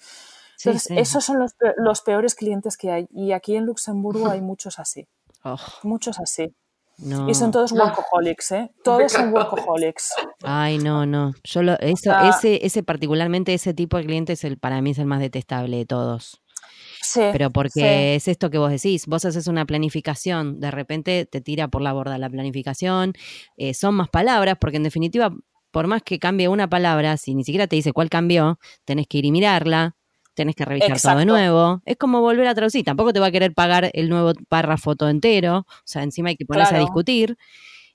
Entonces, 0.62 0.90
esos 0.90 1.24
son 1.24 1.38
los, 1.38 1.52
los, 1.78 2.02
peores 2.02 2.34
clientes 2.34 2.76
que 2.76 2.90
hay. 2.90 3.08
Y 3.14 3.32
aquí 3.32 3.56
en 3.56 3.64
Luxemburgo 3.64 4.28
hay 4.30 4.42
muchos 4.42 4.78
así. 4.78 5.06
Oh. 5.42 5.56
Muchos 5.82 6.18
así. 6.20 6.54
Y 7.28 7.34
son 7.34 7.50
todos 7.50 7.72
workaholics, 7.72 8.52
¿eh? 8.52 8.70
Todos 8.84 9.12
son 9.12 9.32
workaholics. 9.32 10.12
Ay, 10.42 10.78
no, 10.78 11.06
no. 11.06 11.32
Yo 11.44 11.62
lo, 11.62 11.78
eso, 11.80 12.12
ese, 12.20 12.64
ese 12.64 12.82
particularmente 12.82 13.54
ese 13.54 13.72
tipo 13.72 13.96
de 13.96 14.04
cliente 14.04 14.34
es 14.34 14.44
el, 14.44 14.58
para 14.58 14.82
mí 14.82 14.90
es 14.90 14.98
el 14.98 15.06
más 15.06 15.20
detestable 15.20 15.78
de 15.78 15.86
todos. 15.86 16.42
Sí, 17.02 17.20
Pero 17.32 17.50
porque 17.50 18.14
es 18.14 18.28
esto 18.28 18.50
que 18.50 18.58
vos 18.58 18.70
decís, 18.70 19.06
vos 19.06 19.24
haces 19.24 19.46
una 19.46 19.64
planificación, 19.64 20.60
de 20.60 20.70
repente 20.70 21.24
te 21.24 21.40
tira 21.40 21.68
por 21.68 21.80
la 21.80 21.92
borda 21.92 22.18
la 22.18 22.28
planificación, 22.28 23.14
eh, 23.56 23.72
son 23.72 23.94
más 23.94 24.10
palabras, 24.10 24.58
porque 24.60 24.76
en 24.76 24.82
definitiva, 24.82 25.34
por 25.70 25.86
más 25.86 26.02
que 26.02 26.18
cambie 26.18 26.48
una 26.48 26.68
palabra, 26.68 27.16
si 27.16 27.34
ni 27.34 27.42
siquiera 27.42 27.66
te 27.66 27.76
dice 27.76 27.92
cuál 27.92 28.10
cambió, 28.10 28.58
tenés 28.84 29.06
que 29.08 29.18
ir 29.18 29.24
y 29.24 29.32
mirarla, 29.32 29.96
tenés 30.34 30.56
que 30.56 30.64
revisar 30.64 31.00
todo 31.00 31.18
de 31.18 31.26
nuevo. 31.26 31.82
Es 31.84 31.96
como 31.96 32.20
volver 32.20 32.46
a 32.46 32.54
traducir. 32.54 32.84
Tampoco 32.84 33.12
te 33.12 33.20
va 33.20 33.26
a 33.26 33.30
querer 33.30 33.52
pagar 33.54 33.90
el 33.92 34.08
nuevo 34.08 34.32
párrafo 34.48 34.96
todo 34.96 35.08
entero. 35.08 35.58
O 35.58 35.82
sea, 35.84 36.02
encima 36.02 36.30
hay 36.30 36.36
que 36.36 36.46
ponerse 36.46 36.76
a 36.76 36.78
discutir. 36.78 37.36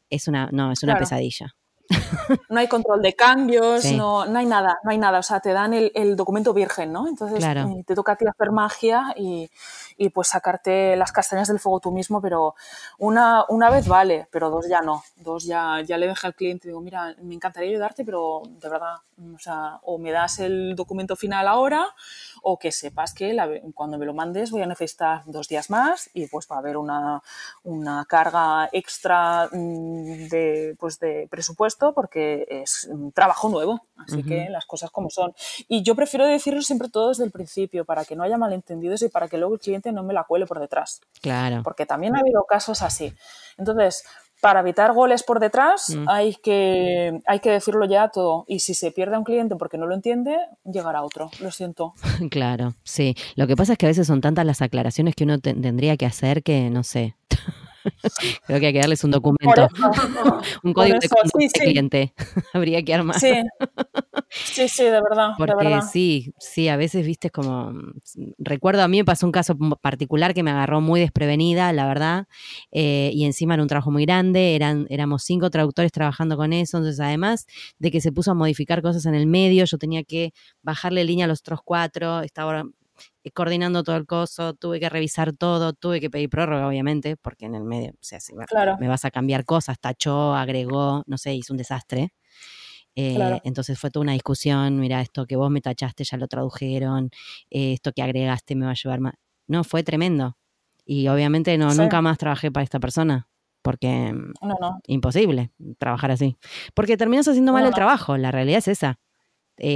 Es 0.10 0.28
una, 0.28 0.50
no, 0.52 0.72
es 0.72 0.84
una 0.84 0.98
pesadilla. 0.98 1.56
No 2.50 2.60
hay 2.60 2.68
control 2.68 3.02
de 3.02 3.14
cambios, 3.14 3.86
no, 3.92 4.26
no 4.26 4.40
hay 4.40 4.46
nada, 4.46 4.80
no 4.84 4.92
hay 4.92 4.98
nada. 4.98 5.20
O 5.20 5.24
sea, 5.24 5.40
te 5.40 5.54
dan 5.54 5.74
el, 5.74 6.16
documento 6.16 6.54
virgen, 6.54 6.92
¿no? 6.92 7.08
Entonces 7.08 7.44
eh, 7.44 7.84
te 7.86 7.96
toca 7.96 8.14
a 8.14 8.16
ti 8.16 8.26
hacer 8.26 8.52
magia 8.52 9.14
y, 9.16 9.50
y, 9.98 10.10
pues 10.10 10.30
sacarte 10.30 10.96
las 10.96 11.12
castañas 11.12 11.48
del 11.48 11.60
fuego 11.60 11.80
tú 11.80 11.92
mismo, 11.92 12.22
pero 12.22 12.56
una, 12.98 13.46
una 13.50 13.70
vez 13.70 13.88
vale, 13.88 14.28
pero 14.32 14.50
dos 14.50 14.68
ya 14.68 14.82
no. 14.82 15.04
Dos 15.18 15.46
ya, 15.46 15.82
ya 15.86 15.98
le 15.98 16.08
dejé 16.08 16.28
al 16.28 16.36
cliente 16.36 16.68
y 16.68 16.70
digo, 16.70 16.82
mira, 16.82 17.16
me 17.22 17.36
encantaría 17.36 17.70
ayudarte, 17.70 18.04
pero 18.04 18.42
de 18.46 18.70
verdad, 18.70 18.96
o 19.18 19.40
sea, 19.40 19.80
o 19.84 19.98
me 19.98 20.12
das 20.12 20.40
el 20.40 20.76
documento 20.76 21.16
final 21.16 21.48
ahora 21.48 21.88
o 22.42 22.60
que 22.60 22.72
sepas 22.72 23.14
que 23.14 23.36
cuando 23.74 23.98
me 23.98 24.06
lo 24.06 24.14
mandes 24.14 24.52
voy 24.52 24.62
a 24.62 24.66
necesitar 24.66 25.24
dos 25.26 25.48
días 25.48 25.70
más 25.70 26.10
y 26.14 26.28
pues 26.28 26.48
va 26.52 26.58
a 26.58 26.60
haber 26.60 26.78
una, 26.78 27.22
una 27.64 28.06
carga 28.06 28.70
extra 28.72 29.48
mm, 29.52 30.28
de, 30.28 30.76
pues 30.80 31.00
de 31.00 31.28
presupuesto 31.30 31.94
porque 31.94 32.46
es 32.50 32.88
un 32.92 33.12
trabajo 33.12 33.50
nuevo, 33.50 33.86
así 33.98 34.24
que 34.24 34.50
las 34.50 34.66
cosas 34.66 34.92
como 34.92 35.10
son. 35.10 35.34
Y 35.68 35.82
yo 35.84 35.96
prefiero 35.96 36.26
decirlo 36.26 36.62
siempre 36.62 36.90
todo 36.90 37.10
desde 37.10 37.24
el 37.24 37.32
principio 37.32 37.86
para 37.86 38.06
que 38.06 38.16
no 38.16 38.24
haya 38.24 38.38
malentendidos 38.38 39.02
y 39.02 39.10
para 39.10 39.28
que 39.28 39.38
luego 39.38 39.56
el 39.56 39.60
cliente 39.60 39.92
no 39.92 40.04
me 40.04 40.14
la 40.14 40.24
cuele 40.26 40.46
por 40.46 40.60
detrás. 40.60 41.02
Claro. 41.22 41.62
Porque 41.64 41.86
también 41.86 42.16
ha 42.16 42.20
habido 42.20 42.44
casos 42.44 42.82
así. 42.82 43.14
Entonces, 43.58 44.04
para 44.42 44.60
evitar 44.60 44.94
goles 44.94 45.24
por 45.24 45.40
detrás 45.40 45.90
mm. 45.90 46.06
hay, 46.08 46.36
que, 46.36 47.20
hay 47.26 47.40
que 47.40 47.52
decirlo 47.52 47.86
ya 47.86 48.10
todo. 48.10 48.46
Y 48.48 48.60
si 48.60 48.74
se 48.74 48.92
pierde 48.92 49.18
un 49.18 49.24
cliente 49.24 49.56
porque 49.56 49.78
no 49.78 49.88
lo 49.88 49.96
entiende, 49.96 50.38
llegará 50.64 51.04
otro. 51.04 51.30
Lo 51.40 51.52
siento. 51.52 51.94
Claro, 52.30 52.76
sí. 52.84 53.16
Lo 53.36 53.48
que 53.48 53.56
pasa 53.56 53.74
es 53.74 53.78
que 53.78 53.86
a 53.86 53.90
veces 53.90 54.08
son 54.08 54.20
tantas 54.20 54.46
las 54.46 54.62
aclaraciones 54.62 55.16
que 55.16 55.24
uno 55.24 55.40
tendría 55.40 55.96
que 55.96 56.06
hacer 56.06 56.44
que, 56.44 56.70
no 56.70 56.84
sé. 56.84 57.16
Creo 58.48 58.60
que 58.60 58.68
hay 58.68 58.74
que 58.74 58.80
darles 58.80 59.04
un 59.04 59.12
documento, 59.12 59.68
un 60.64 60.74
código 60.74 60.98
de 61.00 61.10
conducta 61.10 61.60
cliente. 61.64 62.14
Habría 62.54 62.84
que 62.84 62.94
armar. 62.94 63.20
Sí, 63.20 63.34
sí, 64.30 64.68
sí, 64.68 64.84
de 64.84 65.02
verdad. 65.02 65.32
Porque 65.38 65.82
sí, 65.92 66.34
sí, 66.40 66.68
a 66.68 66.78
veces, 66.78 67.06
viste, 67.06 67.30
como. 67.30 67.74
Recuerdo, 68.38 68.84
a 68.84 68.88
mí 68.88 68.98
me 68.98 69.06
pasó 69.06 69.26
un 69.26 69.32
caso 69.32 69.58
particular 69.82 70.34
que 70.34 70.44
me 70.44 70.52
agarró 70.52 70.82
muy 70.82 71.00
desprevenida, 71.00 71.72
la 71.74 71.88
verdad, 71.88 72.28
eh, 72.72 73.12
y 73.14 73.26
encima 73.26 73.54
era 73.54 73.64
un 73.64 73.70
trabajo 73.70 73.92
muy 73.92 74.06
grande, 74.06 74.56
eran, 74.56 74.88
éramos 74.90 75.24
cinco 75.24 75.50
traductores 75.50 75.92
trabajando 75.92 76.38
con 76.38 76.54
eso, 76.54 76.78
entonces 76.78 77.00
además 77.00 77.46
de 77.80 77.92
que 77.92 78.02
se 78.02 78.12
puso 78.12 78.32
a 78.32 78.34
modificar 78.34 78.82
cosas 78.82 79.06
en 79.06 79.16
el 79.16 79.28
medio, 79.28 79.66
yo 79.66 79.78
tenía 79.78 80.04
que 80.04 80.34
bajarle 80.62 81.04
línea 81.04 81.26
a 81.26 81.28
los 81.28 81.40
otros 81.40 81.60
cuatro, 81.64 82.22
estaba 82.22 82.66
coordinando 83.34 83.84
todo 83.84 83.96
el 83.96 84.06
coso, 84.06 84.54
tuve 84.54 84.80
que 84.80 84.90
revisar 84.90 85.34
todo, 85.34 85.74
tuve 85.74 86.00
que 86.00 86.10
pedir 86.10 86.30
prórroga, 86.30 86.68
obviamente, 86.68 87.18
porque 87.18 87.46
en 87.46 87.56
el 87.56 87.64
medio, 87.64 87.92
o 87.92 88.04
sea, 88.04 88.20
si 88.20 88.34
me 88.34 88.88
vas 88.88 89.06
a 89.06 89.12
cambiar 89.12 89.46
cosas, 89.46 89.80
tachó, 89.80 90.36
agregó, 90.36 91.04
no 91.08 91.18
sé, 91.18 91.34
hizo 91.34 91.54
un 91.54 91.58
desastre. 91.58 92.14
Eh, 92.98 93.42
entonces 93.44 93.78
fue 93.78 93.92
toda 93.92 94.04
una 94.04 94.14
discusión, 94.14 94.80
mira, 94.80 95.02
esto 95.02 95.26
que 95.26 95.36
vos 95.36 95.52
me 95.52 95.60
tachaste 95.60 96.06
ya 96.06 96.18
lo 96.18 96.28
tradujeron, 96.28 97.10
eh, 97.50 97.74
esto 97.74 97.92
que 97.92 98.02
agregaste 98.02 98.56
me 98.56 98.66
va 98.66 98.72
a 98.72 98.76
llevar 98.76 99.02
más. 99.02 99.14
No, 99.48 99.64
fue 99.64 99.84
tremendo. 99.84 100.38
Y 100.86 101.08
obviamente 101.08 101.58
no, 101.58 101.74
nunca 101.74 102.02
más 102.02 102.18
trabajé 102.18 102.52
para 102.52 102.64
esta 102.64 102.80
persona, 102.80 103.28
porque 103.62 104.14
no, 104.14 104.56
no. 104.62 104.80
imposible 104.88 105.52
trabajar 105.78 106.12
así. 106.12 106.38
Porque 106.74 106.96
terminas 106.96 107.28
haciendo 107.28 107.52
mal 107.52 107.66
el 107.66 107.74
trabajo, 107.74 108.18
la 108.18 108.32
realidad 108.32 108.60
es 108.60 108.68
esa. 108.70 109.00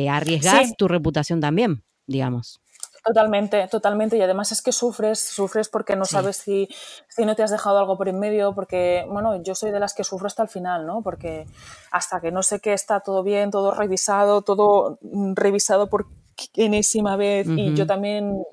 arriesgas 0.09 0.77
tu 0.77 0.87
reputación 0.87 1.41
también, 1.41 1.83
digamos. 2.05 2.61
Totalmente, 3.05 3.67
totalmente. 3.67 4.17
Y 4.17 4.21
además 4.21 4.51
es 4.51 4.61
que 4.61 4.71
sufres, 4.71 5.19
sufres 5.19 5.69
porque 5.69 5.95
no 5.95 6.05
sabes 6.05 6.37
si, 6.37 6.67
si 7.07 7.25
no 7.25 7.35
te 7.35 7.43
has 7.43 7.51
dejado 7.51 7.77
algo 7.79 7.97
por 7.97 8.09
en 8.09 8.19
medio, 8.19 8.53
porque, 8.53 9.05
bueno, 9.09 9.41
yo 9.41 9.55
soy 9.55 9.71
de 9.71 9.79
las 9.79 9.93
que 9.93 10.03
sufro 10.03 10.27
hasta 10.27 10.43
el 10.43 10.49
final, 10.49 10.85
¿no? 10.85 11.01
Porque 11.01 11.45
hasta 11.91 12.19
que 12.19 12.31
no 12.31 12.43
sé 12.43 12.59
que 12.59 12.73
está 12.73 12.99
todo 12.99 13.23
bien, 13.23 13.51
todo 13.51 13.71
revisado, 13.73 14.41
todo 14.41 14.99
revisado 15.35 15.89
por 15.89 16.07
enésima 16.55 17.15
vez, 17.15 17.47
y 17.47 17.73
yo 17.73 17.85
también 17.87 18.43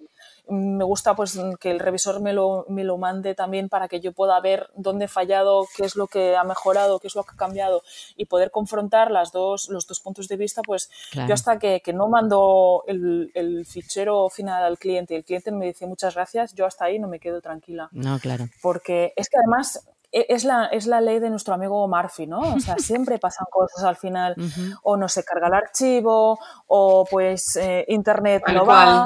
me 0.49 0.85
gusta 0.85 1.17
pues 1.17 1.39
que 1.61 1.71
el 1.71 1.81
revisor 1.81 2.21
me 2.21 2.33
lo, 2.33 2.67
me 2.69 2.85
lo 2.85 2.99
mande 2.99 3.35
también 3.35 3.69
para 3.69 3.89
que 3.89 4.01
yo 4.01 4.13
pueda 4.13 4.39
ver 4.41 4.71
dónde 4.75 5.07
he 5.07 5.09
fallado, 5.09 5.67
qué 5.77 5.85
es 5.85 5.97
lo 5.97 6.07
que 6.07 6.37
ha 6.37 6.45
mejorado, 6.45 6.99
qué 7.01 7.09
es 7.09 7.15
lo 7.15 7.25
que 7.25 7.33
ha 7.33 7.37
cambiado 7.37 7.83
y 8.17 8.27
poder 8.27 8.51
confrontar 8.51 9.11
las 9.11 9.33
dos, 9.33 9.69
los 9.69 9.87
dos 9.87 10.01
puntos 10.01 10.29
de 10.29 10.37
vista, 10.37 10.63
pues 10.63 10.91
yo 11.13 11.35
hasta 11.35 11.59
que, 11.59 11.81
que, 11.81 11.93
no 11.93 12.09
mando 12.09 12.85
el, 12.87 13.31
el, 13.35 13.67
fichero 13.67 14.29
final 14.29 14.63
al 14.63 14.79
cliente 14.79 15.15
y 15.15 15.17
el 15.17 15.25
cliente 15.25 15.51
me 15.51 15.67
dice 15.67 15.87
muchas 15.87 16.15
gracias, 16.15 16.55
yo 16.55 16.67
hasta 16.67 16.85
ahí 16.85 16.99
no 16.99 17.09
me 17.09 17.19
quedo 17.19 17.41
tranquila. 17.41 17.89
No, 17.93 18.19
claro. 18.19 18.49
Porque 18.63 19.13
es 19.17 19.29
que 19.29 19.39
además 19.39 19.87
es 20.13 20.45
la, 20.45 20.67
es 20.67 20.87
la 20.87 21.01
ley 21.01 21.19
de 21.19 21.31
nuestro 21.31 21.55
amigo 21.55 21.87
Murphy, 21.89 22.27
¿no? 22.27 22.55
O 22.55 22.61
sea, 22.61 22.77
siempre 22.79 23.19
pasan 23.19 23.47
cosas 23.51 23.85
al 23.85 23.97
final, 23.97 24.35
o 24.83 24.97
no 24.97 25.09
se 25.09 25.25
carga 25.25 25.49
el 25.49 25.55
archivo, 25.55 26.39
o 26.67 27.05
pues 27.11 27.57
eh, 27.57 27.85
internet 27.89 28.43
no 28.53 28.65
va, 28.65 29.05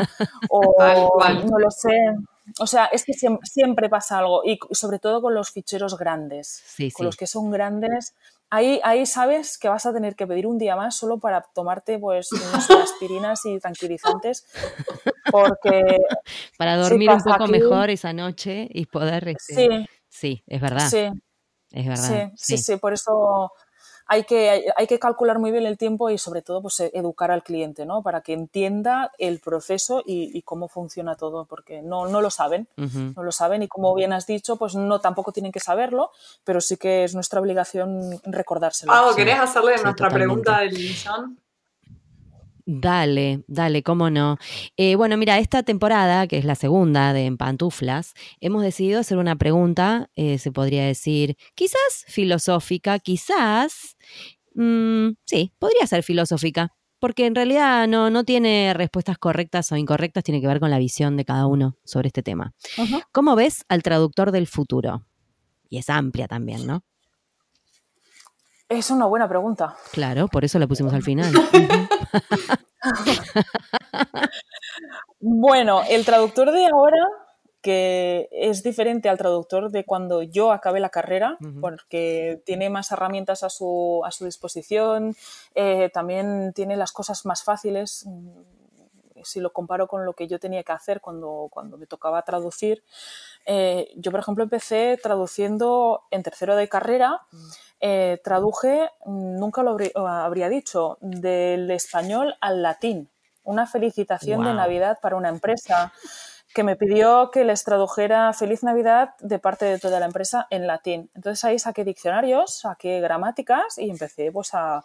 o 0.50 0.74
no 1.50 1.58
lo 1.58 1.70
sé. 1.70 1.96
O 2.58 2.66
sea, 2.66 2.86
es 2.86 3.04
que 3.04 3.12
siempre, 3.12 3.88
pasa 3.88 4.18
algo, 4.18 4.42
y 4.44 4.58
sobre 4.72 4.98
todo 4.98 5.22
con 5.22 5.34
los 5.34 5.50
ficheros 5.50 5.96
grandes, 5.96 6.62
con 6.94 7.06
los 7.06 7.16
que 7.16 7.26
son 7.26 7.50
grandes. 7.50 8.14
Ahí, 8.52 8.80
ahí 8.82 9.06
sabes 9.06 9.58
que 9.58 9.68
vas 9.68 9.86
a 9.86 9.92
tener 9.92 10.16
que 10.16 10.26
pedir 10.26 10.44
un 10.44 10.58
día 10.58 10.74
más 10.74 10.96
solo 10.96 11.18
para 11.18 11.42
tomarte 11.54 12.00
pues 12.00 12.32
unas 12.32 12.68
aspirinas 12.70 13.46
y 13.46 13.60
tranquilizantes 13.60 14.44
porque 15.30 16.00
para 16.56 16.76
dormir 16.76 17.10
un 17.10 17.22
poco 17.22 17.46
mejor 17.46 17.90
esa 17.90 18.12
noche 18.12 18.66
y 18.68 18.86
poder 18.86 19.36
sí, 19.38 19.68
Sí, 20.10 20.42
es 20.46 20.60
verdad. 20.60 20.90
Sí. 20.90 21.08
Es 21.70 21.86
verdad. 21.86 22.32
Sí, 22.36 22.56
sí, 22.56 22.58
sí, 22.58 22.76
por 22.76 22.92
eso 22.92 23.52
hay 24.06 24.24
que, 24.24 24.72
hay, 24.76 24.86
que 24.88 24.98
calcular 24.98 25.38
muy 25.38 25.52
bien 25.52 25.66
el 25.66 25.78
tiempo 25.78 26.10
y 26.10 26.18
sobre 26.18 26.42
todo 26.42 26.62
pues, 26.62 26.80
e, 26.80 26.90
educar 26.94 27.30
al 27.30 27.44
cliente, 27.44 27.86
¿no? 27.86 28.02
Para 28.02 28.22
que 28.22 28.32
entienda 28.32 29.12
el 29.18 29.38
proceso 29.38 30.02
y, 30.04 30.42
cómo 30.42 30.66
funciona 30.66 31.14
todo, 31.14 31.44
porque 31.44 31.80
no, 31.80 32.06
no 32.06 32.20
lo 32.20 32.30
saben, 32.30 32.66
no 32.76 33.22
lo 33.22 33.30
saben 33.30 33.62
y 33.62 33.68
como 33.68 33.94
bien 33.94 34.12
has 34.12 34.26
dicho, 34.26 34.56
pues 34.56 34.74
no 34.74 35.00
tampoco 35.00 35.30
tienen 35.30 35.52
que 35.52 35.60
saberlo, 35.60 36.10
pero 36.42 36.60
sí 36.60 36.76
que 36.76 37.04
es 37.04 37.14
nuestra 37.14 37.40
obligación 37.40 38.20
recordárselo. 38.24 38.92
Pau, 38.92 39.14
¿querés 39.14 39.38
hacerle 39.38 39.76
nuestra 39.80 40.10
pregunta 40.10 40.58
del 40.58 40.72
millón? 40.72 41.38
Dale, 42.72 43.42
dale, 43.48 43.82
cómo 43.82 44.10
no. 44.10 44.38
Eh, 44.76 44.94
bueno, 44.94 45.16
mira, 45.16 45.40
esta 45.40 45.64
temporada, 45.64 46.28
que 46.28 46.38
es 46.38 46.44
la 46.44 46.54
segunda 46.54 47.12
de 47.12 47.26
En 47.26 47.36
Pantuflas, 47.36 48.14
hemos 48.40 48.62
decidido 48.62 49.00
hacer 49.00 49.18
una 49.18 49.34
pregunta, 49.34 50.08
eh, 50.14 50.38
se 50.38 50.52
podría 50.52 50.86
decir, 50.86 51.36
quizás 51.56 52.04
filosófica, 52.06 53.00
quizás, 53.00 53.96
mm, 54.54 55.08
sí, 55.26 55.52
podría 55.58 55.84
ser 55.88 56.04
filosófica, 56.04 56.72
porque 57.00 57.26
en 57.26 57.34
realidad 57.34 57.88
no, 57.88 58.08
no 58.08 58.22
tiene 58.22 58.72
respuestas 58.72 59.18
correctas 59.18 59.72
o 59.72 59.76
incorrectas, 59.76 60.22
tiene 60.22 60.40
que 60.40 60.46
ver 60.46 60.60
con 60.60 60.70
la 60.70 60.78
visión 60.78 61.16
de 61.16 61.24
cada 61.24 61.46
uno 61.48 61.76
sobre 61.84 62.06
este 62.06 62.22
tema. 62.22 62.54
¿Cómo 63.10 63.34
ves 63.34 63.64
al 63.68 63.82
traductor 63.82 64.30
del 64.30 64.46
futuro? 64.46 65.08
Y 65.68 65.78
es 65.78 65.90
amplia 65.90 66.28
también, 66.28 66.68
¿no? 66.68 66.84
Es 68.70 68.90
una 68.92 69.06
buena 69.06 69.28
pregunta. 69.28 69.74
Claro, 69.90 70.28
por 70.28 70.44
eso 70.44 70.60
la 70.60 70.68
pusimos 70.68 70.94
al 70.94 71.02
final. 71.02 71.32
bueno, 75.18 75.82
el 75.90 76.04
traductor 76.04 76.52
de 76.52 76.66
ahora, 76.66 77.04
que 77.60 78.28
es 78.30 78.62
diferente 78.62 79.08
al 79.08 79.18
traductor 79.18 79.72
de 79.72 79.84
cuando 79.84 80.22
yo 80.22 80.52
acabé 80.52 80.78
la 80.78 80.90
carrera, 80.90 81.36
porque 81.60 82.42
tiene 82.46 82.70
más 82.70 82.92
herramientas 82.92 83.42
a 83.42 83.50
su, 83.50 84.02
a 84.04 84.12
su 84.12 84.24
disposición, 84.24 85.16
eh, 85.56 85.90
también 85.92 86.52
tiene 86.54 86.76
las 86.76 86.92
cosas 86.92 87.26
más 87.26 87.42
fáciles 87.42 88.04
mm, 88.06 88.40
si 89.24 89.40
lo 89.40 89.52
comparo 89.52 89.88
con 89.88 90.04
lo 90.04 90.14
que 90.14 90.28
yo 90.28 90.38
tenía 90.38 90.62
que 90.62 90.72
hacer 90.72 91.00
cuando, 91.00 91.48
cuando 91.50 91.76
me 91.76 91.86
tocaba 91.86 92.22
traducir. 92.22 92.82
Eh, 93.46 93.90
yo, 93.96 94.10
por 94.10 94.20
ejemplo, 94.20 94.44
empecé 94.44 94.98
traduciendo 95.02 96.02
en 96.10 96.22
tercero 96.22 96.56
de 96.56 96.68
carrera. 96.68 97.22
Mm. 97.30 97.48
Eh, 97.80 98.20
traduje, 98.22 98.90
nunca 99.06 99.62
lo 99.62 99.76
habría, 100.06 100.48
dicho, 100.48 100.98
del 101.00 101.70
español 101.70 102.34
al 102.40 102.62
latín. 102.62 103.08
Una 103.42 103.66
felicitación 103.66 104.44
de 104.44 104.52
Navidad 104.52 104.98
para 105.00 105.16
una 105.16 105.30
empresa 105.30 105.92
que 106.54 106.64
me 106.64 106.76
pidió 106.76 107.30
que 107.30 107.44
les 107.44 107.62
tradujera 107.64 108.32
Feliz 108.32 108.62
Navidad 108.64 109.14
de 109.20 109.38
parte 109.38 109.66
de 109.66 109.78
toda 109.78 110.00
la 110.00 110.06
empresa 110.06 110.46
en 110.50 110.66
latín. 110.66 111.10
Entonces 111.14 111.44
ahí 111.44 111.58
saqué 111.58 111.84
diccionarios, 111.84 112.54
saqué 112.54 113.00
gramáticas 113.00 113.78
y 113.78 113.88
empecé 113.88 114.32
pues, 114.32 114.50
a, 114.52 114.82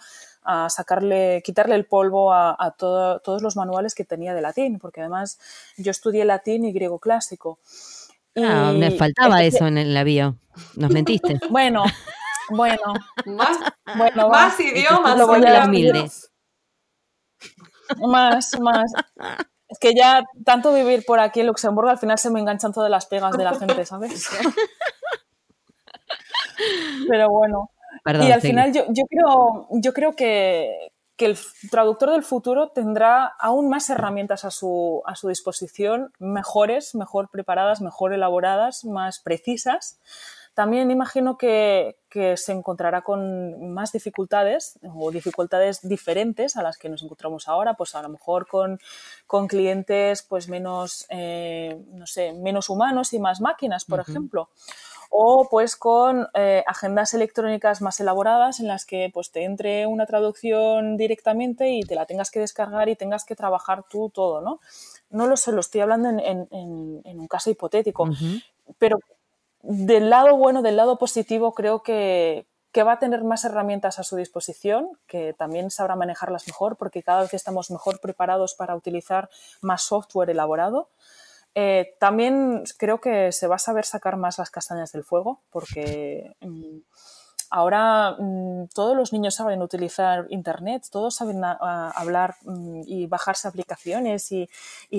sacarle, 0.69 1.41
quitarle 1.43 1.75
el 1.75 1.85
polvo 1.85 2.31
a, 2.33 2.75
todos 2.77 3.41
los 3.41 3.55
manuales 3.55 3.95
que 3.95 4.05
tenía 4.05 4.35
de 4.35 4.41
latín, 4.41 4.77
porque 4.77 5.01
además 5.01 5.39
yo 5.77 5.89
estudié 5.89 6.23
latín 6.23 6.65
y 6.65 6.71
griego 6.71 6.99
clásico. 6.99 7.57
Ah, 8.37 8.73
me 8.75 8.91
faltaba 8.91 9.43
eso 9.43 9.67
en 9.67 9.93
la 9.93 10.03
bio. 10.03 10.37
Nos 10.75 10.91
mentiste. 10.91 11.39
Bueno, 11.49 11.83
bueno, 12.49 12.93
más, 13.25 13.57
bueno, 13.97 14.29
más 14.29 14.59
idiomas. 14.59 15.17
Lo 15.17 15.27
voy 15.27 15.45
a 15.45 15.67
Más, 18.07 18.59
más. 18.59 18.93
Es 19.67 19.79
que 19.79 19.95
ya 19.95 20.23
tanto 20.45 20.71
vivir 20.73 21.03
por 21.05 21.19
aquí 21.19 21.39
en 21.39 21.47
Luxemburgo, 21.47 21.89
al 21.89 21.97
final 21.97 22.19
se 22.19 22.29
me 22.29 22.39
enganchan 22.39 22.71
todas 22.71 22.91
las 22.91 23.07
pegas 23.07 23.35
de 23.35 23.43
la 23.43 23.55
gente, 23.55 23.83
¿sabes? 23.85 24.29
Pero 27.09 27.29
bueno. 27.29 27.71
y 28.05 28.31
al 28.31 28.41
final 28.41 28.71
yo, 28.71 28.85
yo, 28.89 29.03
creo, 29.09 29.67
yo 29.71 29.93
creo 29.93 30.15
que, 30.15 30.91
que, 31.17 31.25
el 31.25 31.37
traductor 31.71 32.11
del 32.11 32.23
futuro 32.23 32.69
tendrá 32.69 33.25
aún 33.25 33.69
más 33.69 33.89
herramientas 33.89 34.45
a 34.45 34.51
su, 34.51 35.01
a 35.05 35.15
su 35.15 35.29
disposición, 35.29 36.11
mejores, 36.19 36.95
mejor 36.95 37.29
preparadas, 37.29 37.81
mejor 37.81 38.13
elaboradas, 38.13 38.85
más 38.85 39.19
precisas. 39.19 39.99
También 40.55 40.89
imagino 40.89 41.37
que, 41.37 41.97
se 42.37 42.53
encontrará 42.53 43.01
con 43.01 43.73
más 43.73 43.91
dificultades 43.91 44.79
o 44.95 45.11
dificultades 45.11 45.85
diferentes 45.85 46.55
a 46.55 46.63
las 46.63 46.77
que 46.77 46.87
nos 46.87 47.03
encontramos 47.03 47.49
ahora, 47.49 47.73
pues 47.73 47.93
a 47.93 48.01
lo 48.01 48.07
mejor 48.07 48.47
con, 48.47 48.79
clientes 49.49 50.21
pues 50.21 50.47
menos, 50.47 51.05
eh, 51.09 51.83
no 51.89 52.07
sé, 52.07 52.31
menos 52.31 52.69
humanos 52.69 53.11
y 53.11 53.19
más 53.19 53.41
máquinas, 53.41 53.83
por 53.83 53.99
ejemplo 53.99 54.49
o 55.17 55.47
pues 55.49 55.77
con 55.77 56.27
eh, 56.33 56.61
agendas 56.67 57.13
electrónicas 57.13 57.81
más 57.81 58.01
elaboradas 58.01 58.59
en 58.59 58.67
las 58.67 58.85
que 58.85 59.09
pues 59.13 59.31
te 59.31 59.45
entre 59.45 59.87
una 59.87 60.05
traducción 60.05 60.97
directamente 60.97 61.69
y 61.69 61.83
te 61.83 61.95
la 61.95 62.05
tengas 62.05 62.29
que 62.31 62.41
descargar 62.41 62.89
y 62.89 62.97
tengas 62.97 63.23
que 63.23 63.33
trabajar 63.33 63.85
tú 63.89 64.09
todo, 64.09 64.41
¿no? 64.41 64.59
No 65.09 65.27
lo 65.27 65.37
sé, 65.37 65.53
lo 65.53 65.61
estoy 65.61 65.79
hablando 65.79 66.09
en, 66.09 66.47
un 66.51 67.27
caso 67.29 67.49
hipotético, 67.49 68.09
pero 68.77 68.99
del 69.61 70.09
lado 70.09 70.35
bueno, 70.35 70.61
del 70.61 70.75
lado 70.75 70.97
positivo, 70.97 71.53
creo 71.53 71.81
que, 71.81 72.45
va 72.77 72.91
a 72.91 72.99
tener 72.99 73.23
más 73.23 73.45
herramientas 73.45 73.99
a 73.99 74.03
su 74.03 74.17
disposición, 74.17 74.89
que 75.07 75.33
también 75.33 75.71
sabrá 75.71 75.95
manejarlas 75.95 76.45
mejor, 76.45 76.75
porque 76.75 77.03
cada 77.03 77.21
vez 77.21 77.33
estamos 77.33 77.71
mejor 77.71 78.01
preparados 78.01 78.53
para 78.53 78.75
utilizar 78.75 79.29
más 79.61 79.83
software 79.83 80.29
elaborado. 80.29 80.89
Eh, 81.57 81.95
también 81.99 82.63
creo 82.77 82.99
que 82.99 83.31
se 83.31 83.47
va 83.47 83.55
a 83.55 83.59
saber 83.59 83.85
sacar 83.85 84.17
más 84.17 84.37
las 84.37 84.51
castañas 84.51 84.91
del 84.91 85.05
fuego, 85.05 85.41
porque 85.49 86.35
mm, 86.41 86.79
ahora 87.49 88.17
mm, 88.19 88.67
todos 88.73 88.97
los 88.97 89.13
niños 89.13 89.35
saben 89.35 89.61
utilizar 89.61 90.27
Internet, 90.31 90.87
todos 90.91 91.15
saben 91.15 91.41
hablar 91.45 92.35
mm, 92.43 92.81
y 92.85 93.07
bajarse 93.07 93.47
aplicaciones 93.47 94.33
y, 94.33 94.49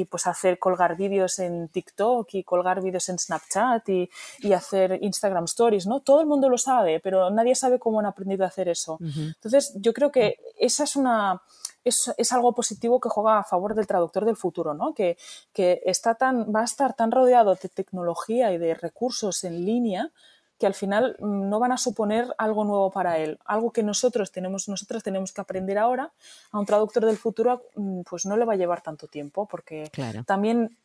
pues 0.09 0.26
hacer 0.26 0.59
colgar 0.59 0.96
vídeos 0.96 1.38
en 1.40 1.68
TikTok 1.68 2.26
y 2.32 2.42
colgar 2.42 2.80
vídeos 2.80 3.07
en 3.11 3.18
Snapchat 3.18 3.86
y, 3.90 4.09
hacer 4.54 4.98
Instagram 5.02 5.44
Stories, 5.44 5.86
¿no? 5.86 6.00
Todo 6.00 6.22
el 6.22 6.26
mundo 6.26 6.48
lo 6.48 6.57
sabe, 6.57 7.00
pero 7.00 7.28
nadie 7.28 7.54
sabe 7.54 7.78
cómo 7.78 8.00
han 8.00 8.07
aprendido 8.07 8.44
a 8.44 8.48
hacer 8.48 8.68
eso. 8.68 8.96
Entonces, 9.00 9.74
yo 9.76 9.92
creo 9.92 10.11
que 10.11 10.38
esa 10.59 10.84
es 10.84 10.96
una 10.96 11.42
es, 11.87 12.32
algo 12.32 12.53
positivo 12.53 13.01
que 13.01 13.09
juega 13.09 13.39
a 13.39 13.45
favor 13.45 13.74
del 13.74 13.87
traductor 13.87 14.24
del 14.24 14.37
futuro, 14.37 14.74
¿no? 14.74 14.93
Que, 14.95 15.16
está 15.55 16.14
tan, 16.14 16.53
va 16.53 16.62
a 16.62 16.64
estar 16.64 16.95
tan 16.95 17.11
rodeado 17.11 17.55
de 17.55 17.68
tecnología 17.68 18.53
y 18.53 18.59
de 18.59 18.74
recursos 18.74 19.45
en 19.45 19.64
línea 19.64 20.11
que 20.59 20.66
al 20.66 20.74
final 20.74 21.16
mm, 21.20 21.49
no 21.49 21.61
van 21.61 21.72
a 21.72 21.78
suponer 21.78 22.34
algo 22.39 22.64
nuevo 22.64 22.91
para 22.91 23.18
él, 23.18 23.39
algo 23.45 23.72
que 23.72 23.82
nosotros 23.82 24.32
tenemos, 24.32 24.68
nosotros 24.68 25.03
tenemos 25.03 25.32
que 25.32 25.41
aprender 25.41 25.78
ahora, 25.78 26.12
a 26.51 26.59
un 26.59 26.66
traductor 26.66 27.05
del 27.05 27.18
futuro 27.18 27.62
mm, 27.76 28.01
pues 28.03 28.26
no 28.26 28.37
le 28.37 28.45
va 28.45 28.55
a 28.55 28.57
llevar 28.57 28.80
tanto 28.80 29.07
tiempo, 29.07 29.47
porque 29.47 29.91
también 30.26 30.76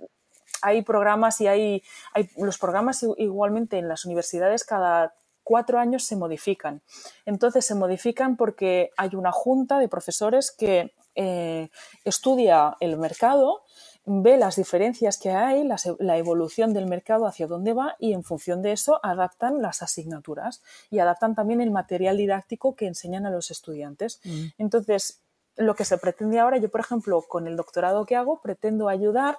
hay 0.61 0.83
programas 0.83 1.41
y 1.41 1.47
hay, 1.47 1.83
hay 2.13 2.29
los 2.37 2.57
programas 2.57 3.03
igualmente 3.17 3.79
en 3.79 3.87
las 3.87 4.05
universidades 4.05 4.63
cada 4.63 5.13
cuatro 5.43 5.79
años 5.79 6.03
se 6.03 6.15
modifican. 6.15 6.81
Entonces 7.25 7.65
se 7.65 7.75
modifican 7.75 8.37
porque 8.37 8.91
hay 8.97 9.15
una 9.15 9.31
junta 9.31 9.79
de 9.79 9.87
profesores 9.87 10.51
que 10.51 10.93
eh, 11.15 11.69
estudia 12.05 12.77
el 12.79 12.97
mercado, 12.97 13.63
ve 14.05 14.37
las 14.37 14.55
diferencias 14.55 15.17
que 15.17 15.29
hay, 15.29 15.67
la, 15.99 16.17
evolución 16.17 16.73
del 16.73 16.87
mercado 16.87 17.27
hacia 17.27 17.47
dónde 17.47 17.73
va 17.73 17.95
y 17.99 18.13
en 18.13 18.23
función 18.23 18.61
de 18.61 18.71
eso 18.71 18.99
adaptan 19.03 19.61
las 19.61 19.81
asignaturas 19.83 20.63
y 20.89 20.99
adaptan 20.99 21.35
también 21.35 21.61
el 21.61 21.71
material 21.71 22.17
didáctico 22.17 22.75
que 22.75 22.87
enseñan 22.87 23.25
a 23.25 23.31
los 23.31 23.51
estudiantes. 23.51 24.19
Mm. 24.23 24.45
Entonces, 24.57 25.21
lo 25.55 25.75
que 25.75 25.85
se 25.85 25.97
pretende 25.97 26.39
ahora, 26.39 26.57
yo 26.57 26.69
por 26.69 26.81
ejemplo, 26.81 27.21
con 27.21 27.47
el 27.47 27.55
doctorado 27.55 28.05
que 28.05 28.15
hago, 28.15 28.41
pretendo 28.41 28.89
ayudar 28.89 29.37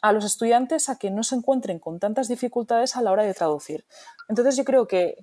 a 0.00 0.12
los 0.12 0.24
estudiantes 0.24 0.88
a 0.88 0.98
que 0.98 1.10
no 1.10 1.22
se 1.22 1.34
encuentren 1.34 1.78
con 1.78 1.98
tantas 1.98 2.28
dificultades 2.28 2.96
a 2.96 3.02
la 3.02 3.12
hora 3.12 3.24
de 3.24 3.34
traducir. 3.34 3.84
Entonces 4.28 4.56
yo 4.56 4.64
creo 4.64 4.86
que 4.86 5.16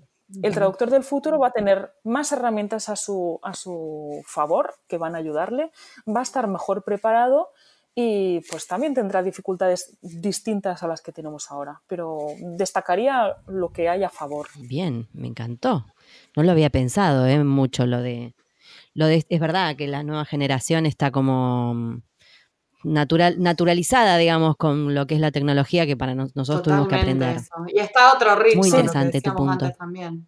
el 0.43 0.53
traductor 0.53 0.89
del 0.89 1.03
futuro 1.03 1.39
va 1.39 1.47
a 1.47 1.51
tener 1.51 1.93
más 2.03 2.31
herramientas 2.31 2.89
a 2.89 2.95
su, 2.95 3.39
a 3.43 3.53
su 3.53 4.21
favor 4.25 4.75
que 4.87 4.97
van 4.97 5.15
a 5.15 5.19
ayudarle, 5.19 5.71
va 6.07 6.19
a 6.19 6.23
estar 6.23 6.47
mejor 6.47 6.83
preparado 6.83 7.51
y 7.95 8.41
pues 8.51 8.67
también 8.67 8.93
tendrá 8.93 9.23
dificultades 9.23 9.97
distintas 10.01 10.83
a 10.83 10.87
las 10.87 11.01
que 11.01 11.11
tenemos 11.11 11.49
ahora, 11.49 11.81
pero 11.87 12.27
destacaría 12.39 13.37
lo 13.47 13.71
que 13.71 13.89
hay 13.89 14.03
a 14.03 14.09
favor. 14.09 14.49
Bien, 14.59 15.07
me 15.13 15.27
encantó. 15.27 15.85
No 16.35 16.43
lo 16.43 16.51
había 16.51 16.69
pensado 16.69 17.25
¿eh? 17.25 17.43
mucho 17.43 17.87
lo 17.87 18.01
de, 18.01 18.35
lo 18.93 19.07
de... 19.07 19.25
Es 19.29 19.39
verdad 19.39 19.75
que 19.75 19.87
la 19.87 20.03
nueva 20.03 20.25
generación 20.25 20.85
está 20.85 21.09
como 21.09 22.01
natural, 22.87 23.35
naturalizada, 23.41 24.17
digamos, 24.17 24.57
con 24.57 24.93
lo 24.93 25.05
que 25.07 25.15
es 25.15 25.21
la 25.21 25.31
tecnología 25.31 25.85
que 25.85 25.97
para 25.97 26.15
nosotros 26.15 26.63
tuvimos 26.63 26.87
que 26.87 26.95
aprender. 26.95 27.37
Y 27.67 27.79
está 27.79 28.13
otro 28.13 28.35
ritmo. 28.35 28.61
Muy 28.61 28.69
interesante 28.69 29.21
tu 29.21 29.33
punto. 29.35 29.71
También. 29.71 30.27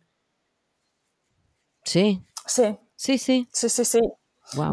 Sí. 1.84 2.22
Sí. 2.46 2.78
Sí, 2.96 3.18
sí. 3.18 3.48
Sí, 3.52 3.70
sí, 3.70 3.86
sí. 3.86 4.02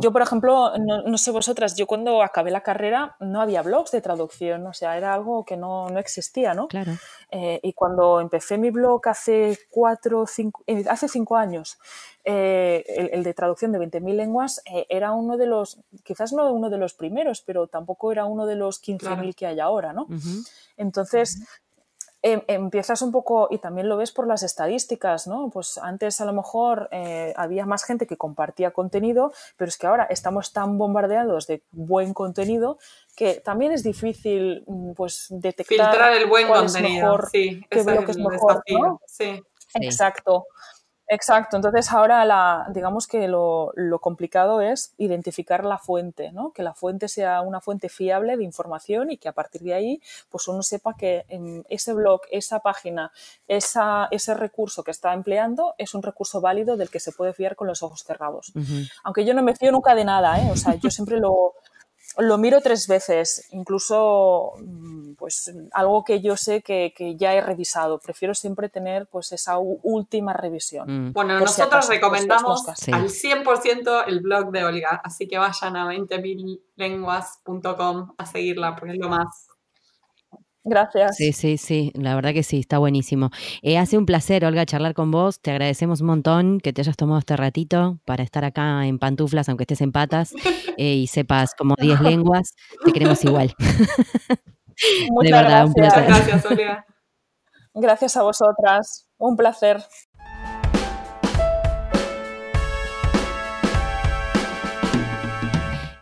Yo, 0.01 0.13
por 0.13 0.23
ejemplo, 0.23 0.73
no, 0.79 1.19
sé 1.19 1.31
vosotras, 1.31 1.77
yo 1.77 1.87
cuando 1.87 2.23
acabé 2.23 2.51
la 2.51 2.63
carrera 2.63 3.17
no 3.21 3.41
había 3.41 3.63
blogs 3.63 3.91
de 3.91 4.01
traducción, 4.01 4.67
o 4.67 4.73
sea, 4.73 4.97
era 4.97 5.13
algo 5.13 5.45
que 5.45 5.57
no, 5.57 5.89
existía, 5.99 6.55
¿no? 6.55 6.69
Claro. 6.69 6.93
Eh, 7.31 7.61
y 7.63 7.73
cuando 7.73 8.21
empecé 8.21 8.57
mi 8.57 8.71
blog 8.71 9.07
hace 9.09 9.59
cuatro, 9.71 10.27
cinco, 10.27 10.63
eh, 10.67 10.85
hace 10.89 11.09
cinco 11.09 11.37
años, 11.37 11.79
eh, 12.25 12.85
el, 13.13 13.23
de 13.23 13.35
traducción 13.35 13.73
de 13.73 13.79
20.000 13.79 14.15
lenguas 14.15 14.63
era 14.89 15.13
uno 15.13 15.37
de 15.37 15.47
los, 15.47 15.79
quizás 16.03 16.33
no 16.33 16.51
uno 16.53 16.71
de 16.71 16.79
los 16.79 16.95
primeros, 16.95 17.43
pero 17.43 17.67
tampoco 17.67 18.13
era 18.13 18.25
uno 18.25 18.47
de 18.47 18.57
los 18.57 18.83
15.000 18.83 19.35
que 19.35 19.47
hay 19.47 19.61
ahora, 19.61 19.93
¿no? 19.93 20.07
Entonces, 20.77 21.43
Em, 22.29 22.43
empiezas 22.49 23.03
un 23.03 23.13
poco, 23.13 23.47
y 23.53 23.59
también 23.59 23.89
lo 23.89 23.97
ves 23.97 24.11
por 24.11 24.27
las 24.27 24.43
estadísticas, 24.43 25.29
¿no? 25.29 25.49
Pues 25.49 25.79
antes 25.79 26.21
a 26.21 26.25
lo 26.25 26.33
mejor 26.33 26.89
eh, 26.91 27.33
había 27.37 27.67
más 27.67 27.85
gente 27.85 28.09
que 28.09 28.17
compartía 28.17 28.73
contenido, 28.73 29.33
pero 29.57 29.69
es 29.69 29.79
que 29.79 29.87
ahora 29.87 30.09
estamos 30.11 30.53
tan 30.53 30.77
bombardeados 30.77 31.47
de 31.47 31.63
buen 31.71 32.15
contenido 32.15 32.79
que 33.15 33.35
también 33.35 33.71
es 33.71 33.85
difícil 33.85 34.65
mm, 34.67 34.95
pues 34.95 35.27
detectar 35.31 35.93
filtrar 35.93 36.13
el 36.15 36.27
buen 36.27 36.49
contenido, 36.49 37.17
sí, 37.31 37.65
qué 37.71 37.79
es 37.79 37.87
lo 37.87 38.05
que 38.05 38.11
es 38.11 38.19
mejor, 38.19 38.61
¿no? 38.71 39.01
sí. 39.07 39.41
Exacto. 39.75 40.47
Exacto, 41.09 41.57
entonces 41.57 41.93
ahora 41.93 42.25
la, 42.25 42.67
digamos 42.71 43.07
que 43.07 43.29
lo, 43.29 43.73
complicado 44.01 44.61
es 44.61 44.93
identificar 44.99 45.65
la 45.65 45.79
fuente, 45.79 46.33
¿no? 46.33 46.53
que 46.53 46.63
la 46.63 46.75
fuente 46.75 47.09
sea 47.09 47.43
una 47.43 47.61
fuente 47.61 47.89
fiable 47.89 48.37
de 48.37 48.43
información 48.43 49.11
y 49.11 49.17
que 49.17 49.29
a 49.29 49.33
partir 49.33 49.63
de 49.63 49.75
ahí 49.75 50.01
pues 50.31 50.49
uno 50.49 50.63
sepa 50.63 50.95
que 50.95 51.25
en 51.29 51.65
ese 51.69 51.93
blog, 51.93 52.23
esa 52.31 52.59
página, 52.61 53.13
esa, 53.47 54.09
ese 54.11 54.35
recurso 54.35 54.83
que 54.83 54.91
está 54.91 55.13
empleando 55.13 55.75
es 55.79 55.95
un 55.95 56.03
recurso 56.03 56.41
válido 56.41 56.77
del 56.77 56.91
que 56.91 57.01
se 57.01 57.13
puede 57.13 57.33
fiar 57.33 57.55
con 57.55 57.69
los 57.69 57.83
ojos 57.83 58.03
cerrados. 58.03 58.53
Aunque 59.05 59.25
yo 59.25 59.33
no 59.33 59.43
me 59.43 59.55
fío 59.55 59.71
nunca 59.71 59.95
de 59.95 60.05
nada, 60.05 60.41
¿eh? 60.41 60.51
o 60.51 60.57
sea, 60.57 60.75
yo 60.75 60.91
siempre 60.91 61.19
lo, 61.21 61.55
lo 62.19 62.39
miro 62.39 62.61
tres 62.61 62.89
veces, 62.89 63.47
incluso 63.51 64.53
mm, 64.59 65.15
pues 65.15 65.53
algo 65.73 66.05
que 66.05 66.21
yo 66.21 66.37
sé 66.37 66.63
que, 66.63 66.93
ya 67.19 67.35
he 67.35 67.41
revisado. 67.41 67.99
Prefiero 67.99 68.35
siempre 68.35 68.69
tener 68.69 69.07
pues 69.07 69.33
esa 69.33 69.59
última 69.59 70.33
revisión. 70.33 71.09
Mm. 71.09 71.13
Bueno, 71.13 71.39
nosotros 71.39 71.89
recomendamos 71.89 72.67
al 72.69 73.09
100% 73.09 74.05
el 74.07 74.21
blog 74.21 74.51
de 74.51 74.65
Olga, 74.65 75.01
así 75.05 75.29
que 75.29 75.39
vayan 75.39 75.77
a 75.77 75.87
20.000lenguas.com 75.87 78.15
a 78.17 78.27
seguirla 78.27 78.77
porque 78.77 78.95
es 78.95 79.01
lo 79.01 79.09
más 79.09 79.46
Gracias. 80.69 81.17
Sí, 81.17 81.33
sí, 81.33 81.59
sí, 81.59 81.93
la 81.95 82.17
verdad 82.17 82.33
que 82.33 82.43
sí, 82.43 82.59
está 82.59 82.79
buenísimo. 82.79 83.31
Eh, 83.63 83.79
hace 83.79 83.97
un 83.97 84.05
placer, 84.05 84.45
Olga, 84.45 84.67
charlar 84.67 84.95
con 84.95 85.13
vos. 85.13 85.41
Te 85.41 85.53
agradecemos 85.53 86.01
un 86.01 86.09
montón 86.09 86.59
que 86.59 86.73
te 86.73 86.81
hayas 86.81 86.97
tomado 86.97 87.21
este 87.21 87.37
ratito 87.37 88.01
para 88.05 88.25
estar 88.25 88.45
acá 88.45 88.85
en 88.85 88.99
pantuflas, 88.99 89.49
aunque 89.49 89.63
estés 89.63 89.81
en 89.81 89.93
patas 89.93 90.35
eh, 90.77 90.95
y 90.95 91.07
sepas 91.07 91.55
como 91.55 91.77
10 91.81 92.01
lenguas. 92.01 92.55
Te 92.85 92.93
queremos 92.93 93.25
igual. 93.25 93.55
Muchas 95.11 95.31
verdad, 95.31 95.69
gracias. 95.73 96.07
Gracias, 96.07 96.47
Olga. 96.47 96.87
Gracias 97.73 98.17
a 98.17 98.23
vosotras. 98.23 99.09
Un 99.19 99.37
placer. 99.37 99.79